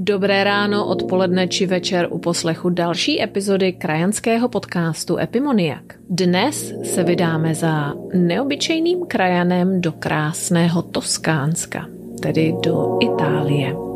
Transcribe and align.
Dobré 0.00 0.40
ráno, 0.44 0.88
odpoledne 0.88 1.44
či 1.44 1.68
večer 1.68 2.08
u 2.08 2.18
poslechu 2.18 2.72
další 2.72 3.22
epizody 3.22 3.72
krajanského 3.72 4.48
podcastu 4.48 5.18
Epimoniak. 5.20 6.00
Dnes 6.08 6.72
se 6.84 7.04
vydáme 7.04 7.54
za 7.54 7.92
neobyčejným 8.14 9.04
krajanem 9.04 9.80
do 9.80 9.92
krásného 9.92 10.82
Toskánska, 10.82 11.84
tedy 12.22 12.56
do 12.64 12.96
Itálie. 13.04 13.89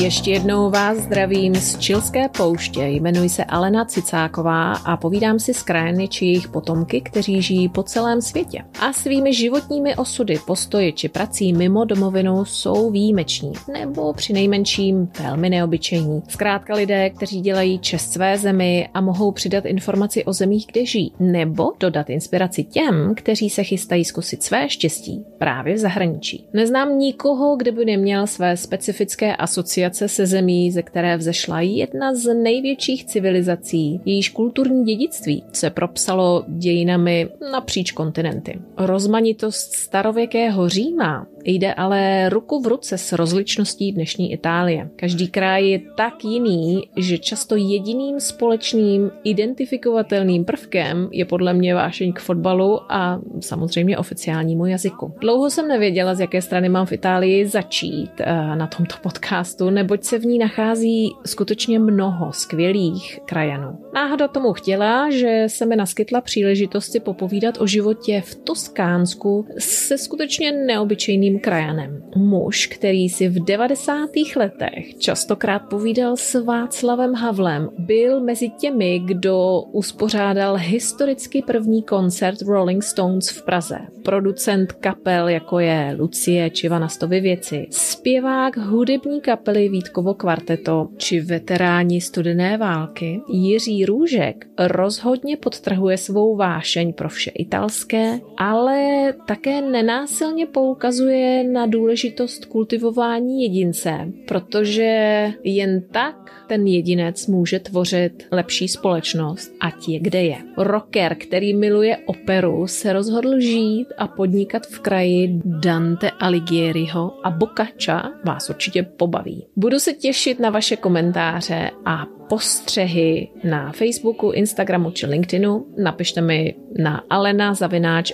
Ještě 0.00 0.30
jednou 0.30 0.70
vás 0.70 0.98
zdravím 0.98 1.54
z 1.54 1.78
Čilské 1.78 2.28
pouště. 2.28 2.82
Jmenuji 2.82 3.28
se 3.28 3.44
Alena 3.44 3.84
Cicáková 3.84 4.72
a 4.72 4.96
povídám 4.96 5.38
si 5.38 5.54
s 5.54 5.62
krajiny 5.62 6.08
či 6.08 6.26
jejich 6.26 6.48
potomky, 6.48 7.00
kteří 7.00 7.42
žijí 7.42 7.68
po 7.68 7.82
celém 7.82 8.22
světě. 8.22 8.64
A 8.80 8.92
svými 8.92 9.34
životními 9.34 9.96
osudy, 9.96 10.38
postoji 10.46 10.92
či 10.92 11.08
prací 11.08 11.52
mimo 11.52 11.84
domovinu 11.84 12.44
jsou 12.44 12.90
výjimeční, 12.90 13.52
nebo 13.72 14.12
při 14.12 14.32
nejmenším 14.32 15.08
velmi 15.20 15.50
neobyčejní. 15.50 16.22
Zkrátka 16.28 16.74
lidé, 16.74 17.10
kteří 17.10 17.40
dělají 17.40 17.78
čest 17.78 18.12
své 18.12 18.38
zemi 18.38 18.88
a 18.94 19.00
mohou 19.00 19.32
přidat 19.32 19.64
informaci 19.64 20.24
o 20.24 20.32
zemích, 20.32 20.66
kde 20.72 20.86
žijí, 20.86 21.12
nebo 21.20 21.72
dodat 21.80 22.10
inspiraci 22.10 22.64
těm, 22.64 23.14
kteří 23.16 23.50
se 23.50 23.64
chystají 23.64 24.04
zkusit 24.04 24.42
své 24.42 24.68
štěstí 24.68 25.24
právě 25.38 25.74
v 25.74 25.78
zahraničí. 25.78 26.46
Neznám 26.52 26.98
nikoho, 26.98 27.56
kde 27.56 27.72
by 27.72 27.84
neměl 27.84 28.26
své 28.26 28.56
specifické 28.56 29.36
asociace 29.36 29.85
spolupráce 29.86 30.08
se 30.08 30.26
zemí, 30.26 30.72
ze 30.72 30.82
které 30.82 31.16
vzešla 31.16 31.60
jedna 31.60 32.14
z 32.14 32.34
největších 32.34 33.04
civilizací, 33.04 34.00
jejíž 34.04 34.28
kulturní 34.28 34.84
dědictví 34.84 35.44
se 35.52 35.70
propsalo 35.70 36.44
dějinami 36.48 37.28
napříč 37.52 37.92
kontinenty. 37.92 38.58
Rozmanitost 38.76 39.72
starověkého 39.72 40.68
Říma 40.68 41.26
Jde 41.48 41.74
ale 41.74 42.28
ruku 42.28 42.60
v 42.60 42.66
ruce 42.66 42.98
s 42.98 43.12
rozličností 43.12 43.92
dnešní 43.92 44.32
Itálie. 44.32 44.90
Každý 44.96 45.28
kraj 45.28 45.68
je 45.68 45.80
tak 45.96 46.24
jiný, 46.24 46.88
že 46.96 47.18
často 47.18 47.56
jediným 47.56 48.20
společným 48.20 49.10
identifikovatelným 49.24 50.44
prvkem 50.44 51.08
je 51.12 51.24
podle 51.24 51.54
mě 51.54 51.74
vášeň 51.74 52.12
k 52.12 52.20
fotbalu 52.20 52.80
a 52.92 53.20
samozřejmě 53.40 53.98
oficiálnímu 53.98 54.66
jazyku. 54.66 55.14
Dlouho 55.20 55.50
jsem 55.50 55.68
nevěděla, 55.68 56.14
z 56.14 56.20
jaké 56.20 56.42
strany 56.42 56.68
mám 56.68 56.86
v 56.86 56.92
Itálii 56.92 57.46
začít 57.46 58.10
eh, 58.20 58.56
na 58.56 58.66
tomto 58.66 58.94
podcastu, 59.02 59.70
neboť 59.70 60.04
se 60.04 60.18
v 60.18 60.24
ní 60.24 60.38
nachází 60.38 61.10
skutečně 61.26 61.78
mnoho 61.78 62.32
skvělých 62.32 63.20
krajanů. 63.24 63.78
Náhoda 63.94 64.28
tomu 64.28 64.52
chtěla, 64.52 65.10
že 65.10 65.44
se 65.46 65.66
mi 65.66 65.76
naskytla 65.76 66.20
příležitost 66.20 66.92
si 66.92 67.00
popovídat 67.00 67.60
o 67.60 67.66
životě 67.66 68.22
v 68.24 68.34
Toskánsku 68.34 69.46
se 69.58 69.98
skutečně 69.98 70.52
neobyčejným 70.52 71.35
krajanem. 71.38 72.02
Muž, 72.16 72.66
který 72.66 73.08
si 73.08 73.28
v 73.28 73.44
90. 73.44 74.08
letech 74.36 74.98
častokrát 74.98 75.62
povídal 75.70 76.16
s 76.16 76.44
Václavem 76.44 77.14
Havlem, 77.14 77.68
byl 77.78 78.20
mezi 78.20 78.48
těmi, 78.48 78.98
kdo 78.98 79.60
uspořádal 79.72 80.56
historicky 80.56 81.42
první 81.42 81.82
koncert 81.82 82.42
Rolling 82.42 82.82
Stones 82.82 83.30
v 83.30 83.44
Praze. 83.44 83.78
Producent 84.04 84.72
kapel, 84.72 85.28
jako 85.28 85.58
je 85.58 85.96
Lucie 85.98 86.50
či 86.50 86.68
Vanastovy 86.68 87.20
věci, 87.20 87.66
zpěvák 87.70 88.56
hudební 88.56 89.20
kapely 89.20 89.68
Vítkovo 89.68 90.14
kvarteto 90.14 90.88
či 90.96 91.20
veteráni 91.20 92.00
studené 92.00 92.56
války, 92.58 93.20
Jiří 93.28 93.84
Růžek 93.84 94.46
rozhodně 94.58 95.36
podtrhuje 95.36 95.98
svou 95.98 96.36
vášeň 96.36 96.92
pro 96.92 97.08
vše 97.08 97.30
italské, 97.30 98.20
ale 98.36 99.12
také 99.26 99.60
nenásilně 99.60 100.46
poukazuje 100.46 101.25
na 101.52 101.66
důležitost 101.66 102.44
kultivování 102.44 103.42
jedince, 103.42 104.12
protože 104.28 105.32
jen 105.44 105.82
tak 105.92 106.45
ten 106.46 106.66
jedinec 106.66 107.26
může 107.26 107.58
tvořit 107.58 108.26
lepší 108.32 108.68
společnost, 108.68 109.52
ať 109.60 109.88
je 109.88 110.00
kde 110.00 110.22
je. 110.22 110.36
Rocker, 110.56 111.14
který 111.14 111.54
miluje 111.54 111.96
operu, 112.06 112.66
se 112.66 112.92
rozhodl 112.92 113.40
žít 113.40 113.88
a 113.98 114.08
podnikat 114.08 114.66
v 114.66 114.80
kraji 114.80 115.40
Dante 115.44 116.10
Alighieriho 116.10 117.26
a 117.26 117.30
Boccaccia 117.30 118.10
vás 118.24 118.50
určitě 118.50 118.82
pobaví. 118.82 119.46
Budu 119.56 119.78
se 119.78 119.92
těšit 119.92 120.40
na 120.40 120.50
vaše 120.50 120.76
komentáře 120.76 121.70
a 121.84 122.06
postřehy 122.28 123.28
na 123.44 123.72
Facebooku, 123.72 124.30
Instagramu 124.30 124.90
či 124.90 125.06
LinkedInu. 125.06 125.66
Napište 125.78 126.20
mi 126.20 126.54
na 126.78 127.02
alena 127.10 127.54
zavináč 127.54 128.12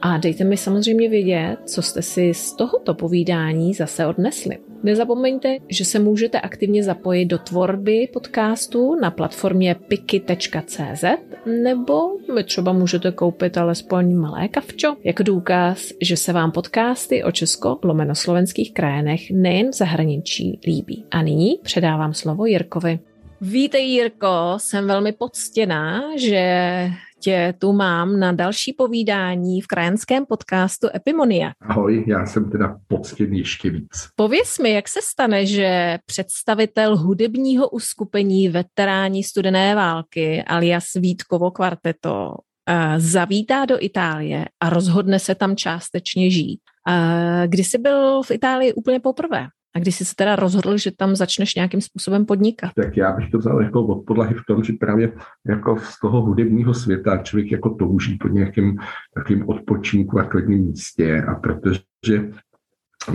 a 0.00 0.18
dejte 0.18 0.44
mi 0.44 0.56
samozřejmě 0.56 1.08
vědět, 1.08 1.56
co 1.64 1.82
jste 1.82 2.02
si 2.02 2.34
z 2.34 2.52
tohoto 2.52 2.94
povídání 2.94 3.74
zase 3.74 4.06
odnesli. 4.06 4.58
Nezapomeňte, 4.82 5.56
že 5.68 5.79
se 5.84 5.98
můžete 5.98 6.40
aktivně 6.40 6.84
zapojit 6.84 7.24
do 7.24 7.38
tvorby 7.38 8.08
podcastu 8.12 8.94
na 8.94 9.10
platformě 9.10 9.74
piky.cz 9.74 11.04
nebo 11.46 12.00
třeba 12.44 12.72
můžete 12.72 13.12
koupit 13.12 13.58
alespoň 13.58 14.14
malé 14.14 14.48
kavčo, 14.48 14.96
jako 15.04 15.22
důkaz, 15.22 15.92
že 16.02 16.16
se 16.16 16.32
vám 16.32 16.52
podcasty 16.52 17.24
o 17.24 17.32
česko-slovenských 17.32 18.72
krajinech 18.72 19.30
nejen 19.30 19.70
v 19.70 19.74
zahraničí 19.74 20.60
líbí. 20.66 21.04
A 21.10 21.22
nyní 21.22 21.58
předávám 21.62 22.14
slovo 22.14 22.46
Jirkovi. 22.46 22.98
Vítej 23.40 23.90
Jirko, 23.90 24.54
jsem 24.56 24.86
velmi 24.86 25.12
poctěná, 25.12 26.02
že 26.16 26.90
tě 27.20 27.54
tu 27.58 27.72
mám 27.72 28.20
na 28.20 28.32
další 28.32 28.72
povídání 28.72 29.60
v 29.60 29.66
krajanském 29.66 30.26
podcastu 30.26 30.88
Epimonia. 30.94 31.52
Ahoj, 31.60 32.04
já 32.06 32.26
jsem 32.26 32.50
teda 32.50 32.76
poctěn 32.88 33.32
ještě 33.32 33.70
víc. 33.70 34.08
Pověz 34.16 34.58
mi, 34.58 34.70
jak 34.70 34.88
se 34.88 35.00
stane, 35.02 35.46
že 35.46 35.98
představitel 36.06 36.96
hudebního 36.96 37.68
uskupení 37.68 38.48
veteráni 38.48 39.24
studené 39.24 39.74
války 39.74 40.42
alias 40.42 40.84
Vítkovo 40.94 41.50
kvarteto 41.50 42.34
eh, 42.68 43.00
zavítá 43.00 43.64
do 43.64 43.76
Itálie 43.80 44.44
a 44.60 44.70
rozhodne 44.70 45.18
se 45.18 45.34
tam 45.34 45.56
částečně 45.56 46.30
žít. 46.30 46.60
Eh, 46.88 47.48
kdy 47.48 47.64
jsi 47.64 47.78
byl 47.78 48.22
v 48.22 48.30
Itálii 48.30 48.72
úplně 48.72 49.00
poprvé? 49.00 49.46
A 49.76 49.78
když 49.78 49.94
jsi 49.94 50.04
se 50.04 50.14
teda 50.16 50.36
rozhodl, 50.36 50.76
že 50.76 50.90
tam 50.96 51.16
začneš 51.16 51.54
nějakým 51.54 51.80
způsobem 51.80 52.26
podnikat? 52.26 52.70
Tak 52.76 52.96
já 52.96 53.12
bych 53.12 53.30
to 53.30 53.38
vzal 53.38 53.62
jako 53.62 53.86
od 53.86 54.04
podlahy 54.06 54.34
v 54.34 54.46
tom, 54.46 54.64
že 54.64 54.72
právě 54.72 55.12
jako 55.46 55.76
z 55.78 56.00
toho 56.00 56.22
hudebního 56.22 56.74
světa 56.74 57.16
člověk 57.16 57.52
jako 57.52 57.70
touží 57.70 58.16
po 58.16 58.28
nějakém 58.28 58.76
takovým 59.14 59.48
odpočinku 59.48 60.18
a 60.18 60.24
klidném 60.24 60.60
místě 60.60 61.22
a 61.22 61.34
protože 61.34 62.30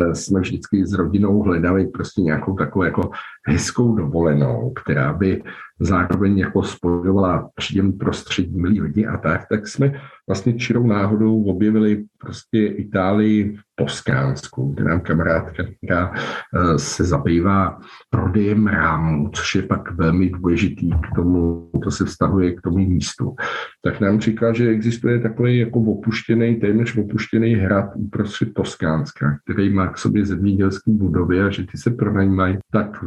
eh, 0.01 0.15
jsme 0.15 0.39
vždycky 0.39 0.85
s 0.85 0.93
rodinou 0.93 1.41
hledali 1.41 1.87
prostě 1.87 2.21
nějakou 2.21 2.55
takovou 2.55 2.83
jako 2.83 3.09
hezkou 3.47 3.95
dovolenou, 3.95 4.73
která 4.83 5.13
by 5.13 5.43
zároveň 5.79 6.37
jako 6.37 6.63
spojovala 6.63 7.49
příjem 7.55 7.93
prostředí 7.93 8.61
milí 8.61 8.81
lidi 8.81 9.05
a 9.05 9.17
tak, 9.17 9.41
tak 9.49 9.67
jsme 9.67 10.01
vlastně 10.27 10.53
čirou 10.53 10.87
náhodou 10.87 11.43
objevili 11.43 12.05
prostě 12.17 12.67
Itálii 12.67 13.57
v 13.57 13.61
Toskánsku, 13.75 14.73
kde 14.73 14.83
nám 14.83 14.99
kamarádka, 14.99 15.63
která 15.63 16.13
eh, 16.13 16.79
se 16.79 17.03
zabývá 17.03 17.79
prodejem 18.09 18.67
rámů, 18.67 19.29
což 19.33 19.55
je 19.55 19.61
pak 19.61 19.91
velmi 19.91 20.29
důležitý 20.29 20.89
k 20.89 21.15
tomu, 21.15 21.69
to 21.83 21.91
se 21.91 22.05
vztahuje 22.05 22.51
k 22.55 22.61
tomu 22.61 22.77
místu. 22.77 23.35
Tak 23.83 23.99
nám 23.99 24.19
říká, 24.19 24.53
že 24.53 24.69
existuje 24.69 25.19
takový 25.19 25.57
jako 25.57 25.79
opuštěný, 25.79 26.55
téměř 26.55 26.97
opuštěný 26.97 27.55
hrad 27.55 27.85
uprostřed 27.95 28.53
Toskánska, 28.53 29.37
který 29.43 29.73
má 29.73 29.87
k 29.87 29.97
sobě 29.97 30.25
zemědělské 30.25 30.91
budovy 30.91 31.41
a 31.41 31.49
že 31.49 31.63
ty 31.63 31.77
se 31.77 31.91
pronajímají 31.91 32.57
tak 32.71 33.03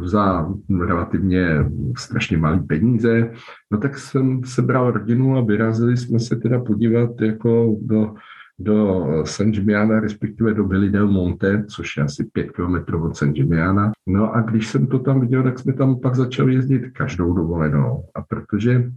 relativně 0.87 1.47
strašně 1.97 2.37
malý 2.37 2.59
peníze. 2.59 3.31
No 3.71 3.77
tak 3.77 3.97
jsem 3.97 4.43
sebral 4.43 4.91
rodinu 4.91 5.37
a 5.37 5.41
vyrazili 5.41 5.97
jsme 5.97 6.19
se 6.19 6.35
teda 6.35 6.59
podívat 6.59 7.21
jako 7.21 7.75
do 7.81 8.13
do 8.59 9.05
San 9.25 9.51
Gimiana, 9.51 9.99
respektive 9.99 10.53
do 10.53 10.63
Billy 10.63 10.89
del 10.89 11.07
Monte, 11.07 11.65
což 11.67 11.97
je 11.97 12.03
asi 12.03 12.23
pět 12.23 12.51
kilometrů 12.51 13.05
od 13.05 13.17
San 13.17 13.33
Gimiana. 13.33 13.91
No 14.07 14.35
a 14.35 14.41
když 14.41 14.67
jsem 14.67 14.87
to 14.87 14.99
tam 14.99 15.21
viděl, 15.21 15.43
tak 15.43 15.59
jsme 15.59 15.73
tam 15.73 15.99
pak 15.99 16.15
začali 16.15 16.53
jezdit 16.53 16.89
každou 16.89 17.33
dovolenou. 17.33 18.03
A 18.15 18.21
protože 18.21 18.91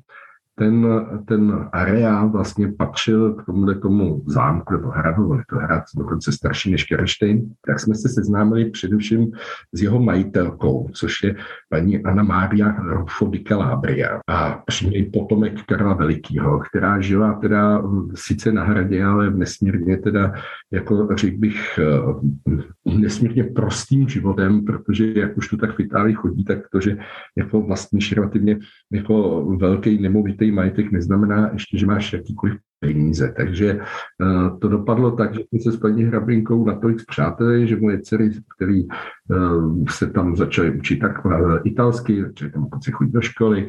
ten, 0.54 0.86
ten 1.28 1.68
areál 1.72 2.30
vlastně 2.30 2.72
patřil 2.78 3.34
k 3.34 3.46
tomuhle 3.46 3.74
tomu 3.74 4.22
zámku 4.26 4.72
nebo 4.72 4.88
hradu, 4.88 5.34
je 5.34 5.42
to 5.50 5.56
hrad 5.56 5.82
dokonce 5.96 6.32
starší 6.32 6.70
než 6.70 6.84
Kerštejn, 6.84 7.54
tak 7.66 7.80
jsme 7.80 7.94
se 7.94 8.08
seznámili 8.08 8.70
především 8.70 9.32
s 9.72 9.82
jeho 9.82 10.02
majitelkou, 10.02 10.88
což 10.92 11.22
je 11.22 11.36
paní 11.68 12.04
Anna 12.04 12.22
Maria 12.22 12.76
Rufo 12.82 13.26
di 13.26 13.44
Calabria. 13.48 14.20
A 14.28 14.62
přímý 14.66 15.04
potomek 15.04 15.62
Karla 15.62 15.94
Velikýho, 15.94 16.60
která 16.60 17.00
žila 17.00 17.32
teda 17.32 17.82
sice 18.14 18.52
na 18.52 18.64
hradě, 18.64 19.04
ale 19.04 19.30
nesmírně 19.30 19.96
teda, 19.96 20.32
jako 20.72 21.08
řekl 21.16 21.38
bych, 21.38 21.78
eh, 21.78 22.98
nesmírně 22.98 23.44
prostým 23.44 24.08
životem, 24.08 24.64
protože 24.64 25.12
jak 25.16 25.36
už 25.36 25.48
tu 25.48 25.56
tak 25.56 25.76
v 25.76 25.80
Itálii 25.80 26.14
chodí, 26.14 26.44
tak 26.44 26.58
to, 26.72 26.80
že 26.80 26.96
jako 27.36 27.60
vlastníš 27.60 28.12
relativně 28.12 28.58
jako 28.92 29.44
velký 29.56 30.02
nemovitý 30.02 30.41
majetek 30.50 30.92
neznamená 30.92 31.50
ještě, 31.52 31.78
že 31.78 31.86
máš 31.86 32.12
jakýkoliv 32.12 32.54
peníze. 32.80 33.34
Takže 33.36 33.78
uh, 33.78 34.58
to 34.58 34.68
dopadlo 34.68 35.10
tak, 35.10 35.34
že 35.34 35.40
jsme 35.40 35.60
se 35.60 35.72
s 35.72 35.76
paní 35.76 36.04
Hrabinkou 36.04 36.64
natolik 36.64 37.00
zpřátelili, 37.00 37.68
že 37.68 37.76
moje 37.76 38.00
dcery, 38.00 38.30
který 38.56 38.84
uh, 38.84 39.84
se 39.90 40.06
tam 40.10 40.36
začaly 40.36 40.70
učit 40.78 40.96
tak 40.96 41.24
uh, 41.24 41.58
italsky, 41.64 42.22
začaly 42.22 42.52
tam 42.52 42.68
chodit 42.92 43.12
do 43.12 43.20
školy, 43.20 43.68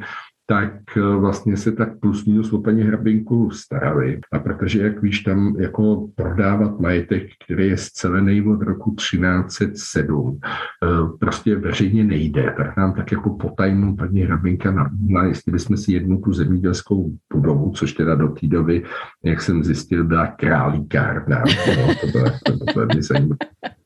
tak 0.54 0.98
eh, 0.98 1.02
vlastně 1.02 1.58
se 1.58 1.72
tak 1.72 2.00
plus 2.00 2.26
minus 2.26 2.54
o 2.54 2.62
paní 2.62 2.82
Hrabinku 2.82 3.52
starali. 3.52 4.20
A 4.32 4.40
protože, 4.40 4.82
jak 4.82 5.02
víš, 5.02 5.20
tam 5.20 5.56
jako 5.60 6.08
prodávat 6.16 6.80
majetek, 6.80 7.24
který 7.46 7.68
je 7.68 7.78
zcelený 7.78 8.42
od 8.42 8.62
roku 8.62 8.96
1307, 8.96 10.40
eh, 10.44 10.88
prostě 11.20 11.56
veřejně 11.56 12.04
nejde. 12.04 12.54
Tak 12.58 12.78
nám 12.78 12.94
tak 12.94 13.12
jako 13.12 13.30
potajnou 13.30 13.96
paní 13.96 14.22
Hrabinka 14.22 14.72
nabídla, 14.72 15.24
jestli 15.24 15.52
bychom 15.52 15.78
si 15.78 15.94
jednu 15.94 16.18
tu 16.18 16.34
zemědělskou 16.34 17.12
budovu, 17.34 17.72
což 17.72 17.94
teda 17.94 18.16
do 18.16 18.28
té 18.28 18.48
doby, 18.48 18.84
jak 19.24 19.42
jsem 19.42 19.64
zjistil, 19.64 20.04
byla 20.04 20.28
králíkárna. 20.28 21.44
No, 21.74 21.96
to 22.02 22.08
bylo, 22.08 22.26
to 22.46 22.74
bylo 22.74 23.02
zajímavé 23.02 23.38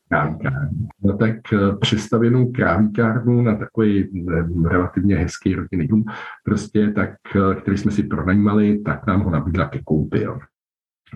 krávíkárnu. 0.08 0.88
No 1.02 1.16
tak 1.16 1.36
eh, 1.52 1.76
přestavěnou 1.80 2.52
krávíkárnu 2.52 3.42
na 3.42 3.56
takový 3.56 4.24
eh, 4.30 4.68
relativně 4.68 5.16
hezký 5.16 5.54
rodinný 5.54 5.88
dům, 5.88 6.04
prostě 6.44 6.90
tak, 6.90 7.10
eh, 7.36 7.54
který 7.54 7.78
jsme 7.78 7.90
si 7.90 8.02
pronajímali, 8.02 8.78
tak 8.78 9.06
nám 9.06 9.20
ho 9.20 9.30
nabídla 9.30 9.68
ke 9.68 9.80
koupi. 9.84 10.26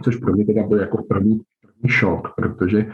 Což 0.02 0.16
pro 0.16 0.32
mě 0.32 0.46
teda 0.46 0.62
byl 0.62 0.80
jako 0.80 1.02
první 1.02 1.40
šok, 1.86 2.28
protože 2.36 2.86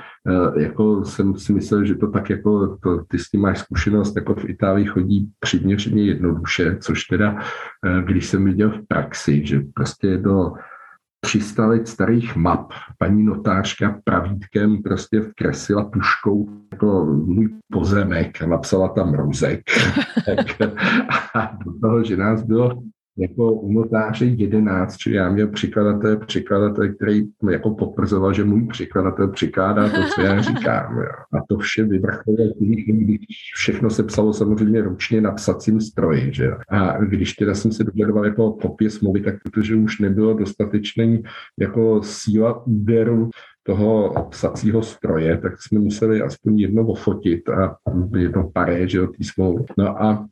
jako 0.59 1.05
jsem 1.05 1.37
si 1.37 1.53
myslel, 1.53 1.85
že 1.85 1.95
to 1.95 2.11
tak 2.11 2.31
jako, 2.31 2.77
to, 2.83 3.05
ty 3.09 3.19
s 3.19 3.31
tím 3.31 3.41
máš 3.41 3.59
zkušenost, 3.59 4.17
jako 4.17 4.35
v 4.35 4.45
Itálii 4.49 4.87
chodí 4.87 5.31
přiměřeně 5.41 6.03
jednoduše, 6.05 6.77
což 6.81 7.05
teda, 7.05 7.39
když 8.05 8.27
jsem 8.27 8.45
viděl 8.45 8.71
v 8.71 8.87
praxi, 8.89 9.47
že 9.47 9.61
prostě 9.75 10.17
do 10.17 10.53
300 11.21 11.67
let 11.67 11.89
starých 11.89 12.37
map. 12.37 12.73
Paní 12.99 13.23
notářka 13.23 14.01
pravítkem 14.05 14.83
prostě 14.83 15.21
vkresila 15.21 15.85
tuškou 15.85 16.49
jako 16.73 17.05
můj 17.05 17.49
pozemek 17.73 18.43
a 18.43 18.47
napsala 18.47 18.89
tam 18.89 19.15
Rozek. 19.15 19.61
a 21.35 21.57
do 21.65 21.73
toho, 21.81 22.05
že 22.05 22.17
nás 22.17 22.43
bylo 22.43 22.83
jako 23.19 23.53
u 23.53 23.73
notáře 23.73 24.25
11, 24.25 24.97
čili 24.97 25.17
já 25.17 25.31
měl 25.31 25.49
překladatel, 25.49 26.17
překladatel, 26.17 26.95
který 26.95 27.23
jako 27.51 27.71
potvrzoval, 27.71 28.33
že 28.33 28.45
můj 28.45 28.67
překladatel 28.67 29.29
překládá 29.29 29.89
to, 29.89 29.97
co 30.15 30.21
já 30.21 30.41
říkám. 30.41 30.97
Jo. 30.97 31.09
A 31.33 31.45
to 31.49 31.59
vše 31.59 31.85
vyvrcholilo, 31.85 32.53
když 32.61 33.27
všechno 33.55 33.91
se 33.91 34.03
psalo 34.03 34.33
samozřejmě 34.33 34.83
ručně 34.83 35.21
na 35.21 35.33
psacím 35.33 35.81
stroji. 35.81 36.33
Že? 36.33 36.51
A 36.69 37.05
když 37.05 37.33
teda 37.33 37.55
jsem 37.55 37.73
se 37.73 37.85
dohledoval 37.85 38.27
jako 38.27 38.53
kopie 38.53 38.91
smlouvy, 38.91 39.21
tak 39.21 39.35
protože 39.43 39.77
už 39.77 39.99
nebylo 39.99 40.35
dostatečný 40.35 41.23
jako 41.59 42.03
síla 42.03 42.67
úderu 42.67 43.31
toho 43.63 44.15
psacího 44.31 44.83
stroje, 44.83 45.39
tak 45.39 45.63
jsme 45.63 45.81
museli 45.81 46.23
aspoň 46.23 46.59
jedno 46.59 46.87
ofotit 46.87 47.49
a 47.49 47.77
jedno 48.17 48.51
paré, 48.55 48.89
že 48.89 48.99
jo, 48.99 49.07
tý 49.07 49.25
smlouvy. 49.25 49.65
No 49.79 50.03
a 50.03 50.27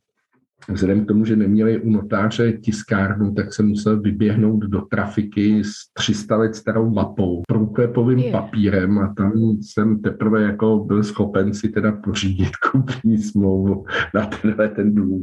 Vzhledem 0.68 1.04
k 1.04 1.08
tomu, 1.08 1.24
že 1.24 1.36
neměli 1.36 1.80
u 1.80 1.90
notáře 1.90 2.52
tiskárnu, 2.52 3.34
tak 3.34 3.54
se 3.54 3.62
musel 3.62 4.00
vyběhnout 4.00 4.64
do 4.64 4.80
trafiky 4.80 5.64
s 5.64 5.72
300 5.92 6.36
let 6.36 6.54
starou 6.54 6.90
mapou, 6.90 7.42
průklepovým 7.48 8.32
papírem 8.32 8.98
a 8.98 9.14
tam 9.16 9.32
jsem 9.60 10.02
teprve 10.02 10.42
jako 10.42 10.78
byl 10.78 11.02
schopen 11.02 11.54
si 11.54 11.68
teda 11.68 11.92
pořídit 11.92 12.50
kupní 12.72 13.18
smlouvu 13.18 13.84
na 14.14 14.26
tenhle 14.26 14.68
ten 14.68 14.94
dům. 14.94 15.20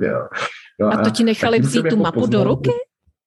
No 0.82 0.88
a, 0.88 0.92
a 0.92 1.04
to 1.04 1.10
ti 1.10 1.24
nechali 1.24 1.60
vzít 1.60 1.82
tu 1.82 1.88
jako 1.88 1.98
mapu 1.98 2.20
poznal, 2.20 2.44
do 2.44 2.50
ruky? 2.50 2.72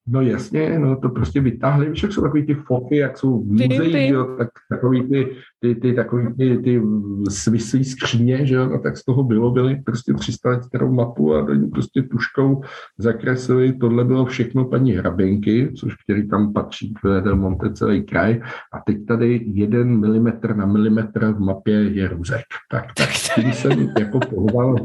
No 0.09 0.21
jasně, 0.21 0.79
no 0.79 0.97
to 0.97 1.09
prostě 1.09 1.41
vytáhli, 1.41 1.93
však 1.93 2.11
jsou 2.11 2.21
takový 2.21 2.45
ty 2.45 2.53
foky, 2.53 2.97
jak 2.97 3.17
jsou 3.17 3.41
v 3.41 3.45
muzeích, 3.45 4.11
jo, 4.11 4.35
tak 4.37 4.49
takový 4.69 5.09
ty, 5.09 5.35
ty, 5.59 5.75
ty, 5.75 5.93
takový 5.93 6.33
ty, 6.37 6.57
ty 6.57 6.81
svislý 7.29 7.85
skříně, 7.85 8.45
že 8.45 8.55
jo, 8.55 8.69
no 8.69 8.79
tak 8.79 8.97
z 8.97 9.05
toho 9.05 9.23
bylo, 9.23 9.51
byly 9.51 9.75
prostě 9.85 10.13
300 10.13 10.49
let 10.49 10.63
starou 10.63 10.93
mapu 10.93 11.35
a 11.35 11.41
do 11.41 11.67
prostě 11.67 12.01
tuškou 12.01 12.61
zakreslili, 12.97 13.73
tohle 13.73 14.05
bylo 14.05 14.25
všechno 14.25 14.65
paní 14.65 14.91
Hrabinky, 14.91 15.71
což 15.75 15.95
který 16.03 16.27
tam 16.27 16.53
patří 16.53 16.93
v 17.03 17.21
Del 17.21 17.35
Monte 17.35 17.73
celý 17.73 18.03
kraj. 18.03 18.41
A 18.73 18.79
teď 18.85 19.05
tady 19.05 19.45
jeden 19.53 19.99
milimetr 19.99 20.55
na 20.55 20.65
milimetr 20.65 21.33
v 21.33 21.39
mapě 21.39 21.75
je 21.75 22.07
Ruzek. 22.07 22.45
Tak, 22.71 22.85
tak 22.97 23.09
tím 23.35 23.53
jsem 23.53 23.89
jako 23.99 24.19
pohoval, 24.19 24.75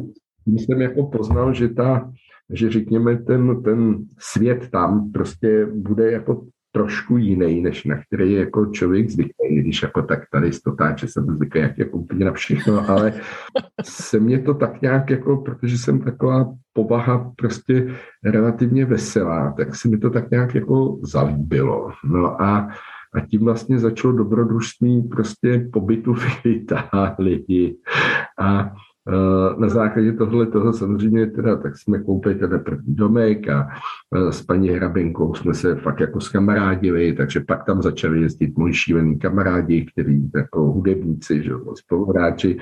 tím 0.44 0.58
jsem 0.58 0.80
jako 0.80 1.06
poznal, 1.06 1.54
že 1.54 1.68
ta 1.68 2.10
že 2.52 2.70
řekněme 2.70 3.16
ten, 3.16 3.62
ten 3.62 3.98
svět 4.18 4.68
tam 4.70 5.12
prostě 5.12 5.66
bude 5.66 6.12
jako 6.12 6.46
trošku 6.72 7.16
jiný, 7.16 7.62
než 7.62 7.84
na 7.84 8.02
který 8.02 8.32
je 8.32 8.40
jako 8.40 8.66
člověk 8.66 9.10
zvyklý, 9.10 9.56
když 9.56 9.82
jako 9.82 10.02
tak 10.02 10.20
tady 10.32 10.52
stotáče 10.52 11.08
jsem 11.08 11.26
zvyklý 11.26 11.60
jak 11.60 11.78
jako 11.78 11.98
úplně 11.98 12.24
na 12.24 12.32
všechno, 12.32 12.90
ale 12.90 13.12
se 13.84 14.20
mě 14.20 14.38
to 14.38 14.54
tak 14.54 14.82
nějak 14.82 15.10
jako, 15.10 15.36
protože 15.36 15.78
jsem 15.78 16.00
taková 16.00 16.54
povaha 16.72 17.32
prostě 17.36 17.94
relativně 18.24 18.84
veselá, 18.84 19.54
tak 19.56 19.76
se 19.76 19.88
mi 19.88 19.98
to 19.98 20.10
tak 20.10 20.30
nějak 20.30 20.54
jako 20.54 20.98
zalíbilo. 21.02 21.90
No 22.04 22.42
a 22.42 22.68
a 23.14 23.20
tím 23.20 23.44
vlastně 23.44 23.78
začalo 23.78 24.14
dobrodružství 24.14 25.02
prostě 25.02 25.68
pobytu 25.72 26.14
v 26.14 26.46
Itálii. 26.46 27.76
A 28.40 28.72
na 29.58 29.68
základě 29.68 30.12
tohle 30.12 30.46
toho 30.46 30.72
samozřejmě 30.72 31.26
teda, 31.26 31.56
tak 31.56 31.76
jsme 31.76 31.98
koupili 31.98 32.34
teda 32.34 32.58
první 32.58 32.94
domek 32.94 33.48
a 33.48 33.68
eh, 34.16 34.32
s 34.32 34.42
paní 34.42 34.68
Hrabenkou 34.68 35.34
jsme 35.34 35.54
se 35.54 35.74
fakt 35.74 36.00
jako 36.00 36.20
skamarádili, 36.20 37.12
takže 37.12 37.40
pak 37.40 37.64
tam 37.64 37.82
začali 37.82 38.22
jezdit 38.22 38.58
moji 38.58 38.74
šílený 38.74 39.18
kamarádi, 39.18 39.86
kteří 39.92 40.30
jako 40.34 40.60
hudebníci, 40.60 41.42
že, 41.42 41.52
spoluhráči, 41.74 42.58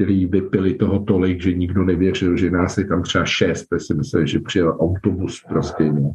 který 0.00 0.26
vypili 0.26 0.74
toho 0.74 0.98
tolik, 0.98 1.42
že 1.42 1.52
nikdo 1.52 1.84
nevěřil, 1.84 2.36
že 2.36 2.50
nás 2.50 2.78
je 2.78 2.84
tam 2.84 3.02
třeba 3.02 3.24
šest, 3.24 3.66
tak 3.66 3.80
si 3.80 3.94
mysleli, 3.94 4.26
že 4.26 4.40
přijel 4.40 4.76
autobus 4.80 5.44
prostě. 5.48 5.92
No. 5.92 6.12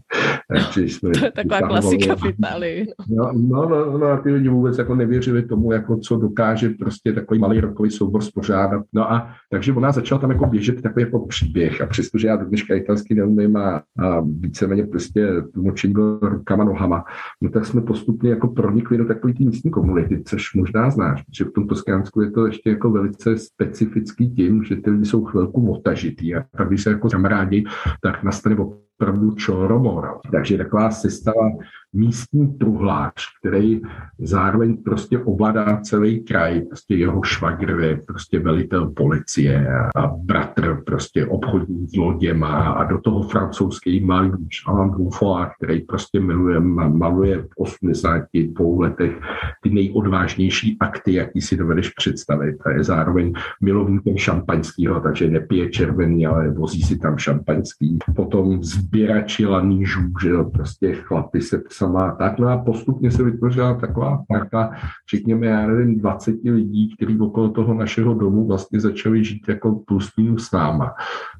Takže 0.49 0.81
jsme 0.89 1.09
to 1.09 1.25
je 1.25 1.31
taková 1.31 1.61
klasika 1.61 2.15
v 2.15 2.25
Itálii. 2.25 2.87
No, 3.09 3.31
no, 3.33 3.69
no, 3.69 3.97
no, 3.97 4.05
a 4.07 4.17
ty 4.17 4.31
lidi 4.31 4.49
vůbec 4.49 4.77
jako 4.77 4.95
nevěřili 4.95 5.43
tomu, 5.43 5.71
jako 5.71 5.97
co 5.97 6.17
dokáže 6.17 6.69
prostě 6.69 7.13
takový 7.13 7.39
malý 7.39 7.59
rokový 7.59 7.91
soubor 7.91 8.21
spořádat. 8.21 8.83
No 8.93 9.11
a 9.11 9.29
takže 9.51 9.73
ona 9.73 9.91
začala 9.91 10.21
tam 10.21 10.31
jako 10.31 10.45
běžet 10.45 10.81
takový 10.81 11.05
jako 11.05 11.25
příběh 11.25 11.81
a 11.81 11.85
přestože 11.85 12.27
já 12.27 12.35
do 12.35 12.45
dneška 12.45 12.75
italsky 12.75 13.15
neumím 13.15 13.57
a, 13.57 13.81
a 13.99 14.21
víceméně 14.39 14.83
prostě 14.83 15.27
tlumočení 15.53 15.93
bylo 15.93 16.19
rukama, 16.21 16.63
nohama, 16.63 17.03
no 17.41 17.49
tak 17.49 17.65
jsme 17.65 17.81
postupně 17.81 18.29
jako 18.29 18.47
pronikli 18.47 18.97
do 18.97 19.05
takové 19.05 19.33
místní 19.39 19.71
komunity, 19.71 20.23
což 20.25 20.53
možná 20.53 20.89
znáš, 20.89 21.23
protože 21.23 21.45
v 21.45 21.51
tom 21.51 21.67
Toskánsku 21.67 22.21
je 22.21 22.31
to 22.31 22.45
ještě 22.45 22.69
jako 22.69 22.91
velice 22.91 23.37
speciální 23.37 23.74
specifický 23.75 24.29
tím, 24.29 24.63
že 24.63 24.75
ty 24.75 24.89
lidi 24.89 25.05
jsou 25.05 25.25
chvilku 25.25 25.71
otažitý 25.71 26.35
a 26.35 26.45
pak, 26.57 26.67
když 26.67 26.83
se 26.83 26.89
jako 26.89 27.09
kamarádi, 27.09 27.63
tak 28.01 28.23
nastane 28.23 28.55
opravdu 28.55 29.31
čoromora. 29.31 30.13
Takže 30.31 30.57
taková 30.57 30.91
se 30.91 31.09
stala 31.09 31.51
místní 31.95 32.53
truhlář, 32.53 33.13
který 33.39 33.81
zároveň 34.19 34.77
prostě 34.77 35.19
ovládá 35.19 35.79
celý 35.81 36.23
kraj, 36.23 36.61
prostě 36.61 36.95
jeho 36.95 37.23
švagr 37.23 37.79
je 37.79 37.99
prostě 38.07 38.39
velitel 38.39 38.89
policie 38.89 39.67
a 39.95 40.07
bratr 40.07 40.83
prostě 40.85 41.25
obchodní 41.25 41.87
s 41.87 41.95
loděma 41.95 42.47
a 42.47 42.83
do 42.83 43.01
toho 43.01 43.23
francouzský 43.23 43.99
malíř 43.99 44.63
Alain 44.67 44.91
Buffon, 44.91 45.47
který 45.57 45.81
prostě 45.81 46.19
miluje, 46.19 46.59
maluje 46.59 47.41
v 47.41 47.47
82 47.57 48.79
letech 48.79 49.19
ty 49.63 49.69
nejodvážnější 49.69 50.77
akty, 50.79 51.13
jaký 51.13 51.41
si 51.41 51.57
dovedeš 51.57 51.89
představit. 51.89 52.55
A 52.65 52.71
je 52.71 52.83
zároveň 52.83 53.33
milovníkem 53.61 54.17
šampaňského, 54.17 54.99
takže 54.99 55.27
nepije 55.27 55.69
červený, 55.69 56.27
ale 56.27 56.49
vozí 56.49 56.81
si 56.81 56.97
tam 56.97 57.17
šampaňský. 57.17 57.97
Potom 58.15 58.63
sběrači 58.63 59.45
lanížů, 59.45 60.01
že 60.21 60.29
jo, 60.29 60.43
prostě 60.43 60.93
chlapy 60.93 61.41
se 61.41 61.59
sama 61.85 62.15
tak. 62.15 62.39
No 62.39 62.47
a 62.47 62.57
postupně 62.57 63.11
se 63.11 63.23
vytvořila 63.23 63.73
taková 63.73 64.23
parta, 64.27 64.71
řekněme, 65.11 65.47
já 65.47 65.67
nevím, 65.67 65.99
20 65.99 66.35
lidí, 66.43 66.95
kteří 66.95 67.19
okolo 67.19 67.49
toho 67.49 67.73
našeho 67.73 68.13
domu 68.13 68.47
vlastně 68.47 68.79
začali 68.79 69.23
žít 69.23 69.41
jako 69.47 69.75
plus 69.87 70.11
minus 70.17 70.47
s 70.47 70.51
náma. 70.51 70.93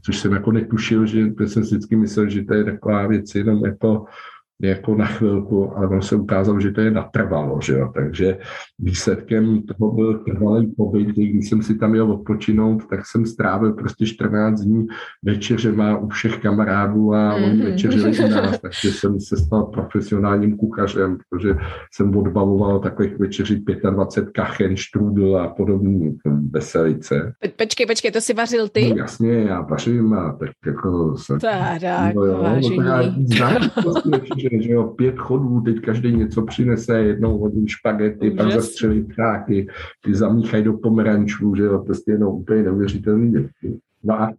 Což 0.05 0.19
jsem 0.19 0.33
jako 0.33 0.51
netušil, 0.51 1.05
že 1.05 1.33
jsem 1.45 1.63
vždycky 1.63 1.95
myslel, 1.95 2.29
že 2.29 2.43
to 2.43 2.53
je 2.53 2.63
taková 2.63 3.07
věc 3.07 3.35
jenom 3.35 3.65
jako 3.65 4.05
jako 4.61 4.95
na 4.95 5.05
chvilku, 5.05 5.77
ale 5.77 5.87
on 5.87 6.01
se 6.01 6.15
ukázalo, 6.15 6.59
že 6.59 6.71
to 6.71 6.81
je 6.81 6.91
natrvalo, 6.91 7.61
že 7.61 7.73
jo? 7.73 7.91
takže 7.95 8.37
výsledkem 8.79 9.61
toho 9.61 9.91
byl 9.91 10.19
trvalý 10.19 10.73
pobyt, 10.77 11.07
když 11.07 11.49
jsem 11.49 11.61
si 11.63 11.75
tam 11.77 11.95
jel 11.95 12.11
odpočinout, 12.11 12.87
tak 12.89 12.99
jsem 13.05 13.25
strávil 13.25 13.73
prostě 13.73 14.05
14 14.05 14.61
dní 14.61 14.87
večeřema 15.23 15.97
u 15.97 16.09
všech 16.09 16.37
kamarádů 16.37 17.13
a 17.13 17.35
oni 17.35 17.45
mm-hmm. 17.45 17.63
večeřili 17.63 18.19
u 18.19 18.29
nás, 18.29 18.59
takže 18.59 18.91
jsem 18.91 19.19
se 19.19 19.37
stal 19.37 19.63
profesionálním 19.63 20.57
kuchařem, 20.57 21.17
protože 21.29 21.55
jsem 21.93 22.17
odbavoval 22.17 22.79
takových 22.79 23.19
večeří 23.19 23.65
25 23.91 24.31
kachen, 24.31 24.75
štrůdl 24.77 25.37
a 25.37 25.47
podobný 25.47 26.17
veselice. 26.51 27.33
Počkej, 27.55 27.85
počkej, 27.85 28.11
to 28.11 28.21
si 28.21 28.33
vařil 28.33 28.69
ty? 28.69 28.89
No, 28.89 28.95
jasně, 28.95 29.33
já 29.33 29.61
vařím 29.61 30.13
a 30.13 30.37
tak 30.39 30.49
jako... 30.65 31.17
Jsem, 31.17 31.39
tak, 31.39 31.81
no, 32.15 32.23
jo, 32.23 32.37
vážení. 32.41 32.77
No, 32.77 34.44
že, 34.51 34.61
že 34.61 34.71
jo, 34.71 34.83
pět 34.83 35.17
chodů, 35.17 35.61
teď 35.61 35.79
každý 35.81 36.15
něco 36.15 36.41
přinese, 36.41 36.99
jednou 36.99 37.37
hodí 37.37 37.67
špagety, 37.67 38.31
pak 38.31 38.51
zastřelí 38.51 39.03
ptáky, 39.03 39.67
ty 40.03 40.15
zamíchají 40.15 40.63
do 40.63 40.73
pomerančů, 40.73 41.55
že 41.55 41.63
jo, 41.63 41.79
prostě 41.79 42.11
jenom 42.11 42.33
úplně 42.35 42.63
neuvěřitelný 42.63 43.31
věci. 43.31 43.79
No 44.03 44.21
a 44.21 44.33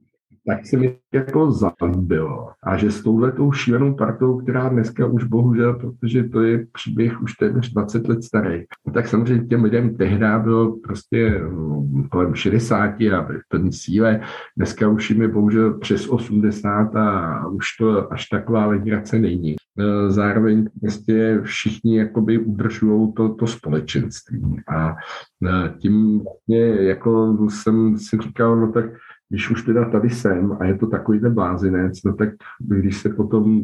tak 0.47 0.67
se 0.67 0.77
mi 0.77 0.99
jako 1.15 1.51
zalíbilo. 1.51 2.49
A 2.63 2.77
že 2.77 2.91
s 2.91 3.03
touhletou 3.03 3.53
šílenou 3.53 3.95
partou, 3.95 4.39
která 4.39 4.69
dneska 4.69 5.07
už 5.07 5.25
bohužel, 5.25 5.75
protože 5.75 6.25
to 6.25 6.43
je 6.43 6.67
příběh 6.73 7.23
už 7.23 7.33
téměř 7.33 7.73
20 7.73 8.09
let 8.09 8.25
starý, 8.25 8.65
no 8.87 8.93
tak 8.93 9.09
samozřejmě 9.09 9.47
těm 9.47 9.65
lidem 9.65 9.97
tehdy 9.97 10.27
bylo 10.43 10.77
prostě 10.77 11.31
mm, 11.31 12.09
kolem 12.09 12.35
60 12.35 12.85
a 12.85 13.23
v 13.23 13.49
plné 13.49 13.73
síle. 13.73 14.21
Dneska 14.57 14.89
už 14.89 15.11
jim 15.11 15.23
je 15.23 15.29
bohužel 15.29 15.79
přes 15.79 16.09
80 16.09 16.97
a 16.97 17.47
už 17.47 17.65
to 17.79 18.13
až 18.13 18.27
taková 18.29 18.67
legrace 18.67 19.19
není. 19.19 19.57
E, 19.79 20.11
zároveň 20.11 20.69
prostě 20.81 21.41
všichni 21.43 21.99
jakoby 21.99 22.39
udržují 22.39 23.13
to, 23.13 23.29
to 23.29 23.47
společenství. 23.47 24.61
A 24.69 24.91
e, 24.91 25.75
tím 25.79 26.21
vlastně 26.21 26.67
jako 26.67 27.37
jsem 27.51 27.99
si 27.99 28.19
říkal, 28.23 28.57
no 28.57 28.73
tak 28.73 28.85
když 29.29 29.51
už 29.51 29.63
teda 29.63 29.85
tady 29.85 30.11
jsem 30.11 30.57
a 30.61 30.65
je 30.65 30.79
to 30.79 30.87
takový 30.87 31.21
ten 31.21 31.35
blázinec, 31.35 32.03
no 32.05 32.13
tak 32.13 32.29
když 32.61 32.97
se 32.97 33.09
potom 33.09 33.63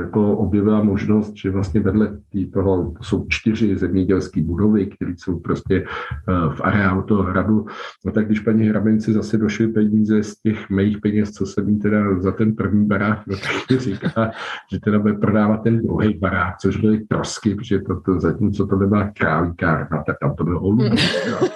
jako 0.00 0.36
objevila 0.36 0.82
možnost, 0.82 1.32
že 1.36 1.50
vlastně 1.50 1.80
vedle 1.80 2.18
toho 2.52 2.94
jsou 3.02 3.26
čtyři 3.28 3.76
zemědělské 3.76 4.42
budovy, 4.42 4.86
které 4.86 5.12
jsou 5.16 5.38
prostě 5.38 5.84
eh, 5.84 6.54
v 6.54 6.60
areálu 6.60 7.02
toho 7.02 7.22
hradu, 7.22 7.66
no 8.04 8.12
tak 8.12 8.26
když 8.26 8.40
paní 8.40 8.68
Hrabinci 8.68 9.12
zase 9.12 9.38
došly 9.38 9.68
peníze 9.68 10.22
z 10.22 10.40
těch 10.40 10.70
mých 10.70 10.98
peněz, 11.00 11.30
co 11.30 11.46
jsem 11.46 11.68
jí 11.68 11.78
teda 11.78 12.20
za 12.20 12.32
ten 12.32 12.56
první 12.56 12.86
barák, 12.86 13.26
no 13.26 13.36
tak 13.36 13.70
mi 13.70 13.78
říká, 13.78 14.30
že 14.72 14.80
teda 14.80 14.98
bude 14.98 15.14
prodávat 15.14 15.62
ten 15.62 15.82
druhý 15.82 16.18
barák, 16.18 16.58
což 16.58 16.76
byly 16.76 17.00
trosky, 17.00 17.54
protože 17.54 17.78
to, 17.78 18.00
to 18.00 18.20
zatímco 18.20 18.66
to 18.66 18.76
nebyla 18.76 19.10
králíkárna, 19.18 20.02
tak 20.06 20.16
tam 20.20 20.34
to 20.34 20.44
bylo 20.44 20.60
holubí. 20.60 20.90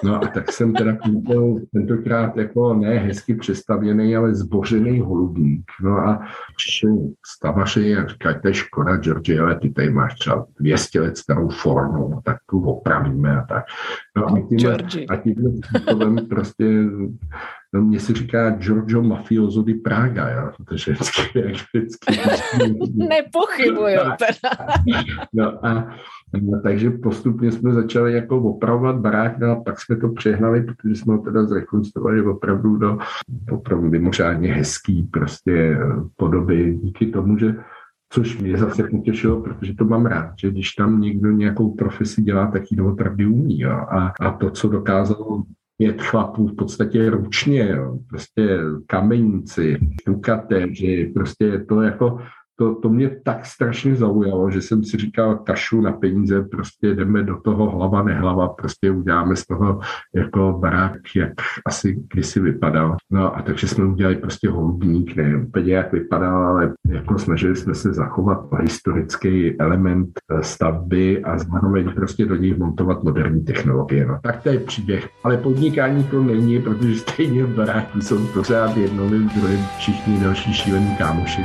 No 0.05 0.15
a 0.15 0.27
tak 0.29 0.53
jsem 0.53 0.73
teda 0.73 0.97
koupil 0.97 1.61
tentokrát 1.73 2.37
jako 2.37 2.75
ne 2.75 2.99
hezky 2.99 3.28
hezky 3.29 3.35
přestavěný, 3.35 4.17
ale 4.17 4.35
zbořený 4.35 5.01
holubník. 5.01 5.65
No 5.83 5.99
a 5.99 6.21
přišli 6.57 6.91
stavaři 7.37 7.97
a 7.97 8.07
říkají, 8.07 8.37
to 8.43 8.49
je 8.49 8.55
škoda, 8.55 8.97
George, 8.97 9.39
ale 9.41 9.59
ty 9.61 9.71
tady 9.71 9.91
máš 9.91 10.15
třeba 10.15 10.47
200 10.61 11.01
let 11.01 11.17
starou 11.17 11.49
formu, 11.49 12.21
tak 12.25 12.37
tu 12.51 12.61
opravíme 12.61 13.37
a 13.37 13.47
tak. 13.47 13.65
No 14.17 14.27
a 14.27 14.41
tím, 14.49 14.59
a 15.09 15.17
tím 15.17 15.35
způsobem 15.65 16.17
prostě 16.29 16.85
No, 17.75 17.83
mně 17.83 18.01
se 18.01 18.13
říká 18.13 18.51
Giorgio 18.51 19.03
Mafioso 19.03 19.63
di 19.63 19.75
Praga, 19.75 20.29
jo, 20.31 20.51
protože 20.57 20.93
vždycky, 20.93 21.43
vždycky, 21.43 22.11
vždycky 22.11 22.17
Nepochybuju 23.09 23.99
teda. 24.19 24.67
no 25.33 25.67
a 25.67 25.89
No, 26.33 26.61
takže 26.63 26.91
postupně 26.91 27.53
jsme 27.53 27.73
začali 27.73 28.13
jako 28.13 28.43
opravovat 28.43 28.97
barák, 28.97 29.39
no 29.39 29.51
a 29.51 29.61
pak 29.63 29.81
jsme 29.81 29.97
to 29.97 30.09
přehnali, 30.09 30.65
protože 30.65 30.95
jsme 30.95 31.15
ho 31.15 31.21
teda 31.21 31.45
zrekonstruovali 31.45 32.23
opravdu 32.23 32.77
do 32.77 32.99
opravdu 33.53 33.91
mimořádně 33.91 34.55
hezký 34.55 35.03
prostě 35.03 35.53
eh, 35.53 35.79
podoby 36.17 36.79
díky 36.83 37.07
tomu, 37.07 37.39
že 37.39 37.55
což 38.13 38.39
mě 38.39 38.57
zase 38.59 38.89
potěšilo, 38.89 39.41
protože 39.41 39.75
to 39.75 39.85
mám 39.85 40.07
rád, 40.07 40.35
že 40.41 40.51
když 40.51 40.73
tam 40.73 41.01
někdo 41.01 41.31
nějakou 41.31 41.75
profesi 41.75 42.23
dělá, 42.23 42.47
tak 42.47 42.63
ji 42.71 42.81
opravdu 42.81 43.33
umí. 43.33 43.61
Jo. 43.61 43.71
A, 43.71 44.13
a 44.21 44.33
to, 44.33 44.51
co 44.51 44.69
dokázalo 44.69 45.43
pět 45.79 46.03
chlapů 46.03 46.47
v 46.47 46.57
podstatě 46.57 47.11
ručně, 47.11 47.69
jo. 47.69 47.99
prostě 48.09 48.59
kameníci, 48.87 49.79
štukatéři, 50.01 51.11
prostě 51.15 51.65
to 51.69 51.83
jako 51.83 52.19
to, 52.59 52.75
to 52.75 52.89
mě 52.89 53.11
tak 53.25 53.47
strašně 53.47 53.95
zaujalo, 53.95 54.51
že 54.51 54.63
jsem 54.63 54.85
si 54.85 54.97
říkal, 54.97 55.37
kašu 55.37 55.81
na 55.81 55.93
peníze, 55.93 56.43
prostě 56.43 56.95
jdeme 56.95 57.23
do 57.23 57.41
toho 57.41 57.71
hlava 57.71 58.03
nehlava, 58.03 58.49
prostě 58.49 58.91
uděláme 58.91 59.37
z 59.37 59.47
toho 59.47 59.81
jako 60.15 60.59
barák, 60.61 60.95
jak 61.17 61.33
asi 61.67 62.05
kdysi 62.13 62.41
vypadal. 62.41 62.97
No 63.11 63.37
a 63.37 63.43
takže 63.43 63.69
jsme 63.69 63.85
udělali 63.85 64.17
prostě 64.17 64.49
holubník, 64.49 65.17
ne 65.17 65.37
úplně 65.37 65.75
jak 65.75 65.93
vypadal, 65.93 66.47
ale 66.47 66.75
jako 66.89 67.19
snažili 67.19 67.57
jsme 67.57 67.75
se 67.75 67.93
zachovat 67.93 68.39
historický 68.61 69.61
element 69.61 70.09
eh, 70.31 70.43
stavby 70.43 71.25
a 71.25 71.39
zároveň 71.39 71.93
prostě 71.95 72.27
do 72.27 72.37
nich 72.37 72.59
montovat 72.59 73.03
moderní 73.03 73.45
technologie. 73.45 74.07
No 74.07 74.19
tak 74.23 74.43
to 74.43 74.49
je 74.49 74.59
příběh. 74.59 75.09
Ale 75.25 75.37
podnikání 75.37 76.05
to 76.05 76.23
není, 76.23 76.63
protože 76.63 76.95
stejně 76.99 77.45
v 77.45 77.57
baráku 77.57 78.01
jsou 78.01 78.27
pořád 78.27 78.77
jednou, 78.77 79.09
druhým 79.09 79.61
všichni 79.79 80.21
další 80.21 80.55
šílení 80.55 80.97
kámoši. 80.97 81.43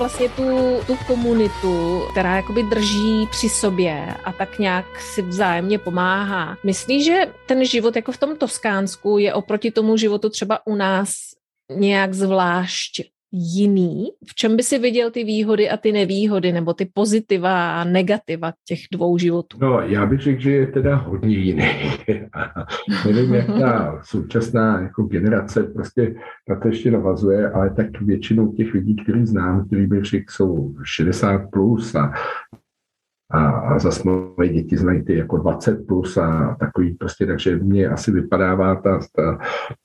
Vlastně 0.00 0.28
tu, 0.28 0.80
tu 0.86 0.96
komunitu, 1.06 2.02
která 2.10 2.36
jakoby 2.36 2.62
drží 2.62 3.26
při 3.30 3.48
sobě 3.48 4.14
a 4.24 4.32
tak 4.32 4.58
nějak 4.58 5.00
si 5.00 5.22
vzájemně 5.22 5.78
pomáhá. 5.78 6.56
Myslíš, 6.64 7.04
že 7.04 7.32
ten 7.46 7.64
život 7.64 7.96
jako 7.96 8.12
v 8.12 8.18
tom 8.18 8.36
Toskánsku 8.36 9.18
je 9.18 9.34
oproti 9.34 9.70
tomu 9.70 9.96
životu 9.96 10.28
třeba 10.28 10.66
u 10.66 10.74
nás 10.74 11.10
nějak 11.70 12.14
zvlášť 12.14 13.02
jiný? 13.32 14.08
V 14.26 14.34
čem 14.34 14.56
by 14.56 14.62
si 14.62 14.78
viděl 14.78 15.10
ty 15.10 15.24
výhody 15.24 15.70
a 15.70 15.76
ty 15.76 15.92
nevýhody, 15.92 16.52
nebo 16.52 16.74
ty 16.74 16.90
pozitiva 16.94 17.80
a 17.80 17.84
negativa 17.84 18.52
těch 18.64 18.80
dvou 18.92 19.18
životů? 19.18 19.58
No, 19.60 19.80
já 19.80 20.06
bych 20.06 20.20
řekl, 20.20 20.40
že 20.40 20.50
je 20.50 20.66
teda 20.66 20.96
hodně 20.96 21.36
jiný. 21.36 21.64
Nevím, 23.06 23.34
jak 23.34 23.46
ta 23.46 24.00
současná 24.04 24.80
jako 24.80 25.02
generace 25.02 25.62
prostě 25.62 26.14
na 26.48 26.60
to 26.60 26.68
ještě 26.68 26.90
navazuje, 26.90 27.50
ale 27.50 27.70
tak 27.70 28.00
většinou 28.00 28.52
těch 28.52 28.74
lidí, 28.74 28.96
který 28.96 29.26
znám, 29.26 29.66
který 29.66 29.86
bych 29.86 30.04
řekl, 30.04 30.32
jsou 30.32 30.74
60 30.84 31.38
plus 31.50 31.94
a 31.94 32.12
a, 33.30 33.48
a 33.48 33.78
zase 33.78 34.02
moje 34.04 34.48
děti 34.48 34.76
znají 34.76 35.04
ty 35.04 35.16
jako 35.16 35.36
20 35.36 35.86
plus 35.86 36.16
a 36.16 36.56
takový 36.60 36.94
prostě, 36.94 37.26
takže 37.26 37.56
mě 37.56 37.88
asi 37.88 38.10
vypadává 38.10 38.74
ta, 38.74 39.00
ta, 39.16 39.38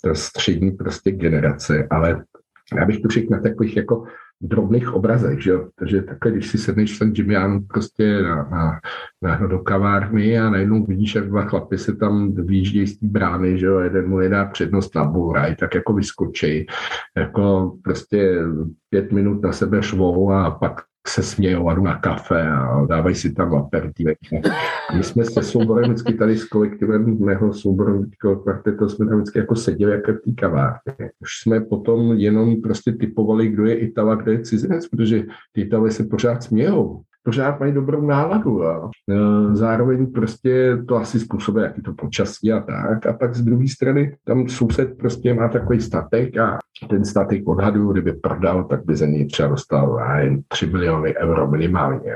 ta 0.04 0.14
střední 0.14 0.72
prostě 0.72 1.12
generace, 1.12 1.88
ale 1.90 2.24
já 2.74 2.86
bych 2.86 3.00
to 3.00 3.08
řekl 3.10 3.28
na 3.32 3.40
takových 3.40 3.78
jako 3.78 4.04
drobných 4.42 4.94
obrazech, 4.94 5.44
že 5.44 5.52
jo? 5.52 5.68
Takže 5.80 6.02
takhle, 6.02 6.32
když 6.32 6.48
si 6.48 6.58
sedneš 6.58 7.00
ten 7.00 7.14
Jimian 7.16 7.62
prostě 7.64 8.22
na, 8.22 8.36
na, 8.50 8.80
na, 9.22 9.48
do 9.48 9.60
kavárny 9.60 10.40
a 10.40 10.50
najednou 10.50 10.86
vidíš, 10.86 11.16
jak 11.16 11.30
dva 11.30 11.46
chlapy 11.46 11.78
se 11.78 11.96
tam 11.96 12.34
vyjíždějí 12.34 12.88
z 12.88 13.00
té 13.00 13.08
brány, 13.08 13.60
že 13.60 13.66
jo, 13.66 13.80
jeden 13.80 14.10
mu 14.10 14.20
jedná 14.20 14.46
přednost 14.46 14.96
na 14.96 15.06
bouraj, 15.06 15.56
tak 15.56 15.76
jako 15.76 15.94
vyskočí, 15.94 16.66
jako 17.18 17.76
prostě 17.84 18.42
pět 18.90 19.12
minut 19.12 19.44
na 19.44 19.52
sebe 19.52 19.84
švou 19.84 20.32
a 20.32 20.52
pak 20.52 20.82
se 21.08 21.24
smějou 21.24 21.70
a 21.70 21.74
jdu 21.74 21.84
na 21.84 22.00
kafe 22.00 22.48
a 22.48 22.86
dávají 22.86 23.16
si 23.16 23.34
tam 23.34 23.56
aperitivek. 23.56 24.18
My 24.98 25.04
jsme 25.04 25.26
se 25.26 25.44
souborem 25.44 25.92
vždycky 25.92 26.14
tady 26.14 26.38
s 26.38 26.46
kolektivem 26.46 27.20
mého 27.20 27.54
souboru 27.54 28.06
kvartetu 28.44 28.90
jsme 28.90 29.06
tam 29.06 29.18
vždycky 29.18 29.40
jako 29.40 29.56
seděli 29.56 29.92
jako 29.92 30.12
v 30.14 30.22
té 30.26 30.32
kavárně. 30.32 31.12
Už 31.20 31.30
jsme 31.42 31.62
potom 31.62 32.14
jenom 32.14 32.62
prostě 32.62 32.92
typovali, 32.92 33.48
kdo 33.48 33.66
je 33.66 33.80
Itala, 33.80 34.16
kdo 34.16 34.32
je 34.32 34.42
cizinec, 34.42 34.88
protože 34.88 35.24
ty 35.52 35.62
Italy 35.62 35.92
se 35.92 36.04
pořád 36.04 36.44
smějou 36.44 37.02
pořád 37.26 37.60
mají 37.60 37.74
dobrou 37.74 38.02
náladu. 38.02 38.68
A 38.68 38.90
e, 39.10 39.56
zároveň 39.56 40.12
prostě 40.12 40.78
to 40.88 40.96
asi 40.96 41.20
způsobuje, 41.20 41.66
jaký 41.66 41.82
to 41.82 41.94
počasí 41.94 42.52
a 42.52 42.60
tak. 42.60 43.06
A 43.06 43.14
pak 43.14 43.36
z 43.36 43.42
druhé 43.42 43.68
strany 43.68 44.16
tam 44.24 44.50
soused 44.50 44.98
prostě 44.98 45.34
má 45.34 45.50
takový 45.50 45.82
statek 45.82 46.38
a 46.38 46.58
ten 46.90 47.06
statek 47.06 47.48
odhaduju, 47.48 47.92
kdyby 47.92 48.14
prodal, 48.14 48.64
tak 48.64 48.86
by 48.86 48.96
za 48.96 49.06
něj 49.06 49.26
třeba 49.26 49.48
dostal 49.48 50.02
jen 50.20 50.42
3 50.48 50.66
miliony 50.66 51.18
euro 51.18 51.52
minimálně. 51.52 52.12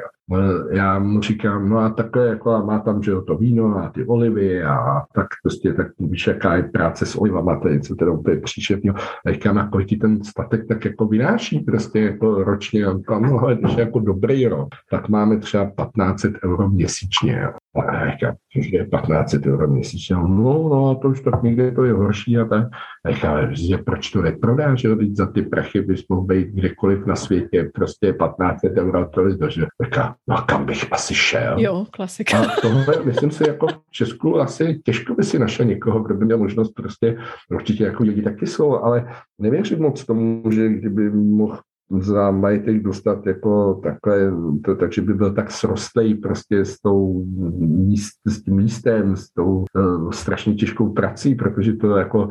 Já 0.72 1.00
mu 1.00 1.22
říkám, 1.22 1.70
no 1.70 1.78
a 1.78 1.90
takhle 1.90 2.28
jako 2.28 2.52
a 2.52 2.64
má 2.64 2.80
tam, 2.80 3.04
že 3.04 3.12
to 3.28 3.38
víno 3.38 3.78
a 3.78 3.90
ty 3.90 4.06
olivy 4.06 4.64
a 4.64 5.02
tak 5.14 5.28
prostě 5.44 5.74
tak 5.74 5.88
víš, 6.00 6.28
jaká 6.28 6.56
je 6.56 6.64
práce 6.64 7.06
s 7.06 7.16
olivama, 7.16 7.60
to 7.60 7.68
je 7.68 7.76
něco 7.76 7.96
teda 7.96 8.12
úplně 8.12 8.38
příšerného. 8.38 8.98
A 9.26 9.32
říkám, 9.32 9.58
a 9.58 9.68
kolik 9.68 9.88
ti 9.88 9.98
ten 9.98 10.24
statek 10.24 10.68
tak 10.68 10.86
jako 10.86 11.08
vynáší 11.08 11.60
prostě 11.60 12.00
jako 12.00 12.44
ročně. 12.44 12.86
A 12.86 12.98
tam, 13.08 13.22
no, 13.22 13.56
když 13.56 13.76
je 13.76 13.80
jako 13.80 14.00
dobrý 14.00 14.48
rok, 14.48 14.70
tak 14.92 15.10
máme 15.10 15.38
třeba 15.38 15.66
1500 15.66 16.34
euro 16.46 16.70
měsíčně. 16.70 17.48
A 17.76 18.12
říkám, 18.12 18.36
že 18.56 18.78
je 18.78 18.86
15 18.86 19.36
euro 19.46 19.68
měsíčně. 19.68 20.16
No, 20.16 20.28
no, 20.70 20.90
a 20.90 20.96
to 20.96 21.10
už 21.10 21.22
tak 21.22 21.44
někde 21.44 21.72
to 21.72 21.84
je 21.84 21.94
horší 21.94 22.38
a 22.38 22.46
tak. 22.46 22.68
A 23.06 23.12
říkám, 23.12 23.56
že 23.56 23.78
proč 23.78 24.10
to 24.10 24.22
neprodáš, 24.22 24.80
že 24.80 24.96
teď 24.96 25.16
za 25.16 25.32
ty 25.32 25.42
prachy 25.42 25.82
bys 25.82 26.08
mohl 26.10 26.22
být 26.22 26.48
kdekoliv 26.48 27.06
na 27.06 27.16
světě, 27.16 27.72
prostě 27.74 28.14
15 28.14 28.62
euro 28.78 29.10
to 29.10 29.28
je 29.28 29.36
že 29.50 29.66
říkám, 29.84 30.16
no 30.28 30.38
a 30.38 30.42
kam 30.42 30.66
bych 30.66 30.94
asi 30.94 31.16
šel? 31.16 31.60
Jo, 31.60 31.86
klasika. 31.92 32.40
A 32.40 32.62
tohle, 32.62 33.04
myslím 33.06 33.32
si, 33.32 33.48
jako 33.48 33.68
v 33.68 33.92
Česku 33.92 34.40
asi 34.40 34.82
těžko 34.86 35.14
by 35.14 35.24
si 35.24 35.40
našel 35.40 35.66
někoho, 35.66 36.00
kdo 36.00 36.16
by 36.16 36.26
měl 36.26 36.38
možnost 36.38 36.70
prostě, 36.70 37.18
určitě 37.52 37.84
jako 37.84 38.04
lidi 38.04 38.22
taky 38.22 38.48
jsou, 38.48 38.76
ale 38.76 39.14
nevěřím 39.40 39.82
moc 39.82 40.06
tomu, 40.06 40.52
že 40.52 40.70
kdyby 40.70 41.10
mohl 41.12 41.60
za 41.98 42.32
majetek 42.32 42.84
dostat 42.84 43.26
jako 43.26 43.80
takhle, 43.84 44.32
to, 44.66 44.76
takže 44.76 45.02
by 45.02 45.14
byl 45.14 45.34
tak 45.34 45.52
srostlej 45.52 46.16
prostě 46.16 46.66
s, 46.66 46.80
tou 46.80 47.26
míst, 47.60 48.14
s 48.28 48.44
tím 48.44 48.56
místem, 48.56 49.16
s 49.16 49.30
tou 49.34 49.66
uh, 49.76 50.12
strašně 50.12 50.54
těžkou 50.54 50.90
prací, 50.90 51.36
protože 51.36 51.74
to 51.74 51.98
jako, 51.98 52.30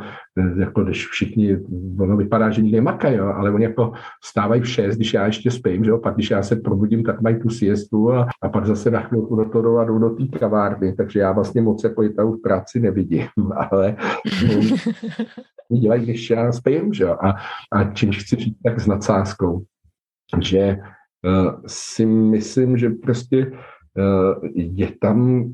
jako 0.59 0.85
když 0.85 1.07
všichni, 1.07 1.59
ono 2.00 2.17
vypadá, 2.17 2.50
že 2.50 2.62
nikdy 2.62 2.81
makají, 2.81 3.17
jo, 3.17 3.27
ale 3.27 3.50
oni 3.50 3.65
jako 3.65 3.93
vstávají 4.25 4.61
v 4.61 4.69
šest, 4.69 4.97
když 4.97 5.15
já 5.15 5.27
ještě 5.27 5.50
spím, 5.50 5.85
že 5.85 5.91
jo, 5.91 5.99
pak 5.99 6.15
když 6.15 6.31
já 6.31 6.43
se 6.43 6.57
probudím, 6.57 7.05
tak 7.05 7.21
mají 7.21 7.41
tu 7.41 7.49
siestu 7.49 8.12
a, 8.12 8.29
a 8.43 8.49
pak 8.49 8.67
zase 8.67 8.91
na 8.91 9.00
chvilku 9.00 9.37
do 9.37 9.45
toho 9.45 9.79
a 9.79 9.85
jdou 9.85 9.99
do 9.99 10.11
té 10.11 10.38
kavárny, 10.38 10.95
takže 10.95 11.21
já 11.21 11.33
vlastně 11.33 11.62
moc 11.62 11.85
jako 11.85 12.03
i 12.03 12.09
v 12.09 12.43
práci 12.43 12.81
nevidím, 12.81 13.27
ale 13.71 13.97
dělají, 15.77 16.03
když 16.03 16.31
já 16.31 16.53
spím, 16.53 16.95
že 16.95 17.05
jo, 17.05 17.17
a, 17.21 17.35
a 17.73 17.85
čím 17.95 18.13
chci 18.13 18.37
říct 18.37 18.59
tak 18.65 18.81
s 18.81 18.87
nadsázkou, 18.87 19.65
že 20.43 20.77
uh, 20.77 21.63
si 21.67 22.07
myslím, 22.07 22.79
že 22.79 22.91
prostě 22.91 23.47
uh, 23.47 24.49
je 24.55 24.93
tam 25.01 25.49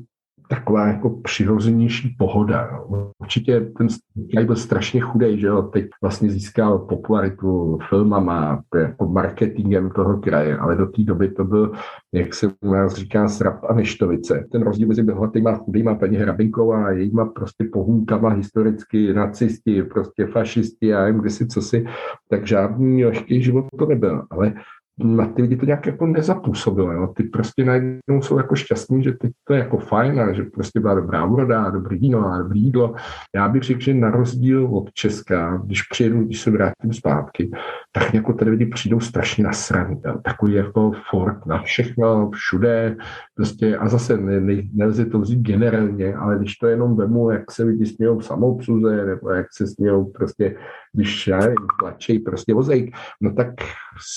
taková 0.49 0.87
jako 0.87 1.09
přirozenější 1.09 2.15
pohoda. 2.19 2.69
No. 2.91 3.11
Určitě 3.21 3.71
ten 3.77 3.89
Sky 3.89 4.45
byl 4.45 4.55
strašně 4.55 5.01
chudej, 5.01 5.39
že 5.39 5.47
jo, 5.47 5.61
teď 5.61 5.85
vlastně 6.01 6.29
získal 6.29 6.79
popularitu 6.79 7.77
filmama, 7.89 8.63
jako 8.75 9.07
marketingem 9.07 9.89
toho 9.89 10.17
kraje, 10.17 10.57
ale 10.57 10.75
do 10.75 10.85
té 10.85 11.03
doby 11.03 11.29
to 11.29 11.43
byl, 11.43 11.71
jak 12.13 12.33
se 12.33 12.47
u 12.61 12.71
nás 12.71 12.93
říká, 12.93 13.27
srap 13.27 13.63
a 13.63 13.73
neštovice. 13.73 14.47
Ten 14.51 14.61
rozdíl 14.61 14.87
mezi 14.87 15.03
bohatýma 15.03 15.55
chudýma 15.55 15.95
paní 15.95 16.17
Hrabinkou 16.17 16.73
a 16.73 16.91
jejíma 16.91 17.25
prostě 17.25 17.65
pohůnkama 17.73 18.29
historicky 18.29 19.13
nacisti, 19.13 19.83
prostě 19.83 20.25
fašisti 20.25 20.93
a 20.93 21.07
jim 21.07 21.19
kdysi 21.19 21.47
co 21.47 21.61
si, 21.61 21.85
tak 22.29 22.47
žádný 22.47 23.05
lehký 23.05 23.43
život 23.43 23.65
to 23.79 23.85
nebyl. 23.85 24.23
Ale 24.29 24.53
na 24.97 25.25
ty 25.25 25.41
lidi 25.41 25.55
to 25.55 25.65
nějak 25.65 25.85
jako 25.85 26.07
nezapůsobilo. 26.07 26.91
Jo. 26.91 27.07
Ty 27.07 27.23
prostě 27.23 27.65
najednou 27.65 28.21
jsou 28.21 28.37
jako 28.37 28.55
šťastní, 28.55 29.03
že 29.03 29.11
teď 29.11 29.31
to 29.43 29.53
je 29.53 29.59
jako 29.59 29.77
fajn 29.77 30.19
a 30.19 30.33
že 30.33 30.43
prostě 30.43 30.79
byla 30.79 30.93
dobrá 30.93 31.25
úroda, 31.25 31.69
dobrý 31.69 31.97
víno 31.97 32.27
a 32.27 32.37
dobrý 32.37 32.61
jídlo. 32.61 32.95
Já 33.35 33.47
bych 33.49 33.63
řekl, 33.63 33.81
že 33.81 33.93
na 33.93 34.11
rozdíl 34.11 34.67
od 34.67 34.93
Česka, 34.93 35.61
když 35.65 35.81
přijedu, 35.83 36.23
když 36.23 36.41
se 36.41 36.51
vrátím 36.51 36.93
zpátky, 36.93 37.51
tak 37.95 38.13
jako 38.13 38.33
tady 38.33 38.51
lidi 38.51 38.65
přijdou 38.65 38.99
strašně 38.99 39.43
nasraný. 39.43 40.01
Takový 40.23 40.53
jako 40.53 40.91
Ford 41.09 41.45
na 41.45 41.61
všechno, 41.61 42.29
všude, 42.29 42.97
prostě 43.35 43.77
a 43.77 43.87
zase 43.87 44.17
ne, 44.17 44.39
ne, 44.39 44.61
nelze 44.73 45.05
to 45.05 45.19
vzít 45.19 45.39
generálně, 45.39 46.15
ale 46.15 46.37
když 46.37 46.55
to 46.55 46.67
jenom 46.67 46.95
vemu, 46.95 47.29
jak 47.29 47.51
se 47.51 47.63
lidi 47.63 47.85
smějou 47.85 48.19
v 48.19 48.25
samoobsluze, 48.25 49.05
nebo 49.05 49.29
jak 49.29 49.47
se 49.53 49.67
smějou 49.67 50.05
prostě, 50.05 50.55
když 50.93 51.27
já 51.27 51.39
nevím, 51.39 51.55
tlačej 51.79 52.19
prostě 52.19 52.53
vozejk, 52.53 52.95
no 53.21 53.33
tak 53.33 53.47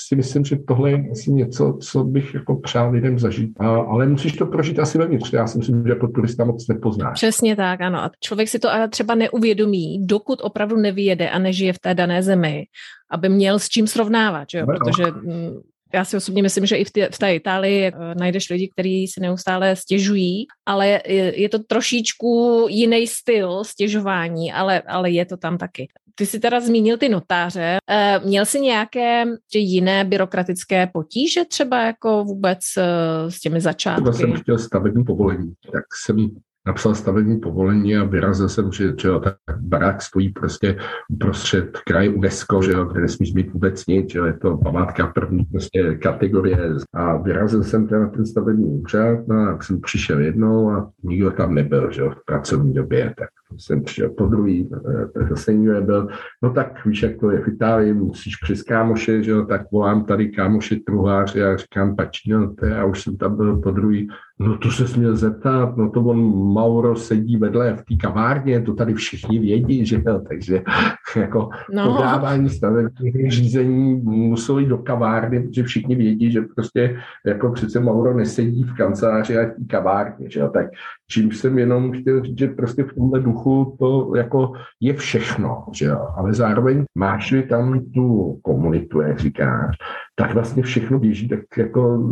si 0.08 0.16
myslím, 0.16 0.44
že 0.44 0.56
tohle 0.56 0.90
je 0.90 1.08
asi 1.12 1.32
něco, 1.32 1.78
co 1.80 2.04
bych 2.04 2.34
jako 2.34 2.56
přál 2.56 2.90
lidem 2.90 3.18
zažít. 3.18 3.60
A, 3.60 3.68
ale 3.68 4.06
musíš 4.06 4.32
to 4.32 4.46
prožít 4.46 4.78
asi 4.78 4.98
vevnitř. 4.98 5.32
Já 5.32 5.46
si 5.46 5.58
myslím, 5.58 5.82
že 5.86 5.88
jako 5.88 6.08
turista 6.08 6.44
moc 6.44 6.68
nepoznáš. 6.68 7.14
Přesně 7.14 7.56
tak, 7.56 7.80
ano. 7.80 7.98
A 7.98 8.10
člověk 8.20 8.48
si 8.48 8.58
to 8.58 8.72
ale 8.72 8.88
třeba 8.88 9.14
neuvědomí, 9.14 10.06
dokud 10.06 10.38
opravdu 10.42 10.76
nevyjede 10.76 11.30
a 11.30 11.38
nežije 11.38 11.72
v 11.72 11.78
té 11.78 11.94
dané 11.94 12.22
zemi, 12.22 12.64
aby 13.10 13.28
měl 13.28 13.58
s 13.58 13.68
čím 13.68 13.86
srovnávat, 13.86 14.50
že 14.50 14.58
jo? 14.58 14.66
No, 14.66 14.74
protože 14.74 15.10
mm, 15.10 15.60
já 15.94 16.04
si 16.04 16.16
osobně 16.16 16.42
myslím, 16.42 16.66
že 16.66 16.76
i 16.76 16.84
v, 16.84 16.90
té, 16.90 17.08
v 17.12 17.18
té 17.18 17.34
Itálii 17.34 17.86
eh, 17.86 18.14
najdeš 18.14 18.50
lidi, 18.50 18.68
kteří 18.72 19.08
si 19.08 19.20
neustále 19.20 19.76
stěžují, 19.76 20.46
ale 20.66 20.88
je, 20.88 21.40
je 21.40 21.48
to 21.48 21.58
trošičku 21.58 22.66
jiný 22.70 23.06
styl 23.06 23.64
stěžování, 23.64 24.52
ale, 24.52 24.80
ale 24.80 25.10
je 25.10 25.24
to 25.24 25.36
tam 25.36 25.58
taky. 25.58 25.88
Ty 26.14 26.26
jsi 26.26 26.40
teda 26.40 26.60
zmínil 26.60 26.98
ty 26.98 27.08
notáře. 27.08 27.76
Eh, 27.90 28.20
měl 28.24 28.46
jsi 28.46 28.60
nějaké 28.60 29.24
jiné 29.54 30.04
byrokratické 30.04 30.86
potíže 30.86 31.44
třeba 31.44 31.82
jako 31.82 32.24
vůbec 32.24 32.58
eh, 32.78 33.30
s 33.30 33.40
těmi 33.40 33.60
začátky? 33.60 34.02
Já 34.06 34.12
jsem 34.12 34.32
chtěl 34.32 34.58
stavební 34.58 35.04
povolení, 35.04 35.52
tak 35.72 35.84
jsem 36.04 36.28
napsal 36.68 36.94
stavební 36.94 37.40
povolení 37.40 37.96
a 37.96 38.04
vyrazil 38.04 38.48
jsem, 38.48 38.72
že, 38.72 38.94
že 39.00 39.08
jo, 39.08 39.20
tak 39.20 39.36
barák 39.56 40.02
stojí 40.02 40.28
prostě 40.28 40.76
uprostřed 41.08 41.78
kraje 41.86 42.08
UNESCO, 42.10 42.62
že 42.62 42.72
jo, 42.72 42.84
kde 42.84 43.00
nesmíš 43.00 43.34
mít 43.34 43.52
vůbec 43.52 43.86
nic, 43.86 44.12
že 44.12 44.18
jo, 44.18 44.24
je 44.24 44.32
to 44.32 44.56
památka 44.56 45.06
první 45.06 45.44
prostě 45.44 45.94
kategorie. 45.94 46.58
A 46.94 47.16
vyrazil 47.16 47.62
jsem 47.64 47.88
teda 47.88 48.06
ten 48.06 48.26
stavební 48.26 48.64
úřad, 48.64 49.28
no 49.28 49.36
a 49.36 49.62
jsem 49.62 49.80
přišel 49.80 50.20
jednou 50.20 50.70
a 50.70 50.90
nikdo 51.02 51.30
tam 51.30 51.54
nebyl, 51.54 51.92
že 51.92 52.00
jo, 52.00 52.10
v 52.10 52.24
pracovní 52.24 52.74
době, 52.74 53.14
tak 53.18 53.28
jsem 53.56 53.82
přišel 53.84 54.10
po 54.10 54.26
druhý, 54.26 54.70
eh, 54.72 55.28
zase 55.28 55.54
nikdo 55.54 55.72
nebyl, 55.72 56.08
no 56.42 56.50
tak 56.50 56.86
víš, 56.86 57.02
jak 57.02 57.20
to 57.20 57.30
je 57.30 57.40
v 57.40 57.48
Itálii, 57.48 57.92
musíš 57.92 58.36
přes 58.36 58.62
kámoše, 58.62 59.22
že 59.22 59.30
jo, 59.30 59.46
tak 59.46 59.70
volám 59.72 60.04
tady 60.04 60.28
kámoše 60.28 60.76
truhláře 60.76 61.44
a 61.46 61.56
říkám, 61.56 61.96
pačino, 61.96 62.54
to 62.54 62.66
já 62.66 62.84
už 62.84 63.02
jsem 63.02 63.16
tam 63.16 63.36
byl 63.36 63.56
po 63.56 63.70
druhý, 63.70 64.08
No 64.40 64.58
to 64.58 64.70
se 64.70 64.88
směl 64.88 65.16
zeptat, 65.16 65.76
no 65.76 65.90
to 65.90 66.00
on 66.00 66.52
Mauro 66.52 66.96
sedí 66.96 67.36
vedle 67.36 67.76
v 67.76 67.76
té 67.76 67.96
kavárně, 68.00 68.62
to 68.62 68.74
tady 68.74 68.94
všichni 68.94 69.38
vědí, 69.38 69.86
že 69.86 70.02
jo, 70.06 70.22
takže 70.28 70.62
jako 71.16 71.48
no. 71.72 71.96
podávání 71.96 72.50
stavebních 72.50 73.32
řízení 73.32 73.94
muselo 74.04 74.58
jít 74.58 74.68
do 74.68 74.78
kavárny, 74.78 75.40
protože 75.40 75.62
všichni 75.62 75.94
vědí, 75.94 76.32
že 76.32 76.40
prostě 76.40 76.96
jako 77.26 77.52
přece 77.52 77.80
Mauro 77.80 78.16
nesedí 78.16 78.62
v 78.62 78.76
kanceláři 78.76 79.38
a 79.38 79.42
v 79.42 79.46
té 79.46 79.64
kavárně, 79.68 80.30
že 80.30 80.40
jo, 80.40 80.48
tak 80.48 80.66
čím 81.10 81.32
jsem 81.32 81.58
jenom 81.58 81.92
chtěl 81.92 82.22
říct, 82.24 82.38
že 82.38 82.48
prostě 82.48 82.84
v 82.84 82.94
tomhle 82.94 83.20
duchu 83.20 83.37
to 83.78 84.14
jako 84.16 84.52
je 84.80 84.94
všechno, 84.94 85.64
že 85.72 85.84
jo, 85.84 86.08
ale 86.16 86.34
zároveň 86.34 86.84
máš-li 86.94 87.42
tam 87.42 87.80
tu 87.94 88.38
komunitu, 88.42 89.00
jak 89.00 89.20
říkáš, 89.20 89.76
tak 90.18 90.34
vlastně 90.34 90.62
všechno 90.62 90.98
běží, 90.98 91.28
tak 91.28 91.40
jako 91.58 92.08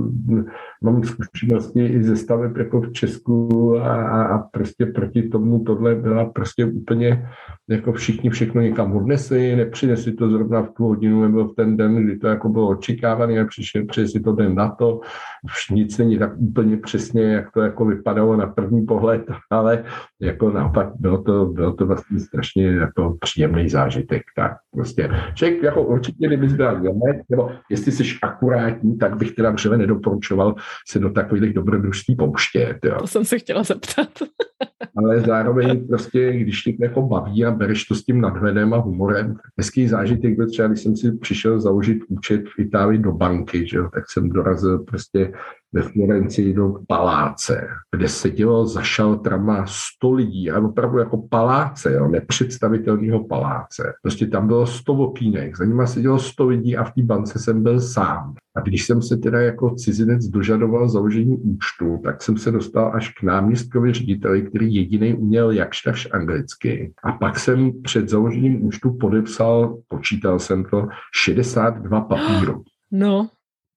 mám 0.83 1.03
zkušenosti 1.05 1.87
i 1.87 2.03
ze 2.03 2.17
staveb 2.17 2.57
jako 2.57 2.81
v 2.81 2.93
Česku 2.93 3.77
a, 3.79 4.23
a 4.23 4.39
prostě 4.39 4.87
proti 4.87 5.29
tomu 5.29 5.65
tohle 5.65 5.95
byla 5.95 6.25
prostě 6.25 6.65
úplně 6.65 7.29
jako 7.69 7.93
všichni 7.93 8.31
všechno 8.31 8.61
někam 8.61 8.97
odnesli, 8.97 9.57
nepřinesli 9.57 10.13
to 10.13 10.31
zrovna 10.31 10.63
v 10.63 10.71
tu 10.71 10.85
hodinu 10.85 11.23
nebo 11.23 11.45
v 11.45 11.55
ten 11.55 11.77
den, 11.77 12.05
kdy 12.05 12.19
to 12.19 12.27
jako 12.27 12.49
bylo 12.49 12.69
očekávané 12.69 13.41
a 13.41 13.45
přišli, 13.45 13.85
přišli 13.85 14.21
to 14.21 14.33
den 14.33 14.55
na 14.55 14.69
to. 14.69 15.01
Už 15.45 15.71
nic 15.71 15.99
není 15.99 16.19
tak 16.19 16.39
úplně 16.39 16.77
přesně, 16.77 17.23
jak 17.23 17.53
to 17.53 17.61
jako 17.61 17.85
vypadalo 17.85 18.37
na 18.37 18.47
první 18.47 18.87
pohled, 18.87 19.25
ale 19.51 19.85
jako 20.21 20.51
naopak 20.51 20.89
bylo 20.99 21.23
to, 21.23 21.47
bylo 21.47 21.73
to 21.73 21.87
vlastně 21.87 22.21
strašně 22.21 22.67
jako 22.67 23.17
příjemný 23.21 23.69
zážitek. 23.69 24.23
Tak 24.37 24.53
prostě 24.73 25.11
člověk 25.35 25.63
jako 25.63 25.83
určitě, 25.83 26.27
kdyby 26.27 26.49
byl 26.49 26.83
nebo 27.31 27.51
jestli 27.71 27.96
jsi 27.97 28.19
akurátní, 28.23 28.99
tak 28.99 29.17
bych 29.17 29.33
teda 29.33 29.51
vřele 29.51 29.79
nedoporučoval 29.79 30.55
se 30.89 30.99
do 30.99 31.11
takových 31.11 31.53
dobrodružství 31.53 32.17
pouštět. 32.17 32.79
Jo. 32.85 32.97
To 32.99 33.07
jsem 33.07 33.25
se 33.25 33.39
chtěla 33.39 33.63
zeptat. 33.63 34.09
Ale 34.97 35.21
zároveň 35.21 35.87
prostě, 35.87 36.33
když 36.33 36.63
tě 36.63 36.77
jako 36.81 37.03
baví 37.03 37.45
a 37.45 37.51
bereš 37.51 37.85
to 37.85 37.95
s 37.95 38.05
tím 38.05 38.21
nadhledem 38.21 38.75
a 38.75 38.77
humorem, 38.77 39.37
hezký 39.59 39.89
zážitek 39.89 40.37
byl 40.37 40.47
třeba, 40.47 40.69
když 40.69 40.81
jsem 40.81 40.97
si 40.97 41.13
přišel 41.13 41.61
založit 41.61 41.99
účet 42.09 42.43
v 42.57 42.59
Itálii 42.59 42.99
do 42.99 43.13
banky, 43.13 43.69
že 43.69 43.77
jo, 43.77 43.89
tak 43.95 44.05
jsem 44.11 44.29
dorazil 44.29 44.79
prostě 44.79 45.33
ve 45.77 45.83
Florencii 45.83 46.55
do 46.55 46.75
paláce, 46.89 47.69
kde 47.97 48.09
sedělo 48.09 48.67
za 48.67 48.83
šaltrama 48.83 49.65
100 49.67 50.13
lidí, 50.13 50.51
a 50.51 50.61
opravdu 50.61 50.99
jako 50.99 51.29
paláce, 51.31 51.93
jo, 51.93 52.09
nepředstavitelného 52.09 53.25
paláce. 53.25 53.93
Prostě 54.03 54.27
tam 54.27 54.47
bylo 54.47 54.67
100 54.67 54.93
okýnek, 54.93 55.57
za 55.57 55.65
nima 55.65 55.87
sedělo 55.87 56.19
100 56.19 56.47
lidí 56.47 56.77
a 56.77 56.85
v 56.85 56.93
té 56.93 57.03
bance 57.03 57.39
jsem 57.39 57.63
byl 57.63 57.81
sám. 57.81 58.35
A 58.57 58.61
když 58.61 58.87
jsem 58.87 59.03
se 59.03 59.17
teda 59.17 59.41
jako 59.41 59.75
cizinec 59.75 60.27
dožadoval 60.27 60.89
založení 60.89 61.37
účtu, 61.37 62.01
tak 62.05 62.23
jsem 62.23 62.39
se 62.39 62.51
dostal 62.51 62.91
až 62.95 63.09
k 63.09 63.23
náměstkovi 63.23 63.93
řediteli, 63.93 64.43
který 64.43 64.75
jediný 64.75 65.15
uměl 65.15 65.51
jakž 65.51 65.83
takž 65.83 66.09
anglicky. 66.13 66.93
A 67.05 67.13
pak 67.13 67.39
jsem 67.39 67.83
před 67.83 68.09
založením 68.09 68.67
účtu 68.67 68.97
podepsal, 69.01 69.79
počítal 69.89 70.39
jsem 70.39 70.65
to, 70.65 70.89
62 71.15 72.01
papírů. 72.01 72.63
No, 72.93 73.29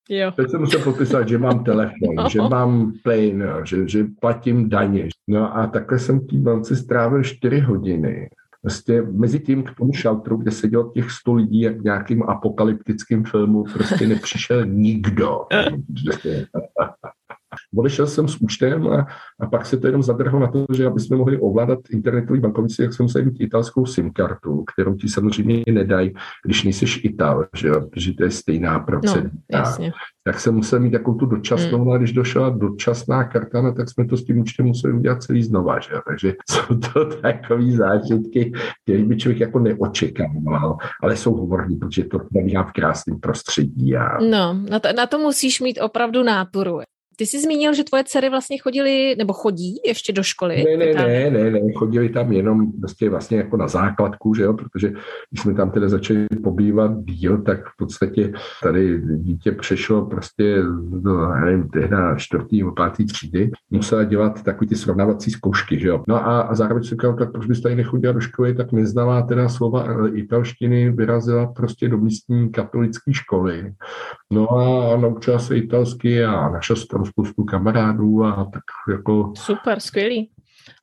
Jo. 0.09 0.31
Teď 0.31 0.49
jsem 0.49 0.59
musel 0.59 0.83
podpisat, 0.83 1.29
že 1.29 1.37
mám 1.37 1.63
telefon, 1.63 2.15
no. 2.17 2.29
že 2.29 2.41
mám 2.41 2.93
plyn, 3.03 3.43
že, 3.63 3.87
že 3.87 4.05
platím 4.19 4.69
daně. 4.69 5.09
No 5.27 5.57
a 5.57 5.67
takhle 5.67 5.99
jsem 5.99 6.19
v 6.19 6.27
té 6.27 6.37
bance 6.37 6.75
strávil 6.75 7.23
4 7.23 7.59
hodiny. 7.59 8.29
Prostě 8.61 9.01
mezi 9.01 9.39
tím 9.39 9.63
k 9.63 9.75
tomu 9.75 9.93
šaltru, 9.93 10.37
kde 10.37 10.51
sedělo 10.51 10.91
těch 10.93 11.11
100 11.11 11.33
lidí, 11.33 11.61
jak 11.61 11.77
v 11.77 11.83
nějakým 11.83 12.23
apokalyptickým 12.23 13.23
filmu, 13.23 13.63
prostě 13.63 14.07
nepřišel 14.07 14.65
nikdo. 14.65 15.45
odešel 17.77 18.07
jsem 18.07 18.27
s 18.27 18.41
účtem 18.41 18.87
a, 18.87 19.07
a 19.39 19.47
pak 19.47 19.65
se 19.65 19.77
to 19.77 19.87
jenom 19.87 20.03
zadrhlo 20.03 20.39
na 20.39 20.47
to, 20.47 20.65
že 20.73 20.85
aby 20.85 20.99
jsme 20.99 21.17
mohli 21.17 21.37
ovládat 21.37 21.79
internetový 21.91 22.39
bankovnictví, 22.39 22.83
jak 22.83 22.93
jsem 22.93 23.03
musel 23.03 23.25
mít 23.25 23.41
italskou 23.41 23.85
SIM 23.85 24.11
kartu, 24.11 24.63
kterou 24.73 24.95
ti 24.95 25.09
samozřejmě 25.09 25.63
nedají, 25.71 26.13
když 26.45 26.63
nejseš 26.63 27.03
Ital, 27.03 27.45
že 27.55 27.67
jo, 27.67 27.81
protože 27.81 28.13
to 28.13 28.23
je 28.23 28.31
stejná 28.31 28.79
procedura. 28.79 29.31
No, 29.53 29.91
tak 30.23 30.39
jsem 30.39 30.55
musel 30.55 30.79
mít 30.79 30.91
takovou 30.91 31.17
tu 31.17 31.25
dočasnou, 31.25 31.81
hmm. 31.81 31.91
a 31.91 31.97
když 31.97 32.11
došla 32.11 32.49
dočasná 32.49 33.23
karta, 33.23 33.61
no, 33.61 33.73
tak 33.73 33.89
jsme 33.89 34.05
to 34.05 34.17
s 34.17 34.25
tím 34.25 34.39
účtem 34.39 34.65
museli 34.65 34.93
udělat 34.93 35.23
celý 35.23 35.43
znova, 35.43 35.79
že? 35.79 35.89
takže 36.07 36.33
jsou 36.49 36.75
to 36.75 37.05
takové 37.05 37.71
zážitky, 37.71 38.51
které 38.83 39.03
by 39.03 39.17
člověk 39.17 39.39
jako 39.39 39.59
neočekával, 39.59 40.77
ale 41.03 41.15
jsou 41.15 41.33
hovorní, 41.33 41.75
protože 41.75 42.03
to 42.03 42.19
probíhá 42.19 42.63
v 42.63 42.71
krásném 42.71 43.19
prostředí. 43.19 43.95
A... 43.95 44.17
No, 44.21 44.53
na 44.69 44.79
to, 44.79 44.89
na 44.97 45.07
to 45.07 45.19
musíš 45.19 45.61
mít 45.61 45.79
opravdu 45.81 46.23
náturu. 46.23 46.79
Ty 47.19 47.25
jsi 47.25 47.41
zmínil, 47.41 47.73
že 47.73 47.83
tvoje 47.83 48.03
dcery 48.03 48.29
vlastně 48.29 48.57
chodili, 48.57 49.15
nebo 49.17 49.33
chodí 49.33 49.75
ještě 49.85 50.13
do 50.13 50.23
školy? 50.23 50.63
Ne, 50.63 50.77
ne, 50.77 50.93
ne, 50.93 51.29
ne, 51.29 51.51
ne, 51.51 51.59
chodili 51.75 52.09
tam 52.09 52.31
jenom 52.31 52.71
prostě 52.71 53.09
vlastně 53.09 53.37
jako 53.37 53.57
na 53.57 53.67
základku, 53.67 54.33
že 54.33 54.43
jo, 54.43 54.53
protože 54.53 54.89
když 55.29 55.41
jsme 55.41 55.53
tam 55.53 55.71
teda 55.71 55.89
začali 55.89 56.27
pobývat 56.43 56.91
díl, 57.03 57.41
tak 57.41 57.65
v 57.65 57.77
podstatě 57.77 58.33
tady 58.63 59.01
dítě 59.01 59.51
přešlo 59.51 60.05
prostě 60.05 60.63
do, 60.89 61.27
nevím, 61.27 61.69
tehdy 61.69 61.95
čtvrtý 62.17 62.59
nebo 62.59 62.71
pátý 62.71 63.05
třídy, 63.05 63.51
musela 63.69 64.03
dělat 64.03 64.43
takový 64.43 64.67
ty 64.67 64.75
srovnávací 64.75 65.31
zkoušky, 65.31 65.79
že 65.79 65.87
jo. 65.87 66.03
No 66.07 66.15
a, 66.15 66.41
a 66.41 66.55
zároveň 66.55 66.83
si 66.83 66.89
říkal, 66.89 67.15
tak 67.15 67.31
proč 67.31 67.45
bys 67.45 67.61
tady 67.61 67.75
nechodila 67.75 68.13
do 68.13 68.19
školy, 68.19 68.55
tak 68.55 68.71
neznala 68.71 69.21
teda 69.21 69.49
slova 69.49 69.85
italštiny, 70.13 70.91
vyrazila 70.91 71.45
prostě 71.45 71.89
do 71.89 71.97
místní 71.97 72.51
katolické 72.51 73.13
školy. 73.13 73.73
No 74.31 74.51
a 74.51 74.97
naučila 74.97 75.39
se 75.39 75.57
italsky 75.57 76.25
a 76.25 76.49
našla 76.49 76.75
se 76.75 76.85
tam 76.87 77.08
spoustu 77.09 77.43
kamarádů 77.43 78.23
a 78.23 78.45
tak 78.53 78.63
jako... 78.91 79.33
Super, 79.35 79.79
skvělý. 79.79 80.29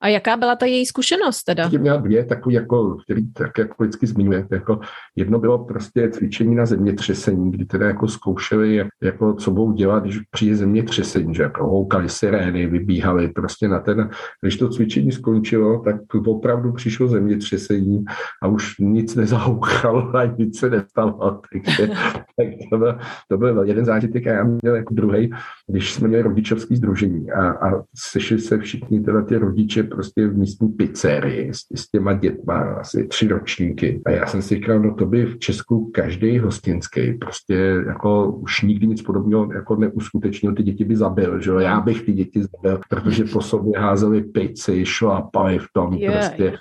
A 0.00 0.08
jaká 0.08 0.36
byla 0.36 0.56
ta 0.56 0.66
její 0.66 0.86
zkušenost 0.86 1.42
teda? 1.42 1.70
Tím 1.70 1.80
měla 1.80 1.96
dvě, 1.96 2.24
takový 2.24 2.54
jako, 2.54 2.96
který 3.04 3.32
tak 3.32 3.58
jako 3.58 3.82
vždycky 3.82 4.06
zmiňuje. 4.06 4.46
Jako 4.50 4.80
jedno 5.16 5.38
bylo 5.38 5.64
prostě 5.64 6.10
cvičení 6.10 6.54
na 6.54 6.66
zemětřesení, 6.66 7.50
kdy 7.50 7.64
teda 7.64 7.86
jako 7.86 8.08
zkoušeli, 8.08 8.76
jak, 8.76 8.88
jako 9.02 9.34
co 9.34 9.50
budou 9.50 9.72
dělat, 9.72 10.02
když 10.02 10.18
přijde 10.30 10.56
zemětřesení, 10.56 11.34
že 11.34 11.42
jako 11.42 11.66
houkali 11.66 12.08
sirény, 12.08 12.66
vybíhali 12.66 13.28
prostě 13.28 13.68
na 13.68 13.78
ten, 13.78 14.10
když 14.40 14.56
to 14.56 14.68
cvičení 14.68 15.12
skončilo, 15.12 15.78
tak 15.78 15.96
opravdu 16.26 16.72
přišlo 16.72 17.08
zemětřesení 17.08 18.04
a 18.42 18.46
už 18.48 18.78
nic 18.78 19.14
nezahoukalo 19.14 20.16
a 20.16 20.24
nic 20.24 20.58
se 20.58 20.70
nestalo. 20.70 21.40
Takže 21.52 21.88
tak 22.36 22.48
to, 22.70 22.78
byl, 22.78 22.98
to 23.28 23.38
byl 23.38 23.64
jeden 23.64 23.84
zážitek 23.84 24.26
a 24.26 24.32
já 24.32 24.44
měl 24.44 24.74
jako 24.74 24.94
druhý, 24.94 25.30
když 25.66 25.94
jsme 25.94 26.08
měli 26.08 26.22
rodičovský 26.22 26.76
združení 26.76 27.30
a, 27.30 27.50
a 27.50 27.82
sešli 27.94 28.38
se 28.38 28.58
všichni 28.58 29.00
teda 29.00 29.22
ty 29.22 29.36
rodiče 29.36 29.75
prostě 29.82 30.26
v 30.26 30.38
místní 30.38 30.68
pizzerii 30.68 31.54
s, 31.54 31.58
s 31.74 31.90
těma 31.90 32.12
dětma, 32.12 32.54
asi 32.54 33.06
tři 33.06 33.28
ročníky. 33.28 34.02
A 34.06 34.10
já 34.10 34.26
jsem 34.26 34.42
si 34.42 34.54
říkal, 34.54 34.80
no 34.80 34.94
to 34.94 35.06
by 35.06 35.26
v 35.26 35.38
Česku 35.38 35.90
každý 35.94 36.38
hostinský 36.38 37.12
prostě 37.12 37.54
jako 37.86 38.32
už 38.32 38.62
nikdy 38.62 38.86
nic 38.86 39.02
podobného 39.02 39.52
jako 39.52 39.76
neuskutečnil, 39.76 40.54
ty 40.54 40.62
děti 40.62 40.84
by 40.84 40.96
zabil, 40.96 41.40
že 41.40 41.50
jo? 41.50 41.58
Já 41.58 41.80
bych 41.80 42.02
ty 42.02 42.12
děti 42.12 42.42
zabil, 42.42 42.80
protože 42.90 43.24
po 43.24 43.40
sobě 43.40 43.72
házeli 43.80 44.22
pici, 44.22 44.86
šlapali 44.86 45.58
v 45.58 45.66
tom 45.72 45.94
yeah, 45.94 46.14
prostě, 46.14 46.52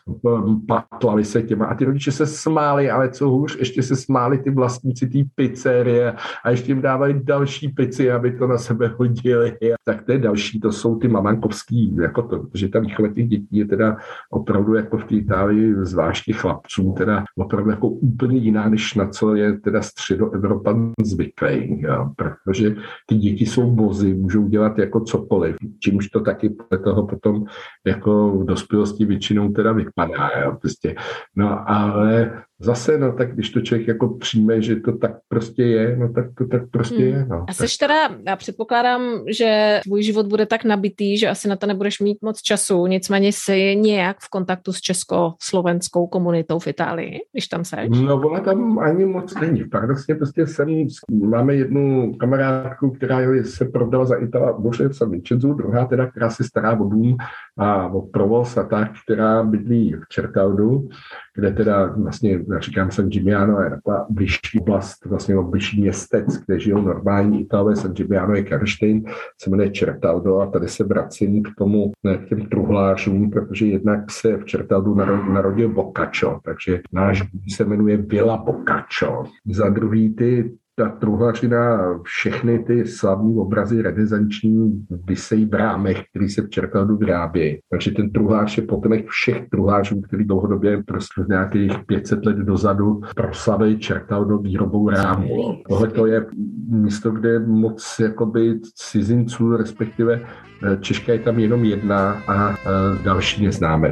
patlali 0.68 1.26
se 1.26 1.42
těma 1.42 1.66
a 1.66 1.76
ty 1.76 1.86
rodiče 1.86 2.12
se 2.12 2.26
smáli, 2.26 2.92
ale 2.92 3.10
co 3.10 3.30
hůř, 3.30 3.60
ještě 3.60 3.84
se 3.84 3.96
smáli 3.96 4.38
ty 4.38 4.50
vlastníci 4.50 5.08
té 5.08 5.20
pizzerie 5.36 6.14
a 6.44 6.50
ještě 6.50 6.72
jim 6.72 6.82
dávali 6.82 7.22
další 7.24 7.68
pici, 7.70 8.12
aby 8.12 8.32
to 8.32 8.48
na 8.48 8.58
sebe 8.58 8.94
hodili. 8.98 9.58
Tak 9.84 10.04
to 10.04 10.12
je 10.12 10.18
další, 10.18 10.60
to 10.60 10.72
jsou 10.72 10.96
ty 10.96 11.08
mamankovský, 11.08 11.96
jako 12.02 12.22
to, 12.22 12.46
že 12.54 12.68
ta 12.68 12.80
výchova 12.80 13.05
těch 13.08 13.28
dětí 13.28 13.58
je 13.58 13.66
teda 13.66 13.98
opravdu 14.30 14.74
jako 14.74 14.98
v 14.98 15.04
té 15.04 15.16
Itálii, 15.16 15.76
zvláště 15.76 16.34
chlapců, 16.34 16.94
teda 16.98 17.24
opravdu 17.38 17.70
jako 17.70 17.88
úplně 17.88 18.38
jiná, 18.38 18.70
než 18.70 18.94
na 18.94 19.08
co 19.08 19.36
je 19.36 19.60
teda 19.60 19.82
středoevropan 19.82 20.92
zvyklý, 21.04 21.82
jo? 21.82 22.10
protože 22.16 22.76
ty 23.06 23.16
děti 23.16 23.46
jsou 23.46 23.72
bozy, 23.72 24.14
můžou 24.14 24.48
dělat 24.48 24.78
jako 24.78 25.00
cokoliv, 25.00 25.56
čímž 25.80 26.10
to 26.10 26.20
taky 26.20 26.50
podle 26.50 26.84
toho 26.84 27.08
potom 27.08 27.46
jako 27.86 28.32
v 28.32 28.46
dospělosti 28.46 29.06
většinou 29.06 29.50
teda 29.52 29.72
vypadá, 29.72 30.30
jo? 30.44 30.58
Prostě. 30.62 30.96
no 31.36 31.70
ale 31.70 32.32
zase, 32.60 32.98
no 32.98 33.14
tak 33.14 33.34
když 33.34 33.50
to 33.50 33.62
člověk 33.62 33.88
jako 33.88 34.08
přijme, 34.08 34.62
že 34.62 34.76
to 34.76 34.98
tak 34.98 35.12
prostě 35.28 35.64
je, 35.64 35.98
no 35.98 36.14
tak 36.14 36.26
to 36.38 36.48
tak 36.48 36.62
prostě 36.72 36.96
hmm. 36.96 37.08
je. 37.08 37.26
No. 37.26 37.46
A 37.50 37.54
jsi 37.54 37.78
teda, 37.80 37.96
já 38.28 38.36
předpokládám, 38.36 39.02
že 39.30 39.80
tvůj 39.84 40.04
život 40.04 40.26
bude 40.26 40.46
tak 40.46 40.64
nabitý, 40.64 41.18
že 41.18 41.30
asi 41.30 41.48
na 41.48 41.56
to 41.56 41.68
nebudeš 41.68 42.00
mít 42.00 42.18
moc 42.22 42.42
času, 42.42 42.88
nicméně 42.88 43.28
jsi 43.28 43.76
nějak 43.76 44.18
v 44.20 44.30
kontaktu 44.30 44.74
s 44.74 44.82
česko-slovenskou 44.82 46.08
komunitou 46.08 46.60
v 46.60 46.68
Itálii, 46.68 47.20
když 47.32 47.48
tam 47.48 47.66
seš? 47.66 47.90
No 47.90 48.16
ona 48.16 48.40
tam 48.40 48.80
ani 48.80 49.06
moc 49.06 49.36
není. 49.40 49.64
Paradoxně 49.64 50.16
prostě 50.16 50.48
jsem, 50.48 50.88
máme 51.12 51.56
jednu 51.56 52.14
kamarádku, 52.14 52.92
která 52.92 53.20
se 53.44 53.66
prodala 53.66 54.06
za 54.06 54.16
Itala 54.16 54.54
Bože 54.60 54.90
v 54.90 54.94
San 54.94 55.12
Vincenzu, 55.12 55.54
druhá 55.54 55.86
teda, 55.86 56.08
která 56.08 56.30
se 56.30 56.44
stará 56.44 56.80
o 56.80 56.84
dům 56.84 57.18
a 57.58 57.88
o 57.88 58.02
provoz 58.02 58.58
a 58.58 58.64
tak, 58.64 58.92
která 59.04 59.44
bydlí 59.44 59.94
v 59.94 60.08
Čertaudu, 60.10 60.90
kde 61.36 61.52
teda 61.52 61.94
vlastně, 61.98 62.38
říkám 62.60 62.92
San 62.92 63.10
Gimiano, 63.10 63.62
je 63.62 63.70
taková 63.70 64.06
bližší 64.10 64.60
oblast, 64.62 65.06
vlastně 65.06 65.36
bližší 65.36 65.82
městec, 65.82 66.26
kde 66.46 66.60
žijou 66.60 66.82
normální 66.82 67.42
Italové, 67.42 67.76
San 67.76 67.94
Gimiano 67.94 68.36
je 68.36 68.44
Karštejn, 68.44 69.04
se 69.42 69.50
jmenuje 69.50 69.70
Čertaudo 69.70 70.40
a 70.40 70.48
tady 70.48 70.68
se 70.68 70.84
vracím 70.84 71.44
k 71.44 71.48
tomu, 71.58 71.92
ne, 72.04 72.18
k 72.18 72.26
těm 72.26 72.46
truhlářům, 72.46 73.30
protože 73.30 73.66
jednak 73.66 74.12
se 74.12 74.38
v 74.38 74.46
Čertaudu 74.46 74.96
narodil 75.34 75.70
Boccaccio, 75.70 76.40
takže 76.44 76.82
náš 76.92 77.24
se 77.56 77.66
jmenuje 77.66 77.98
Villa 77.98 78.38
Boccaccio. 78.38 79.24
Za 79.52 79.70
druhý 79.70 80.16
ty 80.16 80.58
ta 80.76 80.90
truhlařina, 80.90 81.80
všechny 82.04 82.60
ty 82.60 82.86
slavní 82.86 83.38
obrazy 83.38 83.82
renesanční 83.82 84.86
vysejí 85.08 85.46
v 85.46 85.54
rámech, 85.54 86.04
který 86.10 86.30
se 86.30 86.42
v 86.42 86.50
Čerpeldu 86.50 86.98
vyrábějí. 86.98 87.60
Takže 87.70 87.92
ten 87.92 88.12
truhlář 88.12 88.58
je 88.58 88.64
potomek 88.64 89.08
všech 89.08 89.50
truhlářů, 89.50 90.02
který 90.02 90.26
dlouhodobě 90.26 90.84
prostě 90.84 91.22
nějakých 91.30 91.72
500 91.86 92.26
let 92.26 92.38
dozadu 92.38 93.02
proslavili 93.16 93.78
Čerpeldu 93.78 94.38
výrobou 94.38 94.90
rámu. 94.90 95.58
Tohle 95.70 95.88
to 95.88 96.06
je 96.06 96.26
místo, 96.70 97.12
kde 97.12 97.30
je 97.30 97.40
moc 97.40 98.00
jakoby 98.00 98.60
cizinců, 98.76 99.58
respektive 99.58 100.22
eh, 100.64 100.78
Češka 100.78 101.14
je 101.14 101.20
tam 101.20 101.40
jenom 101.40 101.66
jedna 101.66 102.22
a 102.28 102.50
eh, 102.50 103.04
další 103.04 103.46
neznáme. 103.46 103.92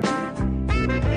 bych 0.87 1.12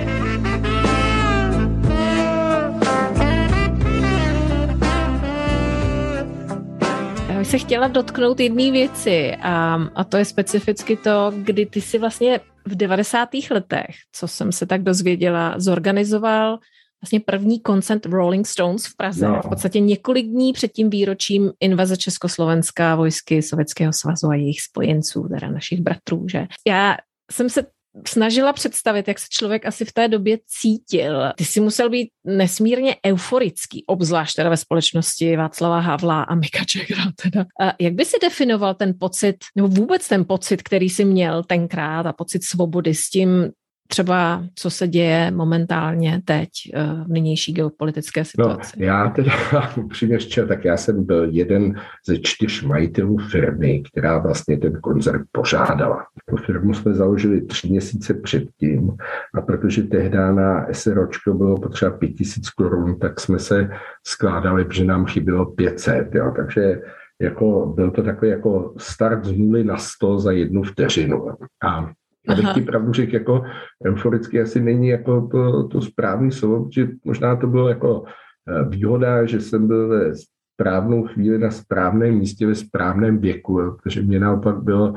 se 7.46 7.58
chtěla 7.58 7.88
dotknout 7.88 8.40
jedné 8.40 8.70
věci 8.70 9.36
a, 9.42 9.74
a 9.94 10.04
to 10.04 10.16
je 10.16 10.24
specificky 10.24 10.96
to, 10.96 11.32
kdy 11.36 11.66
ty 11.66 11.80
si 11.80 11.98
vlastně 11.98 12.40
v 12.66 12.74
90. 12.74 13.28
letech, 13.50 13.96
co 14.12 14.28
jsem 14.28 14.52
se 14.52 14.66
tak 14.66 14.82
dozvěděla, 14.82 15.54
zorganizoval 15.56 16.58
vlastně 17.02 17.20
první 17.20 17.60
koncert 17.60 18.06
Rolling 18.06 18.46
Stones 18.46 18.86
v 18.86 18.96
Praze. 18.96 19.28
No. 19.28 19.40
V 19.44 19.48
podstatě 19.48 19.80
několik 19.80 20.26
dní 20.26 20.52
před 20.52 20.72
tím 20.72 20.90
výročím 20.90 21.52
invaze 21.60 21.96
Československa, 21.96 22.94
vojsky 22.94 23.42
Sovětského 23.42 23.92
svazu 23.92 24.26
a 24.26 24.34
jejich 24.34 24.60
spojenců, 24.60 25.28
teda 25.28 25.50
našich 25.50 25.80
bratrů, 25.80 26.26
že? 26.28 26.46
Já 26.66 26.96
jsem 27.32 27.48
se 27.48 27.66
snažila 28.08 28.52
představit, 28.52 29.08
jak 29.08 29.18
se 29.18 29.26
člověk 29.30 29.66
asi 29.66 29.84
v 29.84 29.92
té 29.92 30.08
době 30.08 30.38
cítil. 30.46 31.22
Ty 31.36 31.44
si 31.44 31.60
musel 31.60 31.90
být 31.90 32.08
nesmírně 32.24 32.96
euforický, 33.06 33.84
obzvlášť 33.86 34.36
teda 34.36 34.50
ve 34.50 34.56
společnosti 34.56 35.36
Václava 35.36 35.80
Havla 35.80 36.22
a 36.22 36.34
Mika 36.34 36.64
Jaggera 36.76 37.12
teda. 37.22 37.44
A 37.60 37.72
jak 37.80 37.94
by 37.94 38.04
si 38.04 38.16
definoval 38.22 38.74
ten 38.74 38.94
pocit, 39.00 39.36
nebo 39.56 39.68
vůbec 39.68 40.08
ten 40.08 40.24
pocit, 40.24 40.62
který 40.62 40.90
jsi 40.90 41.04
měl 41.04 41.42
tenkrát 41.42 42.06
a 42.06 42.12
pocit 42.12 42.44
svobody 42.44 42.94
s 42.94 43.10
tím, 43.10 43.50
třeba, 43.86 44.44
co 44.54 44.70
se 44.70 44.88
děje 44.88 45.30
momentálně 45.30 46.22
teď 46.24 46.48
eh, 46.74 46.84
v 47.04 47.08
nynější 47.08 47.52
geopolitické 47.52 48.20
no, 48.20 48.24
situaci? 48.24 48.76
No, 48.78 48.86
já 48.86 49.08
teda 49.08 49.32
upřímně 49.76 50.18
tak 50.48 50.64
já 50.64 50.76
jsem 50.76 51.04
byl 51.04 51.28
jeden 51.30 51.74
ze 52.06 52.18
čtyř 52.18 52.62
majitelů 52.62 53.18
firmy, 53.18 53.82
která 53.92 54.18
vlastně 54.18 54.58
ten 54.58 54.80
koncert 54.80 55.22
požádala. 55.32 56.06
Tu 56.30 56.36
firmu 56.36 56.74
jsme 56.74 56.94
založili 56.94 57.40
tři 57.40 57.68
měsíce 57.68 58.14
předtím 58.14 58.96
a 59.34 59.40
protože 59.40 59.82
tehdy 59.82 60.16
na 60.18 60.66
SROčko 60.72 61.34
bylo 61.34 61.60
potřeba 61.60 61.90
5000 61.90 62.50
korun, 62.50 62.98
tak 62.98 63.20
jsme 63.20 63.38
se 63.38 63.70
skládali, 64.06 64.64
protože 64.64 64.84
nám 64.84 65.06
chybělo 65.06 65.46
500, 65.46 66.14
jo, 66.14 66.32
takže 66.36 66.80
jako, 67.20 67.72
byl 67.76 67.90
to 67.90 68.02
takový 68.02 68.30
jako 68.30 68.74
start 68.78 69.24
z 69.24 69.38
nuly 69.38 69.64
na 69.64 69.76
100 69.76 70.18
za 70.18 70.32
jednu 70.32 70.62
vteřinu. 70.62 71.28
A 71.68 71.90
Abych 72.28 72.52
ti 72.54 72.60
pravdu 72.60 72.92
řekl, 72.92 73.14
jako 73.14 73.42
euforicky 73.86 74.40
asi 74.40 74.60
není 74.60 74.88
jako 74.88 75.28
to, 75.32 75.68
to 75.68 75.80
správný 75.80 76.32
slovo, 76.32 76.64
protože 76.64 76.88
možná 77.04 77.36
to 77.36 77.46
bylo 77.46 77.68
jako 77.68 78.04
eh, 78.04 78.68
výhoda, 78.68 79.26
že 79.26 79.40
jsem 79.40 79.66
byl 79.66 79.88
ve 79.88 80.12
správnou 80.56 81.06
chvíli 81.06 81.38
na 81.38 81.50
správném 81.50 82.14
místě 82.14 82.46
ve 82.46 82.54
správném 82.54 83.18
věku, 83.18 83.60
protože 83.82 84.02
mě 84.02 84.20
naopak 84.20 84.62
bylo 84.62 84.94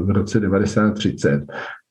v 0.00 0.10
roce 0.10 0.40
1930 0.40 1.46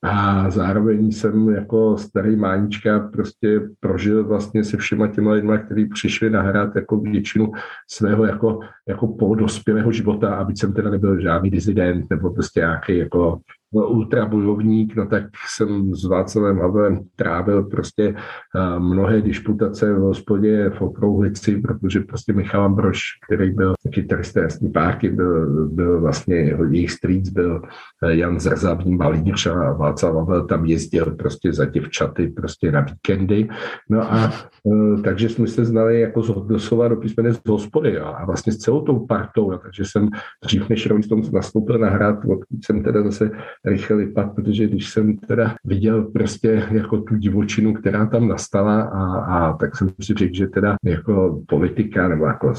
a 0.08 0.50
zároveň 0.50 1.12
jsem 1.12 1.50
jako 1.50 1.98
starý 1.98 2.36
mánička 2.36 3.00
prostě 3.00 3.62
prožil 3.80 4.24
vlastně 4.24 4.64
se 4.64 4.78
všema 4.78 5.08
těma 5.08 5.32
lidma, 5.32 5.58
kteří 5.58 5.86
přišli 5.86 6.30
nahrát 6.30 6.76
jako 6.76 6.98
většinu 6.98 7.52
svého 7.92 8.26
jako, 8.26 8.60
jako 8.88 9.08
polodospělého 9.08 9.92
života, 9.92 10.36
aby 10.36 10.56
jsem 10.56 10.74
teda 10.74 10.90
nebyl 10.90 11.22
žádný 11.22 11.50
dizident 11.50 12.06
nebo 12.10 12.30
prostě 12.30 12.60
nějaký 12.60 12.98
jako 12.98 13.40
ultrabojovník, 13.84 14.96
no 14.96 15.06
tak 15.06 15.24
jsem 15.56 15.96
s 15.96 16.06
Václavem 16.06 16.60
Havlem 16.60 17.00
trávil 17.16 17.64
prostě 17.64 18.16
uh, 18.16 18.84
mnohé 18.84 19.22
disputace 19.22 19.94
v 19.94 20.00
hospodě 20.00 20.70
v 20.70 20.82
Okrouhlici, 20.82 21.62
protože 21.62 22.00
prostě 22.00 22.34
Michal 22.34 22.64
Ambroš, 22.64 23.02
který 23.26 23.52
byl 23.52 23.74
kytarista 23.94 24.42
Jasný 24.42 24.70
párky, 24.70 25.10
byl, 25.10 25.68
byl 25.70 26.02
vlastně 26.02 26.36
jejich 26.72 26.92
streets, 26.92 27.30
byl 27.30 27.62
eh, 28.04 28.16
Jan 28.16 28.40
Zrzavní 28.40 28.96
Malíř 28.96 29.48
a 29.48 29.74
Václav 29.74 30.16
Havel 30.16 30.46
tam 30.48 30.66
jezdil 30.66 31.06
prostě 31.06 31.54
za 31.54 31.66
děvčaty 31.66 32.28
prostě 32.28 32.72
na 32.72 32.82
víkendy. 32.82 33.48
No 33.90 34.14
a 34.14 34.32
uh, 34.64 35.02
takže 35.02 35.30
jsme 35.30 35.48
se 35.48 35.66
znali 35.66 36.02
jako 36.02 36.22
z 36.22 36.48
doslova 36.48 36.88
do 36.88 36.96
písmene 36.96 37.34
z 37.34 37.40
hospody 37.48 38.00
a 38.00 38.26
vlastně 38.26 38.54
s 38.54 38.58
celou 38.58 38.82
tou 38.82 39.06
partou, 39.06 39.58
takže 39.58 39.84
jsem 39.86 40.10
dřív 40.44 40.70
než 40.70 40.88
Rolling 40.88 41.06
Stones 41.06 41.32
nastoupil 41.32 41.78
na 41.78 41.90
hrát, 41.90 42.16
odkud 42.16 42.66
jsem 42.66 42.84
teda 42.84 43.04
zase 43.04 43.32
rychle 43.66 43.98
vypad, 43.98 44.36
protože 44.36 44.68
když 44.68 44.90
jsem 44.90 45.18
teda 45.18 45.56
viděl 45.64 46.04
prostě 46.04 46.64
jako 46.72 46.98
tu 46.98 47.16
divočinu, 47.16 47.74
která 47.74 48.06
tam 48.06 48.28
nastala 48.28 48.82
a, 48.82 49.04
a 49.20 49.58
tak 49.58 49.78
jsem 49.78 49.90
si 50.02 50.14
řekl, 50.14 50.36
že 50.36 50.48
teda 50.48 50.76
jako 50.84 51.42
politika 51.48 52.08
nebo 52.08 52.26
jako 52.26 52.54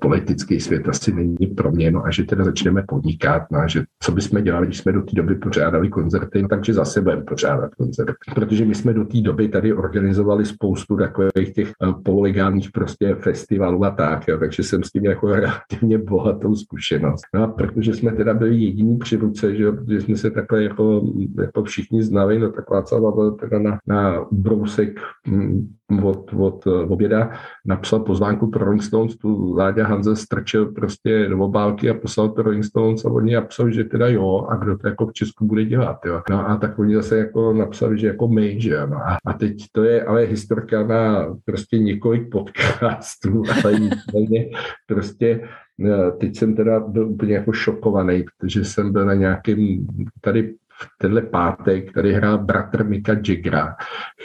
politický 0.00 0.60
svět 0.60 0.88
asi 0.88 1.12
není 1.14 1.46
pro 1.56 1.72
mě, 1.72 1.90
no 1.90 2.04
a 2.06 2.10
že 2.10 2.22
teda 2.24 2.44
začneme 2.44 2.82
podnikat, 2.88 3.42
no 3.50 3.58
a 3.58 3.66
že 3.66 3.84
co 4.02 4.12
bychom 4.12 4.42
dělali, 4.42 4.66
když 4.66 4.78
jsme 4.78 4.92
do 4.92 5.02
té 5.02 5.16
doby 5.16 5.34
pořádali 5.34 5.88
koncerty, 5.88 6.42
no 6.42 6.48
takže 6.48 6.74
zase 6.74 7.00
budeme 7.00 7.22
pořádat 7.22 7.74
koncerty. 7.74 8.12
Protože 8.34 8.64
my 8.64 8.74
jsme 8.74 8.92
do 8.92 9.04
té 9.04 9.20
doby 9.20 9.48
tady 9.48 9.72
organizovali 9.72 10.44
spoustu 10.44 10.96
takových 10.96 11.52
těch 11.54 11.68
eh, 11.70 11.92
pololegálních 12.04 12.70
prostě 12.70 13.14
festivalů 13.14 13.84
a 13.84 13.90
tak, 13.90 14.28
jo, 14.28 14.38
takže 14.38 14.62
jsem 14.62 14.82
s 14.82 14.90
tím 14.90 15.04
jako 15.04 15.26
relativně 15.34 15.98
bohatou 15.98 16.54
zkušenost. 16.54 17.22
No 17.34 17.42
a 17.42 17.46
protože 17.46 17.94
jsme 17.94 18.12
teda 18.12 18.34
byli 18.34 18.56
jediní 18.56 18.98
při 18.98 19.16
ruce, 19.16 19.54
že, 19.54 19.64
že 19.88 20.00
jsme 20.08 20.16
se 20.16 20.30
takhle 20.30 20.62
jako, 20.62 21.02
jako 21.40 21.64
všichni 21.64 22.02
znali, 22.02 22.38
no 22.38 22.52
tak 22.52 22.70
Václav 22.70 23.02
Havel 23.02 23.30
teda 23.30 23.58
na, 23.58 23.78
na 23.86 24.26
brousek 24.32 25.00
mm, 25.26 25.74
od, 26.02 26.34
od 26.38 26.66
oběda 26.66 27.30
napsal 27.66 28.00
pozvánku 28.00 28.50
pro 28.50 28.64
Rolling 28.64 28.82
Stones, 28.82 29.16
tu 29.16 29.54
Láďa 29.54 29.86
Hanze 29.86 30.16
strčil 30.16 30.66
prostě 30.66 31.26
do 31.28 31.38
obálky 31.38 31.90
a 31.90 31.94
poslal 31.94 32.28
to 32.28 32.42
Rolling 32.42 32.64
Stones 32.64 33.04
a 33.04 33.10
oni 33.10 33.34
napsal, 33.34 33.70
že 33.70 33.84
teda 33.84 34.08
jo, 34.08 34.46
a 34.50 34.56
kdo 34.56 34.78
to 34.78 34.88
jako 34.88 35.06
v 35.06 35.12
Česku 35.12 35.46
bude 35.46 35.64
dělat, 35.64 35.96
jo. 36.06 36.22
No 36.30 36.48
a 36.48 36.56
tak 36.56 36.78
oni 36.78 36.94
zase 36.94 37.18
jako 37.18 37.52
napsali, 37.52 37.98
že 37.98 38.06
jako 38.06 38.28
my, 38.28 38.60
že 38.60 38.78
ano. 38.78 38.96
A, 38.96 39.16
a 39.26 39.32
teď 39.32 39.56
to 39.72 39.84
je 39.84 40.04
ale 40.04 40.22
historka 40.22 40.86
na 40.86 41.36
prostě 41.44 41.78
několik 41.78 42.30
podcastů, 42.30 43.42
ale 43.64 43.80
nicméně 43.80 44.50
prostě 44.86 45.40
Teď 46.18 46.36
jsem 46.36 46.56
teda 46.56 46.80
byl 46.80 47.08
úplně 47.08 47.34
jako 47.34 47.52
šokovaný, 47.52 48.24
protože 48.24 48.64
jsem 48.64 48.92
byl 48.92 49.06
na 49.06 49.14
nějakém 49.14 49.86
tady 50.20 50.54
tenhle 50.98 51.22
pátek 51.22 51.92
tady 51.92 52.12
hrál 52.12 52.38
bratr 52.38 52.84
Mika 52.84 53.12
Jaggera, 53.12 53.76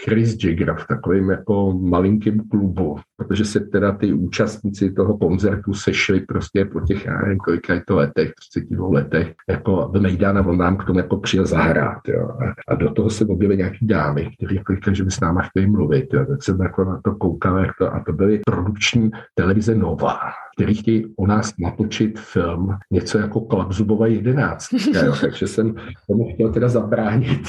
Chris 0.03 0.43
Jagger 0.43 0.75
v 0.75 0.87
takovém 0.87 1.29
jako 1.29 1.73
malinkém 1.73 2.39
klubu, 2.49 2.99
protože 3.17 3.45
se 3.45 3.59
teda 3.59 3.91
ty 3.91 4.13
účastníci 4.13 4.91
toho 4.91 5.17
koncertu 5.17 5.73
sešli 5.73 6.19
prostě 6.19 6.65
po 6.65 6.81
těch, 6.81 7.05
já 7.05 7.21
nevím, 7.21 7.37
kolika 7.37 7.73
je 7.73 7.83
to 7.87 7.95
letech, 7.95 8.33
32 8.49 8.87
letech, 8.89 9.33
jako 9.49 9.91
v 9.93 10.01
Mejdana, 10.01 10.45
on 10.45 10.57
nám 10.57 10.77
k 10.77 10.85
tomu 10.85 10.99
jako 10.99 11.17
přijel 11.17 11.45
zahrát, 11.45 12.07
jo. 12.07 12.29
A, 12.67 12.75
do 12.75 12.91
toho 12.91 13.09
se 13.09 13.25
objevily 13.25 13.57
nějaký 13.57 13.87
dámy, 13.87 14.29
kteří 14.37 14.55
jako 14.55 14.75
říkali, 14.75 14.95
že 14.95 15.03
by 15.03 15.11
s 15.11 15.19
náma 15.19 15.41
chtěli 15.41 15.67
mluvit, 15.67 16.13
jo. 16.13 16.25
Tak 16.25 16.43
jsem 16.43 16.61
jako 16.61 16.83
na 16.83 17.01
to 17.03 17.15
koukal, 17.15 17.57
jak 17.57 17.71
to, 17.77 17.93
a 17.93 18.03
to 18.05 18.13
byly 18.13 18.39
produkční 18.45 19.11
televize 19.35 19.75
Nova, 19.75 20.19
který 20.55 20.73
chtějí 20.75 21.05
o 21.17 21.27
nás 21.27 21.53
natočit 21.59 22.19
film, 22.19 22.69
něco 22.91 23.17
jako 23.17 23.41
Klapzubova 23.41 24.07
11. 24.13 24.67
Jo. 25.05 25.13
Takže 25.21 25.47
jsem 25.47 25.75
tomu 26.07 26.33
chtěl 26.33 26.51
teda 26.51 26.69
zabránit. 26.69 27.41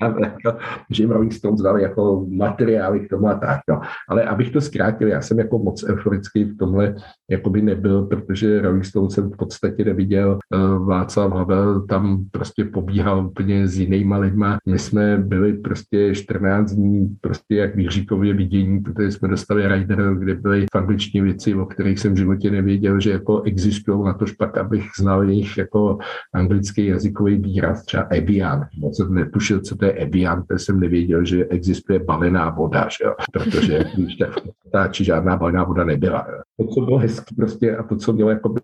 ale, 0.00 0.16
jako, 0.20 0.58
že 0.90 1.02
jim 1.02 1.10
Rolling 1.10 1.32
Stones 1.32 1.60
dali 1.60 1.82
jako 1.82 2.26
materiály 2.28 3.00
k 3.00 3.08
tomu 3.08 3.28
a 3.28 3.34
tak. 3.34 3.60
No. 3.68 3.80
Ale 4.08 4.24
abych 4.24 4.50
to 4.50 4.60
zkrátil, 4.60 5.08
já 5.08 5.20
jsem 5.20 5.38
jako 5.38 5.58
moc 5.58 5.84
euforický 5.84 6.44
v 6.44 6.56
tomhle 6.56 6.94
jako 7.30 7.50
by 7.50 7.62
nebyl, 7.62 8.02
protože 8.02 8.62
Rolling 8.62 8.84
Stones 8.84 9.14
jsem 9.14 9.30
v 9.30 9.36
podstatě 9.36 9.84
neviděl. 9.84 10.38
Uh, 10.54 10.86
Václav 10.86 11.32
Havel 11.32 11.86
tam 11.86 12.24
prostě 12.30 12.64
pobíhal 12.64 13.26
úplně 13.26 13.68
s 13.68 13.78
jinýma 13.78 14.18
lidma. 14.18 14.58
My 14.68 14.78
jsme 14.78 15.18
byli 15.18 15.52
prostě 15.52 16.14
14 16.14 16.72
dní 16.72 17.16
prostě 17.20 17.54
jak 17.54 17.76
výříkově 17.76 18.34
vidění, 18.34 18.80
protože 18.80 19.10
jsme 19.10 19.28
dostali 19.28 19.68
Rider, 19.68 20.14
kde 20.14 20.34
byly 20.34 20.66
v 20.74 20.76
angličtině 20.78 21.03
věci, 21.12 21.54
o 21.54 21.66
kterých 21.66 21.98
jsem 21.98 22.14
v 22.14 22.18
životě 22.18 22.50
nevěděl, 22.50 23.00
že 23.00 23.10
jako 23.10 23.42
existují 23.42 24.04
na 24.04 24.14
to 24.14 24.26
špak, 24.26 24.58
abych 24.58 24.84
znal 24.98 25.28
jejich 25.28 25.58
jako 25.58 25.98
anglický 26.34 26.86
jazykový 26.86 27.36
výraz, 27.36 27.84
třeba 27.84 28.02
Evian. 28.02 28.66
Moc 28.78 28.96
jsem 28.96 29.14
netušil, 29.14 29.60
co 29.60 29.76
to 29.76 29.84
je 29.84 29.92
Evian, 29.92 30.42
protože 30.42 30.64
jsem 30.64 30.80
nevěděl, 30.80 31.24
že 31.24 31.44
existuje 31.44 31.98
balená 31.98 32.50
voda, 32.50 32.88
že 32.88 33.04
jo? 33.04 33.14
protože 33.32 33.84
když 33.96 34.16
tak 34.16 34.30
táči 34.72 35.04
žádná 35.04 35.36
balená 35.36 35.64
voda 35.64 35.84
nebyla. 35.84 36.26
Jo? 36.30 36.40
To, 36.60 36.74
co 36.74 36.80
bylo 36.80 36.98
hezký 36.98 37.34
prostě 37.34 37.76
a 37.76 37.82
to, 37.82 37.96
co 37.96 38.12
mělo 38.12 38.30
jako 38.30 38.54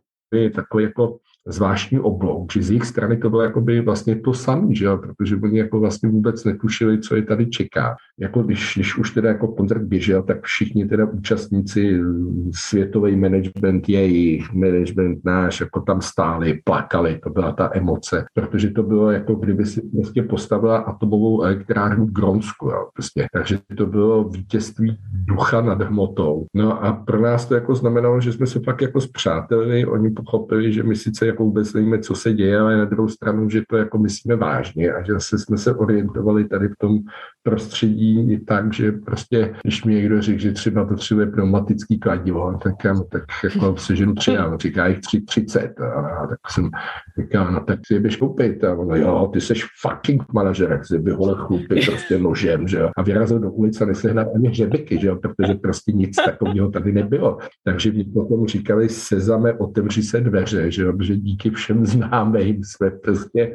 takový 0.55 0.85
jako 0.85 1.17
zvláštní 1.49 1.99
oblouk, 1.99 2.53
že 2.53 2.63
z 2.63 2.71
jejich 2.71 2.85
strany 2.85 3.17
to 3.17 3.31
bylo 3.31 3.43
jakoby 3.43 3.81
vlastně 3.81 4.17
to 4.17 4.35
samé, 4.35 4.75
že 4.75 4.85
jo? 4.85 4.99
protože 4.99 5.37
oni 5.37 5.59
jako 5.59 5.81
vlastně 5.81 6.09
vůbec 6.09 6.45
netušili, 6.45 7.01
co 7.01 7.17
je 7.17 7.23
tady 7.23 7.47
čeká. 7.47 7.97
Jako 8.19 8.43
když, 8.43 8.73
když 8.77 8.99
už 8.99 9.11
teda 9.11 9.29
jako 9.29 9.49
koncert 9.49 9.83
běžel, 9.83 10.23
tak 10.23 10.43
všichni 10.43 10.89
teda 10.89 11.07
účastníci, 11.07 12.01
světový 12.55 13.17
management 13.17 13.89
jejich, 13.89 14.53
management 14.53 15.19
náš, 15.25 15.61
jako 15.61 15.81
tam 15.81 16.01
stáli, 16.01 16.61
plakali, 16.65 17.21
to 17.25 17.31
byla 17.31 17.53
ta 17.53 17.71
emoce, 17.75 18.25
protože 18.35 18.71
to 18.71 18.83
bylo 18.83 19.11
jako 19.11 19.35
kdyby 19.35 19.67
si 19.67 19.83
prostě 19.83 20.23
postavila 20.23 20.79
atomovou 20.79 21.43
elektrárnu 21.43 22.07
v 22.07 22.13
Gronsku, 22.13 22.67
jo, 22.67 22.89
prostě. 22.95 23.27
takže 23.33 23.59
to 23.77 23.87
bylo 23.87 24.25
vítězství 24.25 24.99
ducha 25.13 25.61
nad 25.61 25.83
hmotou. 25.83 26.47
No 26.55 26.85
a 26.85 26.93
pro 26.93 27.21
nás 27.21 27.47
to 27.47 27.55
jako 27.55 27.75
znamenalo, 27.75 28.21
že 28.21 28.33
jsme 28.33 28.47
se 28.47 28.61
pak 28.61 28.83
jako 28.83 29.01
zpřátelili, 29.01 29.87
oni 29.87 30.11
pochopili, 30.11 30.73
že 30.73 30.83
my 30.83 30.97
sice 30.97 31.27
jako 31.31 31.45
vůbec 31.45 31.73
nevíme, 31.73 31.99
co 31.99 32.15
se 32.15 32.33
děje, 32.33 32.59
ale 32.59 32.77
na 32.77 32.85
druhou 32.85 33.09
stranu, 33.09 33.51
že 33.51 33.63
to 33.69 33.77
jako 33.77 33.99
myslíme 33.99 34.37
vážně 34.37 34.93
a 34.93 35.03
že 35.03 35.13
zase 35.13 35.39
jsme 35.39 35.59
se 35.59 35.75
orientovali 35.75 36.49
tady 36.49 36.69
v 36.69 36.77
tom 36.79 36.99
prostředí 37.43 38.41
tak, 38.45 38.73
že 38.73 38.93
prostě, 38.93 39.55
když 39.63 39.85
mi 39.85 39.95
někdo 39.95 40.23
řekl, 40.23 40.39
že 40.39 40.53
třeba 40.53 40.85
potřebuje 40.85 41.27
pneumatický 41.27 41.99
kladivo, 41.99 42.59
tak, 42.63 42.75
tak 43.11 43.23
jako 43.45 43.77
seženu 43.77 44.15
tři, 44.15 44.37
a 44.37 44.57
říká 44.57 44.87
jich 44.87 45.01
tři, 45.01 45.21
třicet. 45.21 45.81
A, 45.81 45.93
a 45.93 46.27
tak 46.27 46.39
jsem 46.51 46.71
říkal, 47.21 47.53
no 47.53 47.61
tak 47.61 47.79
si 47.87 47.95
je 47.95 48.01
běž 48.01 48.17
koupit. 48.17 48.65
A 48.65 48.75
on, 48.75 48.97
jo, 48.97 49.31
ty 49.33 49.41
seš 49.41 49.67
fucking 49.81 50.23
manažer, 50.33 50.71
jak 50.71 50.87
si 50.87 50.99
vyhole 50.99 51.35
chlupy 51.39 51.81
prostě 51.87 52.19
nožem, 52.19 52.69
že 52.69 52.79
jo. 52.79 52.91
A 52.97 53.03
vyrazil 53.03 53.39
do 53.39 53.51
ulice 53.51 53.85
a 53.85 53.87
nesehnal 53.87 54.33
ani 54.35 54.49
hřebeky, 54.49 54.99
že 55.01 55.07
jo, 55.07 55.17
protože 55.17 55.55
prostě 55.55 55.93
nic 55.93 56.17
takového 56.17 56.71
tady 56.71 56.93
nebylo. 56.93 57.39
Takže 57.65 57.93
mi 57.93 58.05
potom 58.05 58.47
říkali, 58.47 58.89
sezame, 58.89 59.53
otevři 59.53 60.03
se 60.03 60.21
dveře, 60.21 60.71
že 60.71 60.83
jo, 60.83 60.93
že 61.01 61.17
díky 61.17 61.51
všem 61.51 61.87
známým 61.87 62.65
jsme 62.65 62.91
prostě 62.91 63.53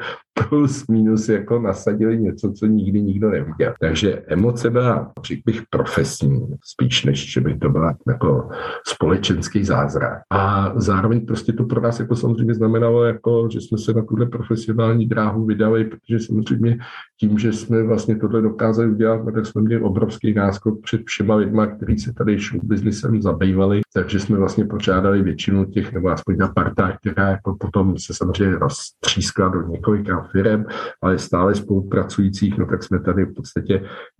plus 0.50 0.88
minus 0.88 1.30
jako 1.30 1.60
nasadili 1.60 2.18
něco, 2.18 2.52
co 2.52 2.66
nikdy 2.66 3.02
nikdo 3.02 3.30
neviděl. 3.30 3.74
Takže 3.80 4.24
emoce 4.28 4.70
byla, 4.70 5.12
řekl 5.24 5.42
bych, 5.46 5.62
profesní, 5.70 6.48
spíš 6.64 7.06
než, 7.06 7.34
že 7.34 7.42
by 7.42 7.58
to 7.58 7.70
byla 7.70 7.96
jako 8.08 8.50
společenský 8.88 9.64
zázrak. 9.64 10.22
A 10.32 10.74
zároveň 10.76 11.26
prostě 11.26 11.54
to 11.54 11.64
pro 11.64 11.82
nás 11.82 12.00
jako 12.00 12.16
samozřejmě 12.16 12.54
znamenalo, 12.54 13.04
jako, 13.04 13.50
že 13.52 13.62
jsme 13.62 13.78
se 13.78 13.94
na 13.94 14.02
tuhle 14.02 14.26
profesionální 14.26 15.06
dráhu 15.06 15.46
vydali, 15.46 15.86
protože 15.86 16.20
samozřejmě 16.20 16.78
tím, 17.20 17.40
že 17.40 17.54
jsme 17.54 17.84
vlastně 17.84 18.16
tohle 18.16 18.42
dokázali 18.42 18.90
udělat, 18.90 19.26
tak 19.34 19.46
jsme 19.46 19.62
měli 19.62 19.82
obrovský 19.82 20.34
náskok 20.34 20.82
před 20.82 21.02
všema 21.06 21.36
lidma, 21.36 21.68
kteří 21.68 21.98
se 21.98 22.14
tady 22.14 22.40
show 22.40 22.62
businessem 22.64 23.22
zabývali, 23.22 23.82
takže 23.94 24.20
jsme 24.20 24.38
vlastně 24.38 24.66
pořádali 24.66 25.22
většinu 25.22 25.66
těch, 25.66 25.94
nebo 25.94 26.10
aspoň 26.10 26.38
ta 26.38 26.48
parta, 26.48 26.98
která 26.98 27.30
jako 27.30 27.56
potom 27.60 27.98
se 27.98 28.14
samozřejmě 28.14 28.58
roztřískla 28.58 29.50
do 29.50 29.62
několika 29.68 30.22
firm, 30.32 30.64
ale 31.02 31.18
stále 31.18 31.56
spolupracujících, 31.56 32.58
no 32.58 32.66
tak 32.66 32.84
jsme 32.84 33.00
tady 33.00 33.26
v 33.26 33.34
podstatě 33.34 33.65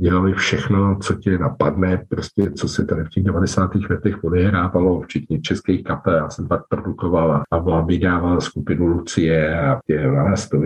dělali 0.02 0.34
všechno, 0.34 1.00
co 1.00 1.14
tě 1.14 1.38
napadne, 1.38 2.06
prostě 2.10 2.52
co 2.52 2.68
se 2.68 2.86
tady 2.86 3.04
v 3.04 3.10
těch 3.10 3.24
90. 3.24 3.76
letech 3.90 4.24
odehrávalo, 4.24 5.02
včetně 5.02 5.42
českých 5.42 5.84
kapel, 5.84 6.14
já 6.14 6.30
jsem 6.30 6.48
pak 6.48 6.68
produkoval 6.68 7.44
a 7.52 7.82
vydával 7.82 8.42
skupinu 8.42 8.88
Lucie 8.88 9.60
a 9.60 9.80
tě 9.88 10.08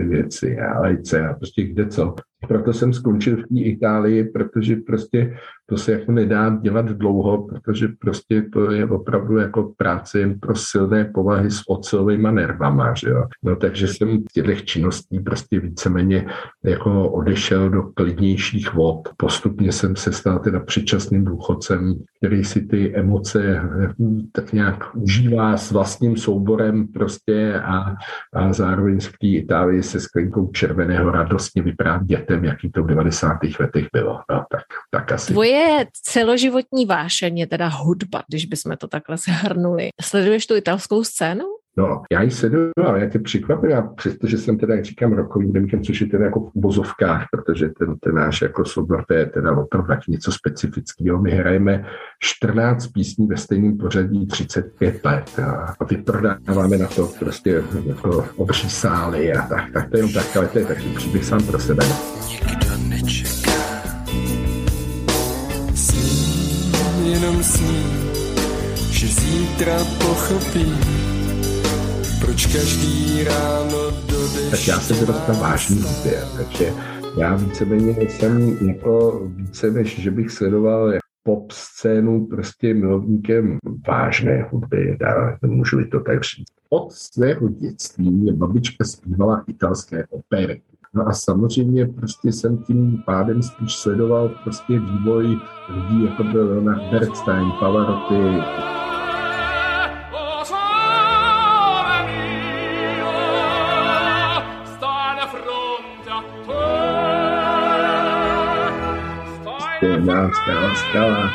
věci 0.08 0.60
a 0.60 0.80
Lejce 0.80 1.28
a 1.28 1.34
prostě 1.34 1.62
kde 1.62 1.86
co. 1.86 2.14
proto 2.48 2.72
jsem 2.72 2.92
skončil 2.92 3.36
v 3.36 3.40
té 3.42 3.60
Itálii, 3.60 4.24
protože 4.24 4.76
prostě 4.76 5.36
to 5.66 5.76
se 5.76 5.92
jako 5.92 6.12
nedá 6.12 6.58
dělat 6.62 6.86
dlouho, 6.86 7.46
protože 7.46 7.88
prostě 7.98 8.42
to 8.42 8.72
je 8.72 8.86
opravdu 8.86 9.38
jako 9.38 9.72
práce 9.76 10.20
jen 10.20 10.40
pro 10.40 10.54
silné 10.56 11.04
povahy 11.04 11.50
s 11.50 11.62
ocelovými 11.68 12.28
nervama, 12.32 12.94
že 12.94 13.08
jo. 13.08 13.24
No 13.42 13.56
takže 13.56 13.88
jsem 13.88 14.18
z 14.30 14.32
těch 14.32 14.64
činností 14.64 15.20
prostě 15.20 15.60
víceméně 15.60 16.26
jako 16.64 17.10
odešel 17.10 17.70
do 17.70 17.82
klidnějších 17.82 18.74
vod. 18.74 19.08
Postupně 19.16 19.72
jsem 19.72 19.96
se 19.96 20.12
stal 20.12 20.38
teda 20.38 20.60
předčasným 20.60 21.24
důchodcem, 21.24 21.94
který 22.18 22.44
si 22.44 22.66
ty 22.66 22.96
emoce 22.96 23.60
hm, 23.98 24.20
tak 24.32 24.52
nějak 24.52 24.96
užívá 24.96 25.56
s 25.56 25.70
vlastním 25.70 26.16
souborem 26.16 26.88
prostě 26.88 27.60
a, 27.64 27.94
a 28.34 28.52
zároveň 28.52 29.00
v 29.00 29.18
té 29.18 29.26
Itálii 29.26 29.82
se 29.82 30.00
sklenkou 30.00 30.50
červeného 30.52 31.10
radostně 31.10 31.62
vyprávět 31.62 32.29
dětem, 32.30 32.44
jaký 32.44 32.70
to 32.70 32.82
v 32.82 32.86
90. 32.86 33.38
letech 33.60 33.86
bylo. 33.92 34.20
No, 34.30 34.44
tak, 34.50 34.62
tak 34.90 35.12
asi. 35.12 35.32
Tvoje 35.32 35.86
celoživotní 35.92 36.86
vášeň 36.86 37.38
je 37.38 37.46
teda 37.46 37.68
hudba, 37.68 38.22
když 38.28 38.46
bychom 38.46 38.76
to 38.76 38.88
takhle 38.88 39.16
shrnuli. 39.16 39.88
Sleduješ 40.00 40.46
tu 40.46 40.56
italskou 40.56 41.04
scénu? 41.04 41.44
No, 41.76 42.02
já 42.12 42.22
ji 42.22 42.30
sleduju, 42.30 42.70
ale 42.86 43.00
jak 43.00 43.14
je 43.14 43.20
překvapivá, 43.20 43.82
přestože 43.82 44.38
jsem 44.38 44.58
teda, 44.58 44.74
jak 44.74 44.84
říkám, 44.84 45.12
rokovým 45.12 45.48
hudebníkem, 45.48 45.82
což 45.82 46.00
je 46.00 46.06
teda 46.06 46.24
jako 46.24 46.40
v 46.40 46.50
ubozovkách, 46.54 47.26
protože 47.32 47.68
ten, 47.68 47.96
ten 47.98 48.14
náš 48.14 48.42
jako 48.42 48.64
soubor, 48.64 49.04
to 49.08 49.14
je 49.14 49.26
teda 49.26 49.56
opravdu 49.56 49.94
něco 50.08 50.32
specifického. 50.32 51.22
My 51.22 51.30
hrajeme 51.30 51.84
14 52.18 52.86
písní 52.86 53.26
ve 53.26 53.36
stejném 53.36 53.78
pořadí 53.78 54.26
35 54.26 55.04
let. 55.04 55.38
A 55.80 55.84
vyprodáváme 55.84 56.78
na 56.78 56.86
to 56.86 57.10
prostě 57.18 57.62
jako 57.86 58.24
obří 58.36 58.70
sály 58.70 59.32
a 59.32 59.46
tak, 59.46 59.70
tak 59.72 59.90
to 59.90 59.96
je 59.96 59.98
jenom 59.98 60.12
tak, 60.12 60.36
ale 60.36 60.48
to 60.48 60.58
je 60.58 60.64
taky 60.64 60.88
příběh 60.96 61.24
sám 61.24 61.46
pro 61.46 61.58
sebe. 61.58 61.84
Nikdo 62.28 62.88
nečeká. 62.88 63.50
Jenom 67.04 67.42
sní, 67.42 67.84
že 68.90 69.06
zítra 69.06 69.78
pochopí, 69.98 70.72
proč 72.20 72.46
každý 72.46 73.24
ráno 73.24 73.90
do. 74.08 74.50
Tak 74.50 74.68
já 74.68 74.80
jsem 74.80 75.06
dostal 75.06 75.36
vážný 75.36 75.76
hudbě, 75.76 76.22
takže 76.36 76.72
já 77.16 77.34
víceméně 77.34 77.96
jsem 78.00 78.58
jako 78.68 79.22
více, 79.34 79.70
než 79.70 80.00
že 80.00 80.10
bych 80.10 80.30
sledoval 80.30 80.92
pop 81.22 81.52
scénu 81.52 82.26
prostě 82.26 82.74
milovníkem 82.74 83.58
vážné 83.88 84.48
hudby, 84.50 84.96
dá, 85.00 85.38
můžu 85.46 85.84
to 85.84 86.00
tak 86.00 86.24
říct. 86.24 86.52
Od 86.70 86.92
svého 86.92 87.48
dětství 87.48 88.10
mě 88.10 88.32
babička 88.32 88.84
zpívala 88.84 89.44
italské 89.46 90.06
opery. 90.10 90.62
No 90.94 91.08
a 91.08 91.12
samozřejmě 91.12 91.86
prostě 91.86 92.32
jsem 92.32 92.58
tím 92.58 93.02
pádem 93.06 93.42
spíš 93.42 93.76
sledoval 93.76 94.28
prostě 94.44 94.78
vývoj 94.78 95.24
lidí, 95.68 96.04
jako 96.04 96.24
byl 96.24 96.50
Leonard 96.50 96.82
Bernstein, 96.90 97.48
Pavarotti, 97.60 98.40
skala, 110.10 110.74
skala. 110.74 111.30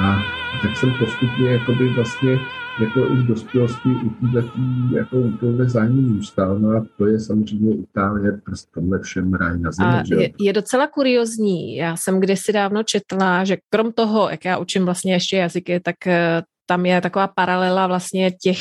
A 0.00 0.22
tak 0.62 0.76
jsem 0.76 0.94
postupně 0.98 1.50
jakoby 1.50 1.88
vlastně 1.88 2.38
jako 2.80 3.00
i 3.00 3.16
v 3.16 3.26
dospělosti 3.26 3.88
u 3.88 4.26
této 4.32 4.48
jako 4.96 5.16
tohle 5.40 5.68
zájmu 5.68 6.08
zůstal. 6.08 6.58
No 6.58 6.70
a 6.70 6.84
to 6.98 7.06
je 7.06 7.20
samozřejmě 7.20 7.74
Itálie, 7.74 8.32
prostě 8.32 8.70
tomhle 8.74 8.98
všem 8.98 9.34
ráj 9.34 9.58
na 9.58 9.72
zemi. 9.72 9.88
A 9.88 10.02
je, 10.20 10.30
je, 10.40 10.52
docela 10.52 10.86
kuriozní. 10.86 11.76
Já 11.76 11.96
jsem 11.96 12.20
kdysi 12.20 12.52
dávno 12.52 12.82
četla, 12.82 13.44
že 13.44 13.56
krom 13.70 13.92
toho, 13.92 14.30
jak 14.30 14.44
já 14.44 14.58
učím 14.58 14.84
vlastně 14.84 15.12
ještě 15.12 15.36
jazyky, 15.36 15.80
tak 15.80 16.06
eh, 16.06 16.42
tam 16.66 16.86
je 16.86 17.00
taková 17.00 17.28
paralela 17.28 17.86
vlastně 17.86 18.30
těch 18.30 18.58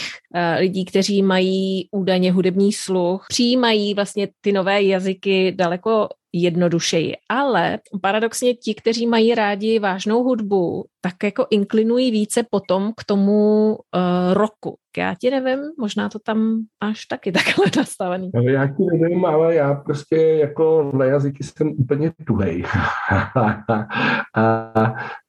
lidí, 0.60 0.86
kteří 0.86 1.24
mají 1.24 1.88
údajně 1.92 2.32
hudební 2.32 2.74
sluch, 2.74 3.26
přijímají 3.30 3.94
vlastně 3.94 4.28
ty 4.42 4.52
nové 4.52 4.84
jazyky 4.84 5.52
daleko 5.52 6.08
jednodušeji. 6.34 7.14
Ale 7.30 7.80
paradoxně 8.02 8.54
ti, 8.54 8.76
kteří 8.76 9.08
mají 9.08 9.36
rádi 9.36 9.80
vážnou 9.80 10.24
hudbu, 10.24 10.86
tak 11.02 11.14
jako 11.24 11.48
inklinují 11.50 12.12
více 12.12 12.44
potom 12.50 12.94
k 12.98 13.04
tomu 13.04 13.70
uh, 13.70 14.34
roku. 14.34 14.78
Já 14.98 15.16
ti 15.22 15.30
nevím, 15.30 15.60
možná 15.80 16.10
to 16.10 16.20
tam 16.20 16.60
až 16.82 17.06
taky 17.06 17.32
takhle 17.32 17.66
nastavený. 17.78 18.30
No, 18.36 18.42
já 18.42 18.68
ti 18.68 18.84
nevím, 18.92 19.26
ale 19.26 19.56
já 19.56 19.74
prostě 19.74 20.16
jako 20.16 20.92
na 20.98 21.06
jazyky 21.06 21.44
jsem 21.44 21.74
úplně 21.78 22.12
tuhej. 22.28 22.64
a 24.36 24.74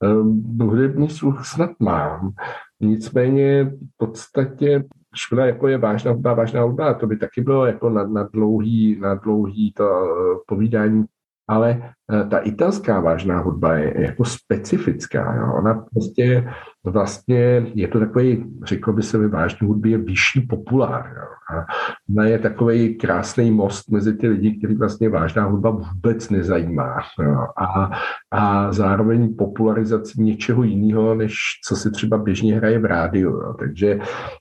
um, 0.03 0.59
hudební 0.61 1.11
sluch 1.11 1.47
snad 1.47 1.71
mám. 1.79 2.33
Nicméně 2.81 3.64
v 3.64 3.97
podstatě 3.97 4.85
škoda 5.14 5.47
jako 5.47 5.68
je 5.68 5.79
vážná 5.79 6.12
hudba, 6.12 6.35
vážná 6.35 6.62
hudba, 6.62 6.94
to 6.94 7.07
by 7.07 7.16
taky 7.16 7.40
bylo 7.40 7.66
jako 7.66 7.90
na, 7.90 8.07
na, 8.07 8.23
dlouhý, 8.23 9.01
na 9.01 9.14
dlouhý 9.14 9.73
to 9.73 9.85
uh, 9.85 10.38
povídání, 10.47 11.05
ale 11.49 11.92
uh, 12.12 12.29
ta 12.29 12.38
italská 12.38 13.01
vážná 13.01 13.40
hudba 13.40 13.75
je 13.75 14.03
jako 14.03 14.25
specifická. 14.25 15.35
Jo. 15.35 15.55
Ona 15.59 15.75
prostě 15.75 16.51
vlastně 16.85 17.67
je 17.75 17.88
to 17.88 17.99
takový, 17.99 18.45
řekl 18.64 18.93
by 18.93 19.03
se 19.03 19.19
ve 19.19 19.47
hudbě, 19.61 19.93
je 19.93 19.99
vyšší 19.99 20.41
populár. 20.41 21.12
Jo. 21.17 21.29
A 21.59 21.67
ona 22.11 22.25
je 22.25 22.38
takový 22.38 22.95
krásný 22.95 23.51
most 23.51 23.91
mezi 23.91 24.17
ty 24.17 24.29
lidi, 24.29 24.59
který 24.59 24.75
vlastně 24.75 25.09
vážná 25.09 25.45
hudba 25.45 25.71
vůbec 25.71 26.31
nezajímá. 26.31 26.99
Jo. 27.23 27.47
A, 27.57 27.91
a 28.31 28.73
zároveň 28.73 29.37
popularizaci 29.37 30.23
něčeho 30.23 30.62
jiného, 30.62 31.14
než 31.14 31.35
co 31.69 31.77
se 31.77 31.91
třeba 31.91 32.19
běžně 32.19 32.57
hraje 32.57 32.79
v 32.79 32.85
rádiu. 32.85 33.31
Jo. 33.31 33.55
Takže 33.59 33.99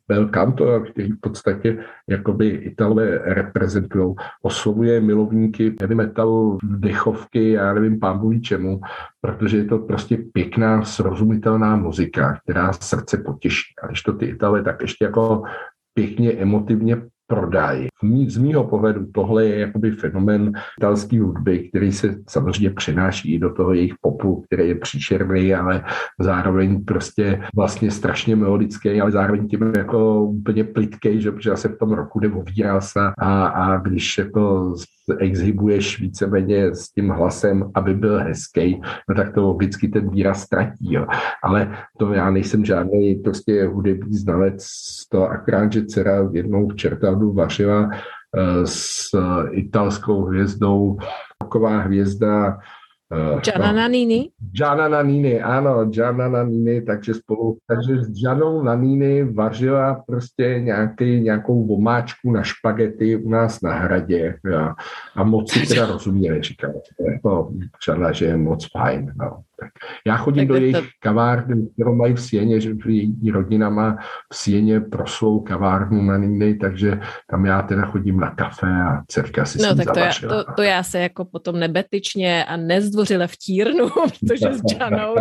Bel 0.07 0.29
Canto, 0.29 0.79
který 0.79 1.11
v 1.11 1.19
podstatě 1.19 1.77
jakoby 2.09 2.47
Italové 2.47 3.17
reprezentují, 3.17 4.15
oslovuje 4.41 5.01
milovníky 5.01 5.75
heavy 5.79 5.95
metalu, 5.95 6.57
dechovky, 6.63 7.51
já 7.51 7.73
nevím, 7.73 7.99
pán 7.99 8.41
čemu, 8.41 8.79
protože 9.27 9.57
je 9.57 9.65
to 9.65 9.77
prostě 9.77 10.17
pěkná, 10.17 10.83
srozumitelná 10.83 11.75
muzika, 11.75 12.39
která 12.43 12.73
srdce 12.73 13.17
potěší. 13.17 13.73
A 13.83 13.87
když 13.87 14.01
to 14.01 14.13
ty 14.13 14.25
Italové 14.25 14.63
tak 14.63 14.81
ještě 14.81 15.05
jako 15.05 15.43
pěkně 15.93 16.31
emotivně 16.31 17.01
prodají. 17.27 17.87
Z 18.27 18.37
mýho 18.37 18.63
pohledu 18.63 19.05
tohle 19.13 19.45
je 19.45 19.59
jakoby 19.59 19.91
fenomen 19.91 20.51
italské 20.79 21.21
hudby, 21.21 21.69
který 21.69 21.91
se 21.91 22.15
samozřejmě 22.29 22.69
přenáší 22.69 23.33
i 23.33 23.39
do 23.39 23.53
toho 23.53 23.73
jejich 23.73 23.93
popu, 24.01 24.43
který 24.45 24.67
je 24.67 24.75
příšerný, 24.75 25.53
ale 25.53 25.83
zároveň 26.19 26.85
prostě 26.85 27.41
vlastně 27.55 27.91
strašně 27.91 28.35
melodický, 28.35 29.01
ale 29.01 29.11
zároveň 29.11 29.47
tím 29.47 29.73
jako 29.77 30.23
úplně 30.23 30.63
plitký, 30.63 31.21
že 31.21 31.31
protože 31.31 31.57
se 31.57 31.67
v 31.67 31.77
tom 31.77 31.91
roku 31.91 32.19
se 32.79 32.99
a, 33.17 33.45
a 33.47 33.77
když 33.77 34.17
jako 34.17 34.73
exhibuješ 35.19 36.01
víceméně 36.01 36.75
s 36.75 36.91
tím 36.91 37.09
hlasem, 37.09 37.71
aby 37.75 37.93
byl 37.93 38.19
hezký, 38.19 38.81
no 39.09 39.15
tak 39.15 39.33
to 39.33 39.41
logicky 39.41 39.87
ten 39.87 40.09
výraz 40.09 40.41
ztratí. 40.41 40.93
Jo. 40.93 41.05
Ale 41.43 41.77
to 41.97 42.13
já 42.13 42.29
nejsem 42.29 42.65
žádný 42.65 43.15
prostě 43.15 43.65
hudební 43.65 44.17
znalec, 44.17 44.67
to 45.09 45.29
akrát, 45.29 45.71
že 45.71 45.85
dcera 45.85 46.29
jednou 46.31 46.69
v 46.69 46.75
Čertadu 46.75 47.33
vařila 47.33 47.86
eh, 47.93 48.67
s 48.67 49.09
italskou 49.51 50.25
hvězdou, 50.25 50.97
taková 51.39 51.77
hvězda 51.77 52.57
Uh, 53.07 53.39
Gianna 53.39 53.71
Nannini? 53.71 54.31
Gianna 54.51 54.87
Nannini, 54.87 55.41
ano, 55.41 55.85
Gianna 55.85 56.27
Nannini, 56.27 56.81
takže 56.81 57.13
spolu, 57.13 57.57
takže 57.67 58.03
s 58.03 58.09
Giannou 58.09 58.63
Nannini 58.63 59.23
vařila 59.23 60.03
prostě 60.07 60.59
nějaký, 60.59 61.21
nějakou 61.21 61.67
vomáčku 61.67 62.31
na 62.31 62.43
špagety 62.43 63.15
u 63.15 63.29
nás 63.29 63.61
na 63.61 63.73
hradě 63.73 64.39
jo. 64.45 64.73
a 65.15 65.23
moc 65.23 65.51
si 65.51 65.67
teda 65.67 65.85
rozuměli, 65.85 66.41
říkala, 66.41 66.73
jako, 67.11 67.53
že 68.11 68.25
je 68.25 68.37
moc 68.37 68.71
fajn, 68.71 69.13
no. 69.19 69.41
Tak 69.59 69.69
já 70.07 70.17
chodím 70.17 70.41
tak 70.41 70.47
do 70.47 70.55
jejich 70.55 70.75
to... 70.75 70.83
kavárny, 70.99 71.67
kterou 71.73 71.95
mají 71.95 72.13
v 72.13 72.21
Sieně, 72.21 72.61
že 72.61 72.73
její 72.87 73.31
rodina 73.31 73.69
má 73.69 73.97
v 74.33 74.35
Sieně 74.35 74.79
proslou 74.79 75.39
kavárnu 75.39 76.01
na 76.01 76.17
Niny, 76.17 76.55
takže 76.55 76.99
tam 77.29 77.45
já 77.45 77.61
teda 77.61 77.85
chodím 77.85 78.19
na 78.19 78.29
kafe 78.29 78.67
a 78.67 79.01
dcerka 79.07 79.45
si 79.45 79.61
No 79.61 79.75
tak 79.75 79.93
to 79.93 79.99
já, 79.99 80.11
to, 80.29 80.53
to 80.53 80.61
já 80.61 80.83
se 80.83 80.99
jako 80.99 81.25
potom 81.25 81.59
nebetičně 81.59 82.45
a 82.45 82.57
nezdvořile 82.57 83.27
vtírnu, 83.27 83.89
protože 84.19 84.53
s 84.53 84.61
Janou 84.79 85.15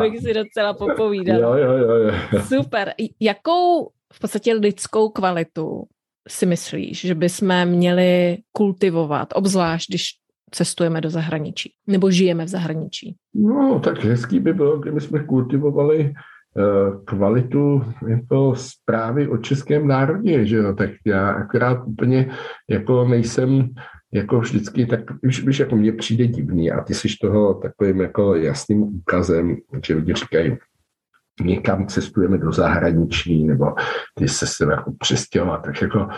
bych 0.00 0.20
si 0.20 0.34
docela 0.34 0.74
popovídala. 0.74 1.38
Jo, 1.38 1.54
jo, 1.54 1.72
jo, 1.72 2.12
jo. 2.32 2.42
Super. 2.42 2.94
Jakou 3.20 3.90
v 4.12 4.20
podstatě 4.20 4.54
lidskou 4.54 5.08
kvalitu 5.08 5.84
si 6.28 6.46
myslíš, 6.46 7.00
že 7.00 7.14
bychom 7.14 7.64
měli 7.64 8.38
kultivovat, 8.52 9.28
obzvlášť 9.34 9.88
když 9.88 10.19
cestujeme 10.50 11.00
do 11.00 11.10
zahraničí 11.10 11.72
nebo 11.86 12.10
žijeme 12.10 12.44
v 12.44 12.48
zahraničí? 12.48 13.16
No, 13.34 13.80
tak 13.84 14.04
hezký 14.04 14.40
by 14.40 14.52
bylo, 14.52 14.78
kdyby 14.78 15.00
jsme 15.00 15.24
kultivovali 15.24 16.12
eh, 16.12 16.62
kvalitu 17.04 17.84
jako 18.08 18.54
zprávy 18.56 19.28
o 19.28 19.38
českém 19.38 19.88
národě, 19.88 20.46
že 20.46 20.56
jo, 20.56 20.74
tak 20.74 20.90
já 21.06 21.30
akorát 21.30 21.82
úplně 21.86 22.30
jako 22.68 23.08
nejsem 23.08 23.68
jako 24.12 24.40
vždycky, 24.40 24.86
tak 24.86 25.00
už, 25.22 25.42
už 25.42 25.58
jako 25.58 25.76
mně 25.76 25.92
přijde 25.92 26.26
divný 26.26 26.70
a 26.70 26.80
ty 26.80 26.94
jsi 26.94 27.08
toho 27.20 27.54
takovým 27.54 28.00
jako 28.00 28.34
jasným 28.34 28.82
úkazem, 28.82 29.56
že 29.86 29.94
lidi 29.94 30.14
říkají, 30.14 30.56
někam 31.40 31.86
cestujeme 31.86 32.38
do 32.38 32.52
zahraničí, 32.52 33.44
nebo 33.44 33.66
ty 34.14 34.28
se 34.28 34.46
se 34.46 34.64
jako 34.64 34.92
přestěhovat. 34.98 35.62
Tak 35.64 35.82
jako 35.82 36.08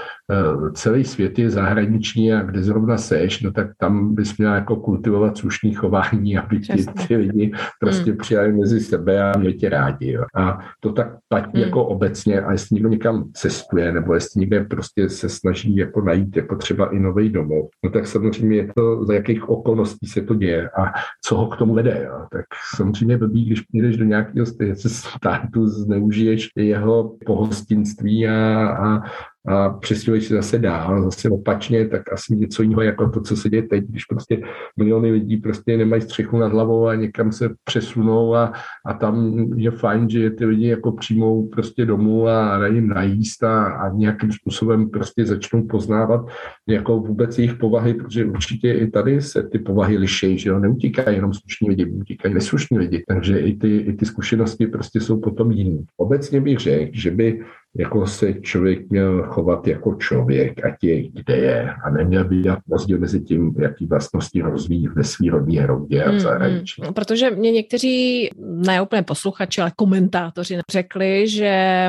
celý 0.73 1.05
svět 1.05 1.39
je 1.39 1.51
zahraniční 1.51 2.33
a 2.33 2.43
kde 2.43 2.63
zrovna 2.63 2.99
seš, 2.99 3.43
no 3.43 3.53
tak 3.53 3.67
tam 3.79 4.15
bys 4.15 4.37
měl 4.37 4.55
jako 4.55 4.77
kultivovat 4.77 5.39
slušný 5.39 5.75
chování, 5.75 6.39
aby 6.39 6.61
ti 6.61 6.85
ty 7.09 7.17
lidi 7.17 7.53
prostě 7.81 8.11
hmm. 8.11 8.19
přijali 8.19 8.53
mezi 8.53 8.81
sebe 8.81 9.23
a 9.23 9.39
měli 9.39 9.55
tě 9.55 9.69
rádi. 9.69 10.13
Jo. 10.13 10.25
A 10.35 10.59
to 10.81 10.93
tak 10.93 11.09
platí 11.29 11.51
hmm. 11.55 11.63
jako 11.63 11.85
obecně 11.85 12.41
a 12.41 12.53
jestli 12.53 12.75
někdo 12.75 12.89
někam 12.89 13.31
cestuje, 13.33 13.93
nebo 13.93 14.15
jestli 14.15 14.41
někde 14.41 14.65
prostě 14.65 15.09
se 15.09 15.29
snaží 15.29 15.77
jako 15.77 16.01
najít 16.01 16.37
jako 16.37 16.57
třeba 16.57 16.95
i 16.95 16.99
nový 16.99 17.31
domov, 17.31 17.69
no 17.85 17.91
tak 17.91 18.07
samozřejmě 18.07 18.57
je 18.57 18.73
to, 18.77 19.05
za 19.05 19.15
jakých 19.15 19.49
okolností 19.49 20.07
se 20.07 20.23
to 20.23 20.35
děje 20.35 20.71
a 20.71 20.93
co 21.25 21.37
ho 21.37 21.47
k 21.47 21.57
tomu 21.57 21.75
vede. 21.75 22.03
Jo. 22.09 22.27
Tak 22.33 22.45
samozřejmě 22.77 23.19
blbý, 23.19 23.45
když 23.45 23.61
přijdeš 23.61 23.97
do 23.97 24.05
nějakého 24.05 24.47
státu 24.77 25.67
zneužiješ 25.67 26.49
jeho 26.57 27.17
pohostinství 27.27 28.29
a, 28.29 28.69
a, 28.69 29.03
a 29.47 29.69
přestěhuješ 29.71 30.25
se 30.25 30.35
zase 30.35 30.59
dál, 30.59 31.03
zase 31.03 31.31
opačně, 31.31 31.89
tak 31.89 32.13
asi 32.13 32.37
něco 32.37 32.63
jiného 32.63 32.83
jako 32.83 33.09
to, 33.09 33.21
co 33.21 33.37
se 33.37 33.51
děje 33.51 33.63
teď, 33.63 33.85
když 33.85 34.05
prostě 34.05 34.43
miliony 34.77 35.11
lidí 35.11 35.37
prostě 35.37 35.77
nemají 35.77 36.03
střechu 36.03 36.39
nad 36.39 36.53
hlavou 36.53 36.87
a 36.87 36.95
někam 36.95 37.33
se 37.33 37.51
přesunou 37.65 38.35
a, 38.35 38.53
a 38.87 38.95
tam 38.95 39.47
je 39.57 39.71
fajn, 39.71 40.11
že 40.11 40.31
ty 40.31 40.45
lidi 40.45 40.67
jako 40.67 40.93
přijmou 40.93 41.49
prostě 41.49 41.87
domů 41.87 42.29
a 42.29 42.59
dají 42.59 42.75
jim 42.75 42.89
najíst 42.89 43.45
a, 43.45 43.65
a 43.65 43.89
nějakým 43.89 44.33
způsobem 44.33 44.91
prostě 44.91 45.27
začnou 45.27 45.63
poznávat 45.63 46.27
jako 46.69 47.01
vůbec 47.01 47.39
jejich 47.39 47.55
povahy, 47.55 47.95
protože 47.95 48.25
určitě 48.25 48.73
i 48.73 48.91
tady 48.91 49.23
se 49.23 49.43
ty 49.43 49.59
povahy 49.59 49.97
liší, 49.97 50.39
že 50.39 50.51
jo, 50.51 50.59
neutíkají 50.59 51.17
jenom 51.17 51.35
slušní 51.35 51.69
lidi, 51.69 51.87
utíkají 51.87 52.35
neslušní 52.35 52.79
lidi, 52.79 53.05
takže 53.09 53.39
i 53.39 53.57
ty, 53.57 53.77
i 53.77 53.93
ty 53.93 54.07
zkušenosti 54.07 54.67
prostě 54.67 55.01
jsou 55.01 55.21
potom 55.21 55.53
jiný. 55.53 55.85
Obecně 55.97 56.41
bych 56.41 56.59
řekl, 56.59 56.91
že 56.95 57.11
by 57.11 57.41
jako 57.79 58.07
se 58.07 58.35
člověk 58.35 58.91
měl 58.91 59.23
chovat 59.23 59.67
jako 59.67 59.95
člověk, 59.95 60.65
ať 60.65 60.75
je 60.83 61.09
kde 61.09 61.37
je 61.37 61.71
a 61.85 61.91
neměl 61.91 62.25
by 62.25 62.37
dělat 62.37 62.59
rozdíl 62.71 62.99
mezi 62.99 63.21
tím, 63.21 63.55
jaký 63.59 63.87
vlastnosti 63.87 64.41
rozvíjí 64.41 64.89
ve 64.89 65.05
svý 65.05 65.31
rodní 65.31 65.57
hrodě 65.57 66.03
a 66.05 66.09
v 66.09 66.11
hmm, 66.11 66.21
zahraničí. 66.21 66.83
Mm, 66.83 66.95
protože 66.95 67.31
mě 67.31 67.51
někteří, 67.51 68.31
ne 68.39 68.83
úplně 68.83 69.03
posluchači, 69.03 69.61
ale 69.61 69.73
komentátoři 69.77 70.59
řekli, 70.71 71.29
že 71.29 71.87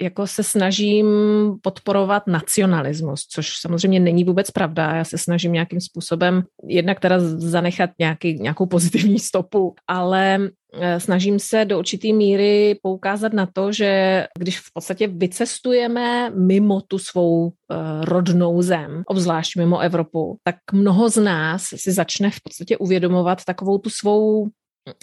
jako 0.00 0.26
se 0.26 0.42
snažím 0.42 1.06
podporovat 1.62 2.26
nacionalismus, 2.26 3.26
což 3.26 3.56
samozřejmě 3.56 4.00
není 4.00 4.24
vůbec 4.24 4.50
pravda. 4.50 4.96
Já 4.96 5.04
se 5.04 5.18
snažím 5.18 5.52
nějakým 5.52 5.80
způsobem 5.80 6.42
jednak 6.68 7.00
teda 7.00 7.16
zanechat 7.20 7.90
nějaký, 7.98 8.34
nějakou 8.34 8.66
pozitivní 8.66 9.18
stopu, 9.18 9.74
ale 9.88 10.48
eh, 10.80 11.00
snažím 11.00 11.38
se 11.38 11.64
do 11.64 11.78
určité 11.78 12.12
míry 12.12 12.78
poukázat 12.82 13.32
na 13.32 13.48
to, 13.52 13.72
že 13.72 14.26
když 14.38 14.60
v 14.60 14.70
podstatě 14.74 15.06
vycestujeme 15.06 16.30
mimo 16.30 16.80
tu 16.80 16.98
svou 16.98 17.46
uh, 17.46 17.52
rodnou 18.04 18.62
zem, 18.62 19.02
obzvlášť 19.06 19.56
mimo 19.56 19.78
Evropu, 19.78 20.36
tak 20.44 20.56
mnoho 20.72 21.08
z 21.08 21.22
nás 21.22 21.62
si 21.76 21.92
začne 21.92 22.30
v 22.30 22.40
podstatě 22.42 22.76
uvědomovat 22.76 23.44
takovou 23.44 23.78
tu 23.78 23.90
svou 23.90 24.48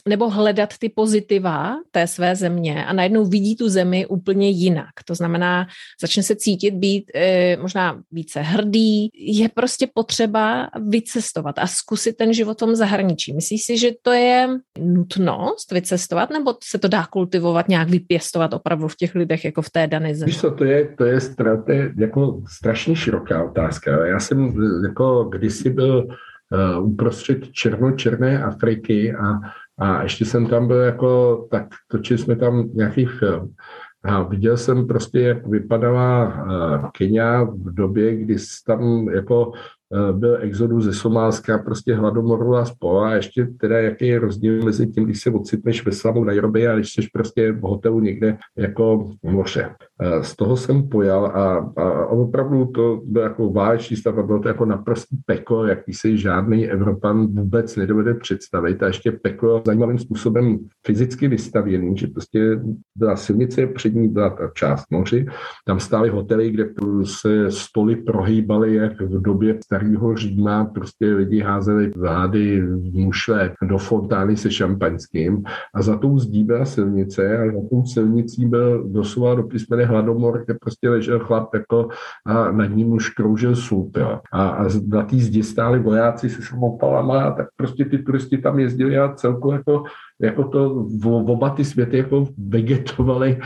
nebo 0.08 0.30
hledat 0.30 0.70
ty 0.80 0.90
pozitiva 0.90 1.76
té 1.92 2.08
své 2.08 2.36
země 2.36 2.86
a 2.86 2.94
najednou 2.94 3.26
vidí 3.26 3.56
tu 3.56 3.70
zemi 3.70 4.06
úplně 4.06 4.50
jinak. 4.50 4.90
To 5.06 5.16
znamená, 5.16 5.68
začne 6.02 6.24
se 6.24 6.36
cítit 6.36 6.72
být 6.72 7.12
e, 7.16 7.58
možná 7.58 8.02
více 8.12 8.42
hrdý. 8.42 9.10
Je 9.14 9.50
prostě 9.50 9.88
potřeba 9.94 10.70
vycestovat 10.88 11.60
a 11.60 11.68
zkusit 11.68 12.18
ten 12.18 12.34
život 12.34 12.54
v 12.54 12.60
tom 12.60 12.76
zahraničí. 12.76 13.34
Myslíš 13.34 13.64
si, 13.64 13.78
že 13.78 13.92
to 14.02 14.12
je 14.12 14.48
nutnost 14.80 15.72
vycestovat, 15.72 16.30
nebo 16.30 16.56
se 16.64 16.80
to 16.80 16.88
dá 16.88 17.06
kultivovat, 17.06 17.70
nějak 17.70 17.90
vypěstovat 17.90 18.54
opravdu 18.54 18.88
v 18.88 18.96
těch 18.96 19.16
lidech, 19.16 19.46
jako 19.46 19.62
v 19.62 19.70
té 19.70 19.88
dané 19.88 20.16
zemi? 20.16 20.34
Co, 20.34 20.52
to 20.52 20.64
je, 20.64 20.88
to 20.98 21.06
je, 21.06 21.20
je 21.70 21.92
jako 21.98 22.42
strašně 22.48 22.96
široká 22.96 23.44
otázka. 23.44 24.06
Já 24.06 24.20
jsem 24.20 24.54
jako 24.84 25.24
kdysi 25.24 25.70
byl 25.70 26.08
uh, 26.08 26.88
uprostřed 26.88 27.52
černo-černé 27.52 28.44
Afriky 28.44 29.14
a 29.14 29.40
a 29.80 30.04
ještě 30.04 30.26
jsem 30.26 30.48
tam 30.48 30.68
byl 30.68 30.78
jako, 30.78 31.48
tak 31.52 31.66
točili 31.88 32.18
jsme 32.18 32.36
tam 32.36 32.70
nějaký 32.74 33.06
film. 33.06 33.54
A 34.04 34.24
viděl 34.24 34.58
jsem 34.58 34.88
prostě, 34.88 35.20
jak 35.20 35.48
vypadala 35.48 36.28
uh, 36.28 36.90
Kenia 36.92 37.44
v 37.44 37.74
době, 37.74 38.16
kdy 38.16 38.36
tam 38.66 39.10
jako 39.10 39.52
Eh, 39.94 40.14
byl 40.14 40.38
exodus 40.42 40.84
ze 40.84 40.94
Somálska, 40.94 41.58
prostě 41.58 41.96
hladomoru 41.96 42.56
a 42.56 42.66
spol 42.66 43.04
a 43.04 43.14
ještě 43.14 43.46
teda 43.46 43.80
jaký 43.80 44.08
je 44.08 44.20
rozdíl 44.20 44.66
mezi 44.66 44.88
tím, 44.88 45.06
když 45.06 45.22
se 45.22 45.30
ocitneš 45.30 45.86
ve 45.86 45.92
slavu 45.92 46.24
Nairobi 46.24 46.68
a 46.68 46.76
když 46.76 46.94
jsi 46.94 47.02
prostě 47.14 47.52
v 47.52 47.62
hotelu 47.62 48.00
někde 48.00 48.38
jako 48.58 49.12
moře. 49.24 49.76
Eh, 50.02 50.24
z 50.24 50.36
toho 50.36 50.58
jsem 50.58 50.90
pojal 50.90 51.26
a, 51.26 51.72
a 51.78 52.06
opravdu 52.08 52.66
to 52.66 53.02
byl 53.06 53.22
jako 53.22 53.50
váleční 53.50 53.98
stav 53.98 54.18
a 54.18 54.24
bylo 54.24 54.40
to 54.40 54.48
jako 54.48 54.66
naprostý 54.66 55.18
peklo, 55.26 55.66
jaký 55.66 55.94
si 55.94 56.18
žádný 56.18 56.68
Evropan 56.68 57.28
vůbec 57.28 57.76
nedovede 57.76 58.14
představit 58.14 58.84
a 58.84 58.88
ještě 58.88 59.12
peklo 59.12 59.62
zajímavým 59.66 59.98
způsobem 59.98 60.60
fyzicky 60.86 61.28
vystavěný, 61.28 61.98
že 61.98 62.08
prostě 62.08 62.60
byla 62.96 63.16
silnice, 63.16 63.68
před 63.68 63.96
ní 63.96 64.08
byla 64.08 64.30
ta 64.30 64.52
část 64.54 64.86
moři, 64.92 65.26
tam 65.66 65.80
stály 65.80 66.10
hotely, 66.10 66.52
kde 66.52 66.66
se 67.04 67.52
stoly 67.52 67.96
prohýbaly 67.96 68.76
jak 68.76 69.02
v 69.02 69.22
době 69.22 69.58
starého 69.64 70.16
Říma 70.16 70.66
prostě 70.66 71.06
lidi 71.06 71.40
házeli 71.40 71.92
vlády 71.96 72.64
mušle 72.92 73.54
do 73.70 73.78
fontány 73.78 74.38
se 74.38 74.52
šampaňským 74.52 75.44
a 75.76 75.82
za 75.82 75.98
tou 75.98 76.20
zdí 76.20 76.44
byla 76.44 76.66
silnice 76.66 77.38
a 77.38 77.46
za 77.46 77.68
tou 77.70 77.86
silnicí 77.86 78.46
byl 78.46 78.84
doslova 78.88 79.36
do 79.36 79.44
písmene 79.44 79.89
hladomor, 79.90 80.44
kde 80.46 80.54
prostě 80.54 80.90
ležel 80.90 81.20
chlap 81.20 81.54
jako 81.54 81.88
a 82.26 82.52
nad 82.52 82.66
ním 82.66 82.92
už 82.92 83.10
kroužil. 83.10 83.54
Jo. 83.98 84.20
A, 84.34 84.48
a 84.48 84.66
na 84.88 85.04
té 85.04 85.16
zdi 85.16 85.44
stáli 85.44 85.80
vojáci 85.80 86.30
se 86.30 86.42
samopalama 86.42 87.24
a 87.24 87.32
tak 87.32 87.48
prostě 87.56 87.86
ty 87.86 87.98
turisti 87.98 88.38
tam 88.38 88.60
jezdili 88.60 88.98
a 88.98 89.14
celku 89.14 89.52
jako 89.52 89.84
jako 90.22 90.44
to 90.44 90.70
v, 90.70 91.02
v 91.02 91.32
oba 91.32 91.50
ty 91.50 91.66
světy 91.66 91.98
jako 91.98 92.28
vegetovaly 92.38 93.40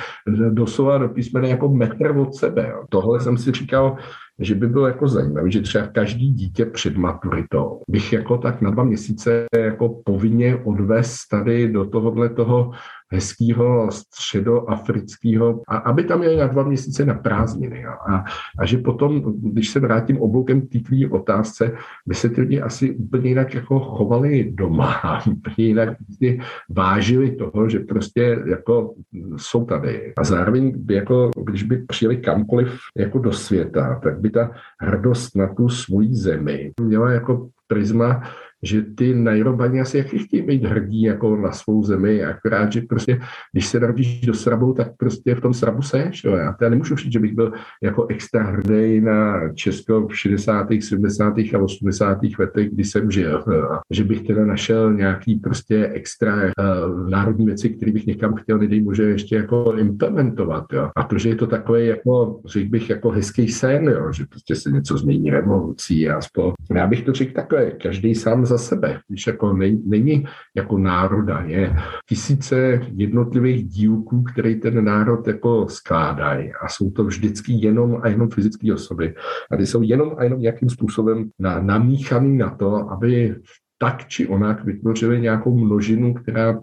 doslova 0.50 0.98
do 0.98 1.10
písmene 1.10 1.50
jako 1.50 1.70
metr 1.70 2.18
od 2.18 2.36
sebe. 2.36 2.68
Jo. 2.70 2.84
Tohle 2.90 3.20
jsem 3.20 3.38
si 3.38 3.52
říkal, 3.52 3.98
že 4.40 4.56
by 4.56 4.68
bylo 4.68 4.88
jako 4.88 5.08
zajímavé, 5.08 5.52
že 5.52 5.62
třeba 5.62 5.88
každý 5.88 6.32
dítě 6.32 6.66
před 6.66 6.98
maturitou 6.98 7.82
bych 7.90 8.14
jako 8.14 8.38
tak 8.38 8.62
na 8.62 8.70
dva 8.70 8.84
měsíce 8.84 9.46
jako 9.58 10.02
povinně 10.06 10.56
odvést 10.56 11.28
tady 11.32 11.72
do 11.72 11.86
tohohle 11.86 12.30
toho 12.30 12.72
hezkého 13.14 13.92
středoafrického, 13.92 15.62
a 15.68 15.78
aby 15.78 16.04
tam 16.04 16.24
jeli 16.24 16.38
na 16.38 16.48
dva 16.48 16.64
měsíce 16.64 17.06
na 17.06 17.14
prázdniny. 17.14 17.86
A, 17.86 18.24
a 18.60 18.66
že 18.66 18.78
potom, 18.78 19.24
když 19.38 19.70
se 19.70 19.80
vrátím 19.80 20.22
obloukem 20.22 20.62
k 20.62 20.70
té 20.70 21.10
otázce, 21.10 21.72
by 22.06 22.16
se 22.16 22.30
ty 22.30 22.42
lidi 22.42 22.62
asi 22.62 22.96
úplně 22.96 23.30
jinak 23.30 23.54
jako 23.54 23.80
chovali 23.80 24.52
doma, 24.52 25.22
úplně 25.28 25.68
jinak 25.68 25.98
prostě 25.98 26.38
vážili 26.70 27.32
toho, 27.32 27.70
že 27.70 27.80
prostě 27.80 28.40
jako 28.46 28.94
jsou 29.38 29.66
tady. 29.66 30.14
A 30.18 30.24
zároveň 30.24 30.74
by 30.76 30.94
jako, 30.94 31.32
když 31.44 31.64
by 31.64 31.78
přijeli 31.78 32.18
kamkoliv 32.18 32.80
jako 32.98 33.20
do 33.20 33.32
světa, 33.32 34.00
tak 34.04 34.20
by 34.20 34.30
ta 34.30 34.52
hrdost 34.82 35.36
na 35.36 35.54
tu 35.54 35.70
svoji 35.70 36.16
zemi 36.16 36.72
měla 36.82 37.12
jako 37.12 37.50
prisma 37.68 38.22
že 38.64 38.82
ty 38.82 39.16
Nairobani 39.16 39.82
asi 39.82 39.98
jaký 39.98 40.18
chtějí 40.18 40.44
být 40.44 40.64
hrdí 40.64 41.02
jako 41.02 41.38
na 41.38 41.52
svou 41.52 41.84
zemi, 41.84 42.24
akorát, 42.24 42.72
že 42.72 42.82
prostě, 42.82 43.20
když 43.52 43.68
se 43.68 43.80
narodíš 43.80 44.22
do 44.22 44.34
Srabu, 44.34 44.74
tak 44.74 44.88
prostě 44.98 45.36
v 45.36 45.42
tom 45.42 45.54
Srabu 45.54 45.82
seš. 45.82 46.24
Jo. 46.24 46.36
Já 46.36 46.54
teda 46.54 46.70
nemůžu 46.70 46.96
říct, 46.96 47.14
že 47.14 47.20
bych 47.20 47.34
byl 47.34 47.52
jako 47.84 48.08
extra 48.10 48.44
hrdý 48.44 49.02
na 49.02 49.50
Česko 49.54 50.08
v 50.08 50.18
60., 50.18 50.68
70. 50.80 51.34
a 51.38 51.58
80. 51.58 52.18
letech, 52.40 52.70
kdy 52.72 52.84
jsem 52.84 53.12
žil. 53.12 53.44
Jo. 53.48 53.80
Že 53.92 54.04
bych 54.04 54.22
teda 54.22 54.46
našel 54.46 54.94
nějaký 54.94 55.36
prostě 55.36 55.88
extra 55.94 56.36
uh, 56.36 57.10
národní 57.10 57.46
věci, 57.46 57.70
které 57.70 57.92
bych 57.92 58.06
někam 58.06 58.36
chtěl, 58.36 58.58
nedej 58.58 58.82
může 58.82 59.04
ještě 59.04 59.36
jako 59.36 59.74
implementovat. 59.78 60.66
Jo. 60.74 60.90
A 60.96 61.04
to, 61.04 61.18
že 61.18 61.30
je 61.30 61.36
to 61.36 61.48
takový 61.48 61.88
jako, 61.88 62.42
řekl 62.46 62.70
bych, 62.70 62.90
jako 62.90 63.10
hezký 63.10 63.48
sen, 63.48 63.84
jo, 63.84 64.12
že 64.12 64.26
prostě 64.30 64.56
se 64.56 64.72
něco 64.72 64.98
změní 64.98 65.30
revolucí 65.30 66.10
a 66.10 66.22
spolu. 66.22 66.54
Já 66.76 66.88
bych 66.88 67.04
to 67.04 67.14
řekl 67.14 67.34
takhle, 67.34 67.72
každý 67.72 68.16
sám 68.16 68.46
za 68.54 68.58
sebe, 68.58 69.00
když 69.08 69.28
jako 69.28 69.54
není 69.86 70.26
jako 70.56 70.78
národa, 70.78 71.42
je 71.46 71.76
tisíce 72.10 72.82
jednotlivých 72.94 73.66
dílků, 73.66 74.24
které 74.24 74.56
ten 74.56 74.86
národ 74.86 75.28
jako 75.28 75.68
skládají 75.70 76.52
a 76.62 76.68
jsou 76.70 76.92
to 76.92 77.04
vždycky 77.04 77.54
jenom 77.54 78.00
a 78.02 78.08
jenom 78.08 78.30
fyzické 78.30 78.74
osoby. 78.74 79.16
A 79.52 79.58
ty 79.58 79.66
jsou 79.66 79.82
jenom 79.82 80.16
a 80.18 80.24
jenom 80.24 80.40
nějakým 80.40 80.70
způsobem 80.70 81.30
na, 81.40 81.60
namíchaný 81.60 82.38
na 82.38 82.50
to, 82.50 82.92
aby 82.92 83.36
tak 83.84 84.08
či 84.08 84.28
onak 84.28 84.64
vytvořili 84.64 85.22
nějakou 85.22 85.58
množinu, 85.58 86.14
která 86.14 86.52
uh, 86.52 86.60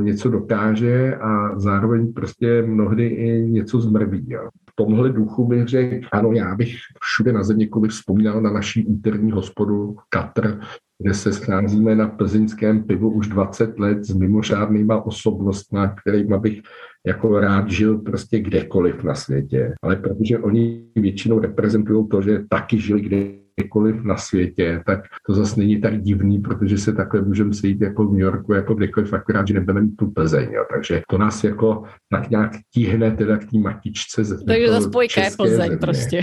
něco 0.00 0.30
dokáže 0.30 1.16
a 1.16 1.58
zároveň 1.58 2.12
prostě 2.12 2.62
mnohdy 2.62 3.06
i 3.06 3.40
něco 3.40 3.80
zmrví. 3.80 4.26
Jo. 4.28 4.48
tomhle 4.74 5.12
duchu 5.12 5.46
bych 5.46 5.68
řekl, 5.68 6.06
ano, 6.12 6.32
já 6.32 6.54
bych 6.54 6.74
všude 7.00 7.32
na 7.32 7.42
zeměkovi 7.42 7.88
vzpomínal 7.88 8.40
na 8.40 8.52
naší 8.52 8.80
interní 8.80 9.32
hospodu 9.32 9.96
Katr, 10.08 10.60
kde 11.04 11.14
se 11.14 11.32
scházíme 11.32 11.94
na 11.94 12.08
plzeňském 12.08 12.82
pivu 12.82 13.10
už 13.10 13.28
20 13.28 13.78
let 13.78 14.04
s 14.04 14.14
mimořádnýma 14.14 15.06
osobnostmi, 15.06 15.80
kterými 16.00 16.38
bych 16.38 16.60
jako 17.06 17.40
rád 17.40 17.70
žil 17.70 17.98
prostě 17.98 18.38
kdekoliv 18.38 19.04
na 19.04 19.14
světě. 19.14 19.74
Ale 19.82 19.96
protože 19.96 20.38
oni 20.38 20.84
většinou 20.96 21.38
reprezentují 21.38 22.08
to, 22.08 22.22
že 22.22 22.44
taky 22.48 22.78
žili 22.78 23.00
kdekoliv 23.00 24.04
na 24.04 24.16
světě, 24.16 24.82
tak 24.86 25.00
to 25.26 25.34
zase 25.34 25.60
není 25.60 25.80
tak 25.80 26.00
divný, 26.00 26.38
protože 26.38 26.78
se 26.78 26.92
takhle 26.92 27.22
můžeme 27.22 27.54
sejít 27.54 27.80
jako 27.80 28.04
v 28.04 28.12
New 28.12 28.20
Yorku, 28.20 28.52
jako 28.52 28.74
kdekoliv, 28.74 29.12
akorát, 29.12 29.48
že 29.48 29.54
nebudeme 29.54 29.88
tu 29.98 30.10
Plzeň. 30.10 30.48
Jo. 30.52 30.64
Takže 30.72 31.02
to 31.10 31.18
nás 31.18 31.44
jako 31.44 31.82
tak 32.10 32.30
nějak 32.30 32.50
tíhne 32.74 33.10
teda 33.10 33.36
k 33.36 33.44
té 33.50 33.58
matičce. 33.58 34.24
Ze 34.24 34.44
Takže 34.44 34.68
za 34.68 34.80
spojka 34.80 35.20
je 35.20 35.30
Plzeň 35.36 35.56
země. 35.56 35.76
prostě. 35.76 36.20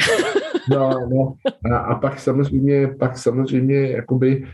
No, 0.69 0.89
no. 1.13 1.33
A, 1.71 1.77
a 1.77 1.95
pak 1.95 2.19
samozřejmě, 2.19 2.87
pak 2.99 3.17
samozřejmě 3.17 3.91
jakoby 3.91 4.45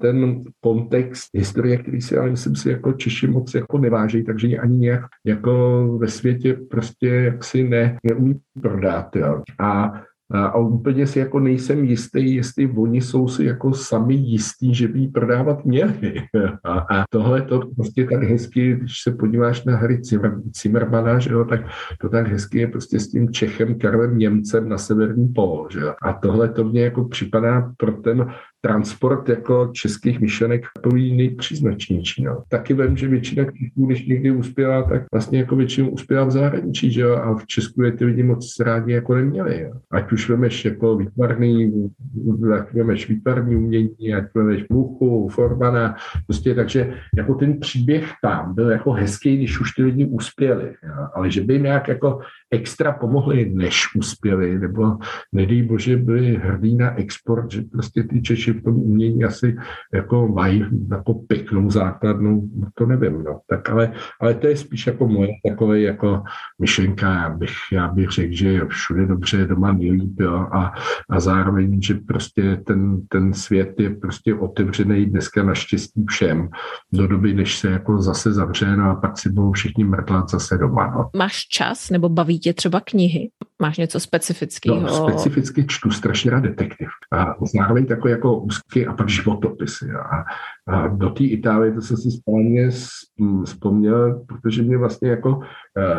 ten 0.00 0.44
kontext 0.60 1.28
historie, 1.34 1.76
který 1.76 2.00
si, 2.00 2.18
ale 2.18 2.30
myslím 2.30 2.56
si, 2.56 2.70
jako 2.70 2.92
Češi 2.92 3.26
moc 3.26 3.54
jako 3.54 3.78
nevážejí, 3.78 4.24
takže 4.24 4.58
ani 4.58 4.78
nějak 4.78 5.04
jako 5.26 5.84
ve 6.00 6.08
světě 6.08 6.58
prostě 6.70 7.08
jaksi 7.08 7.68
ne, 7.68 7.98
neumí 8.04 8.34
prodat. 8.62 9.16
Jo. 9.16 9.42
A 9.60 9.92
a 10.34 10.58
úplně 10.58 11.06
si 11.06 11.18
jako 11.18 11.40
nejsem 11.40 11.84
jistý, 11.84 12.34
jestli 12.34 12.72
oni 12.76 13.00
jsou 13.00 13.28
si 13.28 13.44
jako 13.44 13.72
sami 13.72 14.14
jistí, 14.14 14.74
že 14.74 14.88
by 14.88 15.08
prodávat 15.08 15.64
měli. 15.64 16.14
A 16.64 17.04
tohle 17.10 17.42
to 17.42 17.60
prostě 17.76 18.04
tak 18.04 18.22
hezky, 18.22 18.76
když 18.76 19.02
se 19.02 19.12
podíváš 19.12 19.64
na 19.64 19.76
hry 19.76 20.00
Zimmermana, 20.62 21.18
že 21.18 21.32
jo, 21.32 21.44
tak 21.44 21.60
to 22.00 22.08
tak 22.08 22.26
hezky 22.26 22.58
je 22.58 22.66
prostě 22.66 23.00
s 23.00 23.08
tím 23.08 23.32
Čechem 23.32 23.78
Karlem 23.78 24.18
Němcem 24.18 24.68
na 24.68 24.78
severní 24.78 25.28
pol. 25.28 25.68
Že 25.70 25.80
jo. 25.80 25.94
A 26.02 26.12
tohle 26.12 26.48
to 26.48 26.64
mě 26.64 26.82
jako 26.82 27.04
připadá 27.04 27.72
pro 27.76 27.92
ten 27.92 28.30
transport 28.60 29.28
jako 29.28 29.70
českých 29.72 30.20
myšlenek 30.20 30.64
takový 30.74 31.16
nejpříznačnější. 31.16 32.24
No. 32.24 32.42
Taky 32.48 32.74
vím, 32.74 32.96
že 32.96 33.08
většina 33.08 33.44
knížků, 33.44 33.86
když 33.86 34.06
někdy 34.06 34.30
uspěla, 34.30 34.82
tak 34.82 35.02
vlastně 35.12 35.38
jako 35.38 35.56
většinou 35.56 35.88
uspěla 35.88 36.24
v 36.24 36.30
zahraničí, 36.30 36.92
že 36.92 37.00
jo? 37.00 37.16
a 37.16 37.34
v 37.34 37.46
Česku 37.46 37.82
je 37.82 37.92
ty 37.92 38.04
lidi 38.04 38.22
moc 38.22 38.60
rádi 38.60 38.92
jako 38.92 39.14
neměli. 39.14 39.60
Jo? 39.60 39.72
Ať 39.90 40.12
už 40.12 40.28
vemeš 40.28 40.64
jako 40.64 40.96
výtvarný, 40.96 41.72
ať 42.54 42.72
vemeš 42.72 43.08
výtvarný 43.08 43.56
umění, 43.56 44.14
ať 44.14 44.24
vemeš 44.34 44.64
Muchu, 44.70 45.28
Forbana, 45.28 45.96
prostě 46.26 46.54
takže 46.54 46.94
jako 47.16 47.34
ten 47.34 47.60
příběh 47.60 48.12
tam 48.22 48.54
byl 48.54 48.70
jako 48.70 48.92
hezký, 48.92 49.36
když 49.36 49.60
už 49.60 49.72
ty 49.72 49.82
lidi 49.82 50.06
uspěli, 50.06 50.74
jo? 50.84 51.06
ale 51.14 51.30
že 51.30 51.40
by 51.40 51.60
nějak 51.60 51.88
jako 51.88 52.20
extra 52.50 52.92
pomohli, 52.92 53.50
než 53.54 53.94
uspěli, 53.94 54.58
nebo 54.58 54.96
nedej 55.32 55.62
bože 55.62 55.96
byli 55.96 56.36
hrdí 56.36 56.76
na 56.76 56.94
export, 56.96 57.52
že 57.52 57.62
prostě 57.62 58.02
ty 58.02 58.22
Češi 58.22 58.52
v 58.52 58.62
tom 58.62 58.74
umění 58.74 59.24
asi 59.24 59.56
jako 59.94 60.28
mají 60.28 60.66
jako 60.90 61.14
pěknou 61.14 61.70
základnu, 61.70 62.50
to 62.74 62.86
nevím, 62.86 63.22
no. 63.22 63.40
Tak 63.46 63.70
ale, 63.70 63.92
ale 64.20 64.34
to 64.34 64.46
je 64.46 64.56
spíš 64.56 64.86
jako 64.86 65.08
moje 65.08 65.28
takové 65.48 65.80
jako 65.80 66.22
myšlenka, 66.58 67.14
já 67.14 67.30
bych, 67.30 67.52
já 67.72 67.88
bych 67.88 68.10
řekl, 68.10 68.34
že 68.34 68.60
všude 68.66 69.06
dobře, 69.06 69.46
doma 69.46 69.72
nejlíp, 69.72 70.20
jo, 70.20 70.34
a, 70.34 70.72
a 71.10 71.20
zároveň, 71.20 71.82
že 71.82 71.94
prostě 71.94 72.62
ten, 72.66 73.06
ten 73.08 73.34
svět 73.34 73.80
je 73.80 73.90
prostě 73.90 74.34
otevřený 74.34 75.06
dneska 75.06 75.42
naštěstí 75.42 76.04
všem 76.08 76.48
do 76.92 77.06
doby, 77.06 77.34
než 77.34 77.58
se 77.58 77.70
jako 77.70 78.02
zase 78.02 78.32
zavře, 78.32 78.76
no 78.76 78.90
a 78.90 78.94
pak 78.94 79.18
si 79.18 79.30
budou 79.30 79.52
všichni 79.52 79.84
mrtlat 79.84 80.30
zase 80.30 80.58
doma, 80.58 80.90
no. 80.90 81.10
Máš 81.16 81.46
čas 81.48 81.90
nebo 81.90 82.08
baví 82.08 82.37
tě 82.38 82.54
třeba 82.54 82.80
knihy? 82.80 83.30
Máš 83.62 83.78
něco 83.78 84.00
specifického? 84.00 84.80
No, 84.80 85.08
specificky 85.08 85.66
čtu 85.66 85.90
strašně 85.90 86.30
rád 86.30 86.40
detektiv. 86.40 86.88
A 87.12 87.34
zároveň 87.54 87.86
takový 87.86 88.10
jako 88.10 88.38
úzký 88.38 88.86
a 88.86 88.92
pak 88.92 89.08
životopisy. 89.08 89.90
A, 89.90 90.24
a 90.72 90.88
do 90.88 91.10
té 91.10 91.24
Itálie, 91.24 91.72
to 91.72 91.80
jsem 91.80 91.96
si 91.96 92.10
správně 92.10 92.70
vzpomněl, 93.44 94.24
protože 94.26 94.62
mě 94.62 94.78
vlastně 94.78 95.08
jako 95.08 95.30
uh, 95.36 95.44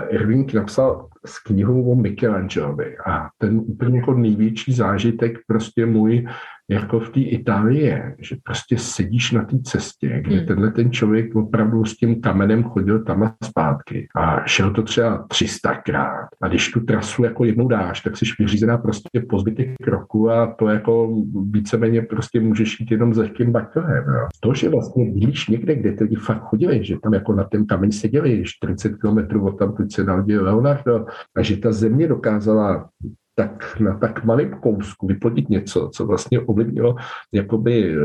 Irving 0.10 0.54
napsal 0.54 1.10
s 1.26 1.40
knihou 1.40 1.92
o 1.92 1.96
Michelangelovi 1.96 2.98
a 2.98 3.28
ten 3.38 3.62
úplně 3.66 4.00
jako 4.00 4.14
největší 4.14 4.74
zážitek 4.74 5.38
prostě 5.48 5.86
můj 5.86 6.28
jako 6.70 7.00
v 7.00 7.10
té 7.10 7.20
Itálii 7.20 7.82
je, 7.82 8.16
že 8.20 8.36
prostě 8.44 8.78
sedíš 8.78 9.32
na 9.32 9.46
té 9.46 9.60
cestě, 9.64 10.22
kde 10.26 10.36
hmm. 10.36 10.46
tenhle 10.46 10.72
ten 10.72 10.92
člověk 10.92 11.36
opravdu 11.36 11.86
s 11.86 11.98
tím 11.98 12.22
kamenem 12.22 12.64
chodil 12.64 13.04
tam 13.04 13.24
a 13.24 13.36
zpátky 13.44 14.08
a 14.16 14.46
šel 14.46 14.72
to 14.72 14.84
třeba 14.84 15.28
300krát 15.28 16.28
a 16.42 16.48
když 16.48 16.72
tu 16.72 16.80
trasu 16.80 17.24
jako 17.24 17.46
jednou 17.50 17.68
dáš, 17.68 18.02
tak 18.02 18.18
jsi 18.18 18.26
vyřízená 18.40 18.78
prostě 18.78 19.10
po 19.30 19.40
zbytek 19.40 19.70
kroku 19.84 20.30
a 20.30 20.48
to 20.48 20.68
jako 20.68 21.24
víceméně 21.50 22.02
prostě 22.02 22.40
můžeš 22.40 22.80
jít 22.80 22.92
jenom 22.92 23.14
za 23.14 23.28
tím 23.28 23.52
baťohem. 23.52 24.04
No. 24.08 24.28
To, 24.40 24.54
že 24.54 24.70
vlastně 24.70 25.12
bydlíš 25.12 25.48
někde, 25.48 25.76
kde 25.76 25.92
ty 25.92 26.04
lidi 26.04 26.16
fakt 26.16 26.44
chodili, 26.44 26.86
že 26.86 27.00
tam 27.04 27.14
jako 27.14 27.34
na 27.34 27.44
ten 27.44 27.66
kameň 27.66 27.92
seděli 27.92 28.44
40 28.46 28.90
km 28.96 29.40
od 29.42 29.60
tam, 29.60 29.76
se 29.92 30.04
narodil 30.04 30.44
Leonardo 30.44 31.06
a 31.36 31.42
že 31.42 31.58
ta 31.58 31.72
země 31.72 32.08
dokázala 32.08 32.90
tak 33.36 33.80
na 33.80 33.98
tak 33.98 34.24
malém 34.24 34.50
kousku 34.50 35.08
vyplodit 35.08 35.50
něco, 35.50 35.90
co 35.94 36.06
vlastně 36.06 36.40
ovlivnilo 36.40 36.96
jakoby 37.32 37.96
eh, 37.96 37.98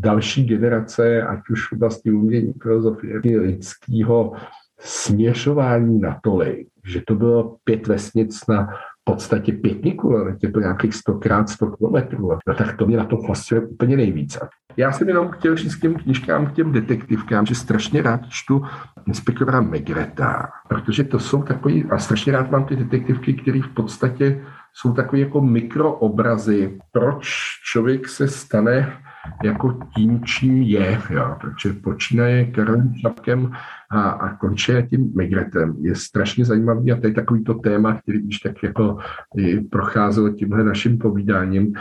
další 0.00 0.44
generace, 0.44 1.22
ať 1.22 1.40
už 1.50 1.68
v 1.68 1.72
oblasti 1.72 2.12
umění, 2.12 2.52
filozofie, 2.62 3.20
lidského 3.40 4.32
směšování 4.80 6.00
na 6.00 6.20
tolik, 6.22 6.68
že 6.90 7.02
to 7.06 7.14
bylo 7.14 7.56
pět 7.64 7.86
vesnic 7.86 8.46
na 8.48 8.68
podstatě 9.04 9.52
pětníku, 9.52 10.16
ale 10.16 10.36
je 10.42 10.50
to 10.50 10.60
nějakých 10.60 10.94
stokrát 10.94 11.48
100 11.48 11.66
kilometrů. 11.66 12.38
No 12.48 12.54
tak 12.54 12.76
to 12.76 12.86
mě 12.86 12.96
na 12.96 13.04
to 13.04 13.16
fascinuje 13.16 13.66
úplně 13.66 13.96
nejvíc. 13.96 14.38
Já 14.76 14.92
jsem 14.92 15.08
jenom 15.08 15.28
chtěl 15.28 15.56
říct 15.56 15.74
k 15.74 15.80
těm 15.80 15.94
knižkám, 15.94 16.46
k 16.46 16.52
těm 16.52 16.72
detektivkám, 16.72 17.46
že 17.46 17.54
strašně 17.54 18.02
rád 18.02 18.20
čtu 18.28 18.62
inspektora 19.06 19.60
Megreta, 19.60 20.48
protože 20.68 21.04
to 21.04 21.18
jsou 21.18 21.42
takový, 21.42 21.84
a 21.90 21.98
strašně 21.98 22.32
rád 22.32 22.50
mám 22.50 22.64
ty 22.64 22.76
detektivky, 22.76 23.34
které 23.34 23.60
v 23.62 23.74
podstatě 23.74 24.44
jsou 24.74 24.92
takové 24.92 25.20
jako 25.20 25.40
mikroobrazy, 25.40 26.78
proč 26.92 27.26
člověk 27.70 28.08
se 28.08 28.28
stane 28.28 28.92
jako 29.44 29.78
tím, 29.96 30.24
čím 30.24 30.62
je. 30.62 31.00
Jo. 31.10 31.36
Takže 31.40 31.72
počínaje 31.72 32.44
Karolem 32.44 32.94
Čapkem 32.94 33.52
a, 33.90 34.02
a 34.10 34.36
končí 34.36 34.72
tím 34.90 35.12
migretem. 35.16 35.76
Je 35.80 35.94
strašně 35.94 36.44
zajímavý 36.44 36.92
a 36.92 37.00
to 37.00 37.06
je 37.06 37.14
takový 37.14 37.44
to 37.44 37.54
téma, 37.54 38.00
který 38.02 38.22
když 38.22 38.38
tak 38.38 38.62
jako 38.62 38.98
procházel 39.70 40.32
tímhle 40.32 40.64
naším 40.64 40.98
povídáním, 40.98 41.72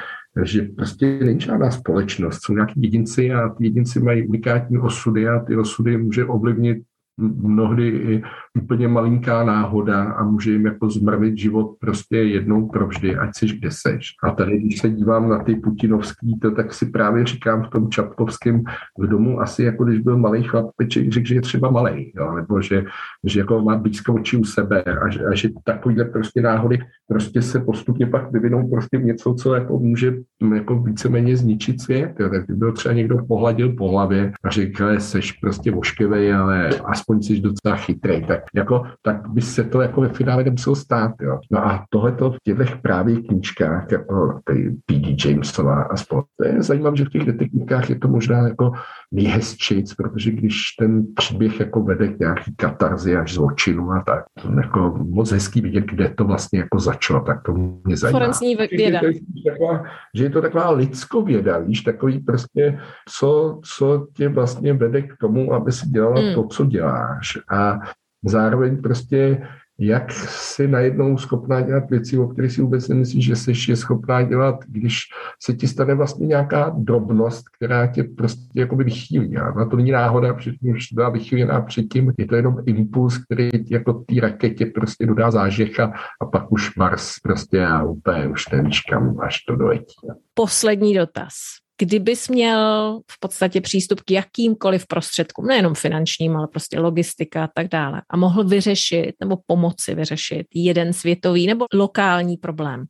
že 0.44 0.62
prostě 0.62 1.20
není 1.24 1.40
žádná 1.40 1.72
společnost, 1.72 2.40
jsou 2.44 2.54
nějaký 2.54 2.82
jedinci 2.82 3.34
a 3.34 3.50
ty 3.50 3.66
jedinci 3.66 4.00
mají 4.00 4.28
unikátní 4.28 4.78
osudy 4.78 5.28
a 5.28 5.40
ty 5.40 5.58
osudy 5.58 5.98
může 5.98 6.26
ovlivnit 6.26 6.84
mnohdy 7.20 7.88
i 7.88 8.24
úplně 8.58 8.88
malinká 8.88 9.44
náhoda 9.44 10.04
a 10.04 10.24
může 10.24 10.52
jim 10.52 10.66
jako 10.66 10.90
zmrvit 10.90 11.38
život 11.38 11.76
prostě 11.80 12.18
jednou 12.18 12.68
provždy, 12.68 13.16
ať 13.16 13.30
jsi 13.36 13.48
kde 13.48 13.72
seš. 13.72 14.06
A 14.24 14.32
tady, 14.32 14.60
když 14.60 14.80
se 14.80 14.90
dívám 14.90 15.30
na 15.30 15.44
ty 15.44 15.56
putinovský, 15.56 16.40
to 16.40 16.52
tak 16.52 16.74
si 16.74 16.86
právě 16.86 17.26
říkám 17.26 17.64
v 17.64 17.70
tom 17.70 17.90
Čapkovském 17.90 18.64
v 19.00 19.08
domu, 19.08 19.42
asi 19.42 19.64
jako 19.64 19.84
když 19.84 20.00
byl 20.00 20.18
malý 20.18 20.44
chlapeček, 20.44 21.12
řekl, 21.12 21.28
že 21.28 21.36
je 21.36 21.42
třeba 21.42 21.72
malý, 21.72 22.12
jo, 22.16 22.36
nebo 22.36 22.62
že, 22.62 22.84
že 23.24 23.40
jako 23.40 23.62
má 23.62 23.78
blízko 23.78 24.14
oči 24.14 24.38
u 24.38 24.44
sebe 24.44 24.84
a 24.84 25.10
že, 25.10 25.26
a 25.26 25.36
že 25.36 25.50
takovýhle 25.64 26.06
prostě 26.06 26.42
náhody 26.42 26.80
prostě 27.08 27.42
se 27.42 27.60
postupně 27.60 28.08
pak 28.08 28.32
vyvinou 28.32 28.70
prostě 28.70 28.98
v 28.98 29.04
něco, 29.04 29.34
co 29.34 29.56
jako 29.56 29.80
může 29.80 30.14
jako 30.56 30.80
víceméně 30.80 31.38
zničit 31.38 31.82
svět. 31.82 32.14
Jo. 32.20 32.30
Tak 32.30 32.46
byl 32.50 32.72
třeba 32.72 32.94
někdo 32.94 33.26
pohladil 33.28 33.74
po 33.74 33.90
hlavě 33.90 34.32
a 34.44 34.50
řekl, 34.50 35.00
seš 35.00 35.32
prostě 35.32 35.72
voškevej, 35.72 36.34
ale 36.34 36.70
aspoň 36.70 37.22
jsi 37.22 37.40
docela 37.40 37.76
chytrý. 37.76 38.26
Tak 38.26 38.39
jako, 38.54 38.84
tak 39.02 39.28
by 39.30 39.42
se 39.42 39.64
to 39.64 39.82
jako 39.82 40.02
ve 40.02 40.10
finále 40.10 40.44
nemuselo 40.44 40.76
stát. 40.76 41.12
Jo. 41.22 41.40
No 41.52 41.68
a 41.68 41.86
tohleto 41.90 42.32
v 42.32 42.38
těchto 42.44 42.78
právě 42.82 43.22
knížkách, 43.22 43.92
jako 43.92 44.40
tady 44.44 44.76
P.D. 44.86 45.30
Jamesová 45.30 45.84
a 45.84 45.98
spol. 45.98 46.24
To 46.38 46.46
je 46.48 46.64
zajímavé, 46.64 46.98
že 46.98 47.06
v 47.06 47.10
těch 47.10 47.26
detektivkách 47.26 47.90
je 47.90 48.00
to 48.00 48.08
možná 48.08 48.48
jako 48.48 48.72
nejhezčíc, 49.12 49.94
protože 49.94 50.32
když 50.32 50.76
ten 50.80 51.06
příběh 51.16 51.60
jako 51.60 51.84
vede 51.84 52.08
k 52.08 52.20
nějaký 52.20 52.56
katarzi 52.56 53.18
až 53.18 53.34
zločinu 53.34 53.92
a 53.92 54.04
tak, 54.08 54.24
jako 54.62 54.94
moc 54.98 55.32
hezký 55.32 55.62
vidět, 55.62 55.86
kde 55.86 56.10
to 56.10 56.26
vlastně 56.26 56.60
jako 56.60 56.80
začalo, 56.80 57.20
tak 57.20 57.44
to 57.44 57.54
mě 57.54 57.98
zajímá. 57.98 58.20
Forensní 58.20 58.56
věda. 58.56 59.00
Že, 59.12 59.52
taková, 59.52 59.84
že 60.16 60.24
je 60.24 60.30
to 60.30 60.42
taková 60.42 60.72
lidskověda, 60.72 61.58
víš, 61.60 61.82
takový 61.82 62.20
prostě, 62.20 62.80
co, 63.10 63.60
co 63.78 64.08
tě 64.16 64.30
vlastně 64.30 64.74
vede 64.74 65.02
k 65.02 65.18
tomu, 65.18 65.54
aby 65.54 65.72
si 65.72 65.90
dělala 65.90 66.22
hmm. 66.22 66.34
to, 66.34 66.44
co 66.44 66.66
děláš. 66.66 67.38
A 67.52 67.80
zároveň 68.26 68.82
prostě 68.82 69.42
jak 69.80 70.12
si 70.12 70.68
najednou 70.68 71.18
schopná 71.18 71.62
dělat 71.62 71.90
věci, 71.90 72.18
o 72.18 72.28
kterých 72.28 72.52
si 72.52 72.62
vůbec 72.62 72.88
nemyslíš, 72.88 73.26
že 73.26 73.36
jsi 73.36 73.54
je 73.70 73.76
schopná 73.76 74.22
dělat, 74.22 74.56
když 74.68 75.00
se 75.44 75.54
ti 75.54 75.68
stane 75.68 75.96
vlastně 75.96 76.28
nějaká 76.28 76.70
drobnost, 76.78 77.50
která 77.50 77.88
tě 77.88 78.04
prostě 78.04 78.60
jakoby 78.60 78.84
vychýlí. 78.84 79.38
A 79.38 79.66
to 79.66 79.76
není 79.76 79.92
náhoda, 79.92 80.34
protože 80.34 80.52
už 80.76 80.94
byla 80.94 81.10
vychýlená 81.10 81.62
předtím, 81.62 82.14
je 82.18 82.28
to 82.28 82.36
jenom 82.36 82.56
impuls, 82.66 83.18
který 83.18 83.50
jako 83.72 83.94
té 83.94 84.22
raketě 84.22 84.66
prostě 84.66 85.06
dodá 85.06 85.32
zážeh 85.32 85.80
a, 85.80 85.94
pak 86.32 86.52
už 86.52 86.76
Mars 86.76 87.20
prostě 87.20 87.66
a 87.66 87.84
úplně 87.84 88.28
už 88.28 88.50
nevíš 88.50 88.82
kam, 88.82 89.20
až 89.20 89.38
to 89.48 89.56
doletí. 89.56 89.96
Poslední 90.34 90.94
dotaz 90.94 91.34
kdybys 91.80 92.30
měl 92.30 93.00
v 93.12 93.20
podstatě 93.20 93.62
přístup 93.62 94.02
k 94.02 94.12
jakýmkoliv 94.12 94.88
prostředkům, 94.88 95.46
nejenom 95.48 95.76
finančním, 95.76 96.38
ale 96.38 96.48
prostě 96.48 96.80
logistika 96.80 97.44
a 97.44 97.50
tak 97.56 97.68
dále, 97.68 98.02
a 98.10 98.18
mohl 98.18 98.44
vyřešit 98.44 99.16
nebo 99.20 99.38
pomoci 99.46 99.96
vyřešit 99.96 100.48
jeden 100.54 100.94
světový 100.94 101.48
nebo 101.48 101.66
lokální 101.74 102.38
problém, 102.38 102.86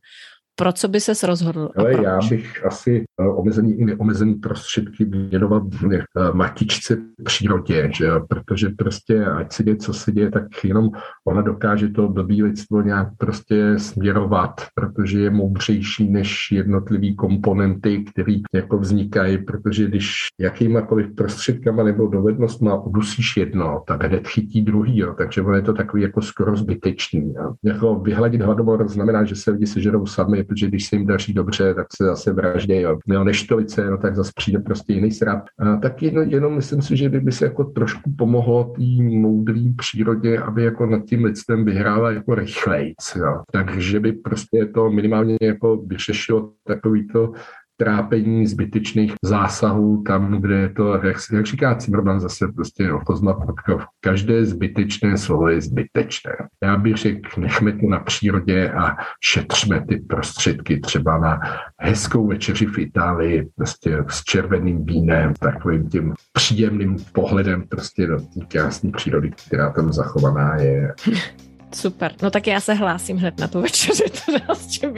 pro 0.60 0.72
co 0.72 0.88
by 0.88 1.00
se 1.00 1.26
rozhodl? 1.26 1.70
Ale 1.76 2.02
já 2.02 2.18
bych 2.30 2.66
asi 2.66 3.04
eh, 3.20 3.28
omezený 3.28 3.80
i 3.80 3.84
neomezený 3.84 4.34
prostředky 4.34 5.04
věnoval 5.04 5.68
eh, 5.92 6.02
matičce 6.32 6.96
přírodě, 7.24 7.90
že 7.94 8.04
jo? 8.04 8.26
protože 8.28 8.68
prostě 8.68 9.24
ať 9.24 9.52
se 9.52 9.62
děje, 9.62 9.76
co 9.76 9.92
se 9.92 10.12
děje, 10.12 10.30
tak 10.30 10.44
jenom 10.64 10.90
ona 11.26 11.42
dokáže 11.42 11.88
to 11.88 12.08
blbý 12.08 12.42
lidstvo 12.42 12.82
nějak 12.82 13.08
prostě 13.18 13.78
směrovat, 13.78 14.60
protože 14.74 15.20
je 15.20 15.30
moudřejší 15.30 16.10
než 16.10 16.52
jednotlivý 16.52 17.16
komponenty, 17.16 18.04
které 18.04 18.34
jako 18.54 18.78
vznikají, 18.78 19.38
protože 19.38 19.86
když 19.86 20.26
jakýmakoliv 20.40 21.14
prostředkama 21.14 21.82
nebo 21.82 22.06
dovednostma 22.06 22.74
udusíš 22.74 23.36
jedno, 23.36 23.82
tak 23.86 24.04
hned 24.04 24.28
chytí 24.28 24.62
druhý, 24.62 24.98
jo? 24.98 25.14
takže 25.18 25.42
ono 25.42 25.56
je 25.56 25.62
to 25.62 25.72
takový 25.72 26.02
jako 26.02 26.22
skoro 26.22 26.56
zbytečný. 26.56 27.34
Jo? 27.36 27.54
Jako 27.64 27.94
vyhladit 27.94 28.42
hladomor 28.42 28.88
znamená, 28.88 29.24
že 29.24 29.36
se 29.36 29.50
lidi 29.50 29.66
sežerou 29.66 30.06
sami, 30.06 30.44
protože 30.50 30.66
když 30.66 30.86
se 30.86 30.96
jim 30.96 31.06
daří 31.06 31.32
dobře, 31.32 31.74
tak 31.74 31.86
se 31.96 32.04
zase 32.04 32.32
vraždějí. 32.32 32.80
Jo. 32.80 32.98
No, 33.06 33.24
lice, 33.56 33.90
no, 33.90 33.98
tak 33.98 34.16
zase 34.16 34.32
přijde 34.36 34.58
prostě 34.58 34.92
jiný 34.92 35.12
srap. 35.12 35.44
A 35.58 35.76
tak 35.76 36.02
jenom, 36.02 36.28
jenom 36.28 36.56
myslím 36.56 36.82
si, 36.82 36.96
že 36.96 37.08
by 37.08 37.32
se 37.32 37.44
jako 37.44 37.64
trošku 37.64 38.10
pomohlo 38.18 38.64
té 38.64 38.82
moudré 39.02 39.62
přírodě, 39.76 40.38
aby 40.38 40.62
jako 40.64 40.86
nad 40.86 41.04
tím 41.04 41.24
lidstvem 41.24 41.64
vyhrála 41.64 42.10
jako 42.10 42.34
rychlejc. 42.34 43.16
Jo. 43.16 43.42
Takže 43.52 44.00
by 44.00 44.12
prostě 44.12 44.66
to 44.66 44.90
minimálně 44.90 45.38
jako 45.42 45.76
vyřešilo 45.76 46.52
takový 46.66 47.08
to 47.08 47.32
trápení 47.80 48.46
zbytečných 48.46 49.12
zásahů 49.24 50.02
tam, 50.06 50.40
kde 50.40 50.54
je 50.54 50.68
to, 50.68 50.94
jak, 50.94 51.16
jak 51.32 51.46
říká 51.46 51.74
Cimrman 51.74 52.20
zase 52.20 52.48
prostě 52.54 52.92
Ochozma 52.92 53.34
Podkov, 53.34 53.82
každé 54.00 54.44
zbytečné 54.44 55.18
slovo 55.18 55.48
je 55.48 55.60
zbytečné. 55.60 56.32
Já 56.62 56.76
bych 56.76 56.96
řekl, 56.96 57.40
nechme 57.40 57.72
to 57.72 57.86
na 57.88 58.00
přírodě 58.00 58.70
a 58.70 58.96
šetřme 59.20 59.84
ty 59.88 59.96
prostředky 59.96 60.80
třeba 60.80 61.18
na 61.18 61.40
hezkou 61.78 62.26
večeři 62.26 62.66
v 62.66 62.78
Itálii, 62.78 63.48
prostě 63.56 64.04
s 64.08 64.24
červeným 64.24 64.84
vínem, 64.84 65.34
takovým 65.40 65.88
tím 65.88 66.14
příjemným 66.32 66.96
pohledem 67.12 67.62
prostě 67.68 68.06
do 68.06 68.16
té 68.16 68.40
krásné 68.48 68.90
přírody, 68.96 69.30
která 69.46 69.70
tam 69.70 69.92
zachovaná 69.92 70.56
je. 70.56 70.94
Super, 71.74 72.12
no 72.22 72.30
tak 72.30 72.46
já 72.46 72.60
se 72.60 72.74
hlásím 72.74 73.16
hned 73.16 73.40
na 73.40 73.48
tu 73.48 73.60
večeři 73.60 74.04
teda 74.26 74.54
s 74.54 74.66
čím. 74.66 74.90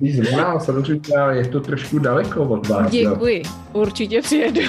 Jsi 0.00 0.12
zvolá, 0.12 0.60
samozřejmě, 0.60 1.00
je 1.30 1.48
to 1.48 1.60
trošku 1.60 1.98
daleko 1.98 2.42
od 2.42 2.68
vás. 2.68 2.90
Děkuji, 2.90 3.42
určitě 3.72 4.22
přijedu. 4.22 4.60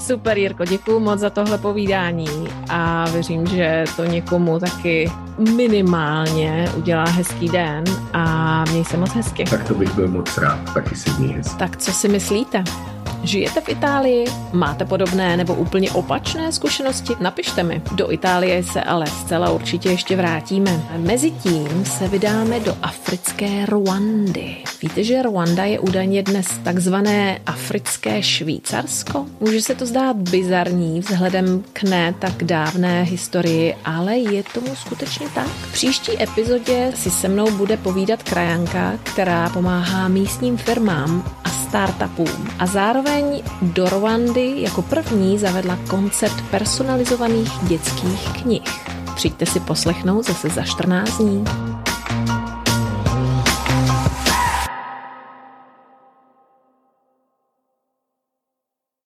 Super, 0.00 0.38
Jirko, 0.38 0.64
děkuji 0.64 1.00
moc 1.00 1.20
za 1.20 1.30
tohle 1.30 1.58
povídání 1.58 2.28
a 2.68 3.10
věřím, 3.10 3.46
že 3.46 3.84
to 3.96 4.04
někomu 4.04 4.58
taky 4.58 5.10
minimálně 5.56 6.68
udělá 6.76 7.04
hezký 7.04 7.48
den 7.48 7.84
a 8.12 8.64
měj 8.70 8.84
se 8.84 8.96
moc 8.96 9.10
hezky. 9.10 9.44
Tak 9.44 9.68
to 9.68 9.74
bych 9.74 9.94
byl 9.94 10.08
moc 10.08 10.38
rád, 10.38 10.74
taky 10.74 10.94
si 10.94 11.10
měj 11.18 11.32
hezky. 11.32 11.58
Tak 11.58 11.76
co 11.76 11.92
si 11.92 12.08
myslíte? 12.08 12.64
Žijete 13.22 13.60
v 13.60 13.68
Itálii? 13.68 14.24
Máte 14.52 14.84
podobné 14.84 15.36
nebo 15.36 15.54
úplně 15.54 15.90
opačné 15.90 16.52
zkušenosti? 16.52 17.12
Napište 17.20 17.62
mi. 17.62 17.82
Do 17.92 18.12
Itálie 18.12 18.62
se 18.62 18.82
ale 18.82 19.06
zcela 19.06 19.50
určitě 19.50 19.88
ještě 19.88 20.16
vrátíme. 20.16 20.82
Mezitím 20.96 21.84
se 21.84 22.08
vydáme 22.08 22.60
do 22.60 22.76
africké 22.82 23.66
Rwandy. 23.66 24.56
Víte, 24.82 25.04
že 25.04 25.22
Rwanda 25.22 25.64
je 25.64 25.78
údajně 25.78 26.22
dnes 26.22 26.46
takzvané 26.64 27.40
africké 27.46 28.22
Švýcarsko? 28.22 29.26
Může 29.40 29.62
se 29.62 29.74
to 29.74 29.86
zdát 29.86 30.16
bizarní 30.16 31.00
vzhledem 31.00 31.64
k 31.72 31.82
ne 31.82 32.14
tak 32.18 32.44
dávné 32.44 33.02
historii, 33.02 33.76
ale 33.84 34.16
je 34.16 34.42
tomu 34.54 34.76
skutečně 34.76 35.26
tak. 35.34 35.46
V 35.46 35.72
příští 35.72 36.22
epizodě 36.22 36.92
si 36.94 37.10
se 37.10 37.28
mnou 37.28 37.50
bude 37.50 37.76
povídat 37.76 38.22
krajanka, 38.22 38.92
která 39.02 39.48
pomáhá 39.48 40.08
místním 40.08 40.56
firmám 40.56 41.24
a 41.44 41.48
startupům 41.48 42.48
a 42.58 42.66
zároveň 43.08 43.42
do 43.62 43.88
Rwandy 43.88 44.54
jako 44.56 44.82
první 44.82 45.38
zavedla 45.38 45.78
koncept 45.90 46.44
personalizovaných 46.50 47.50
dětských 47.62 48.28
knih. 48.42 48.62
Přijďte 49.14 49.46
si 49.46 49.60
poslechnout 49.60 50.26
zase 50.26 50.48
za 50.48 50.62
14 50.62 51.18
dní. 51.18 51.44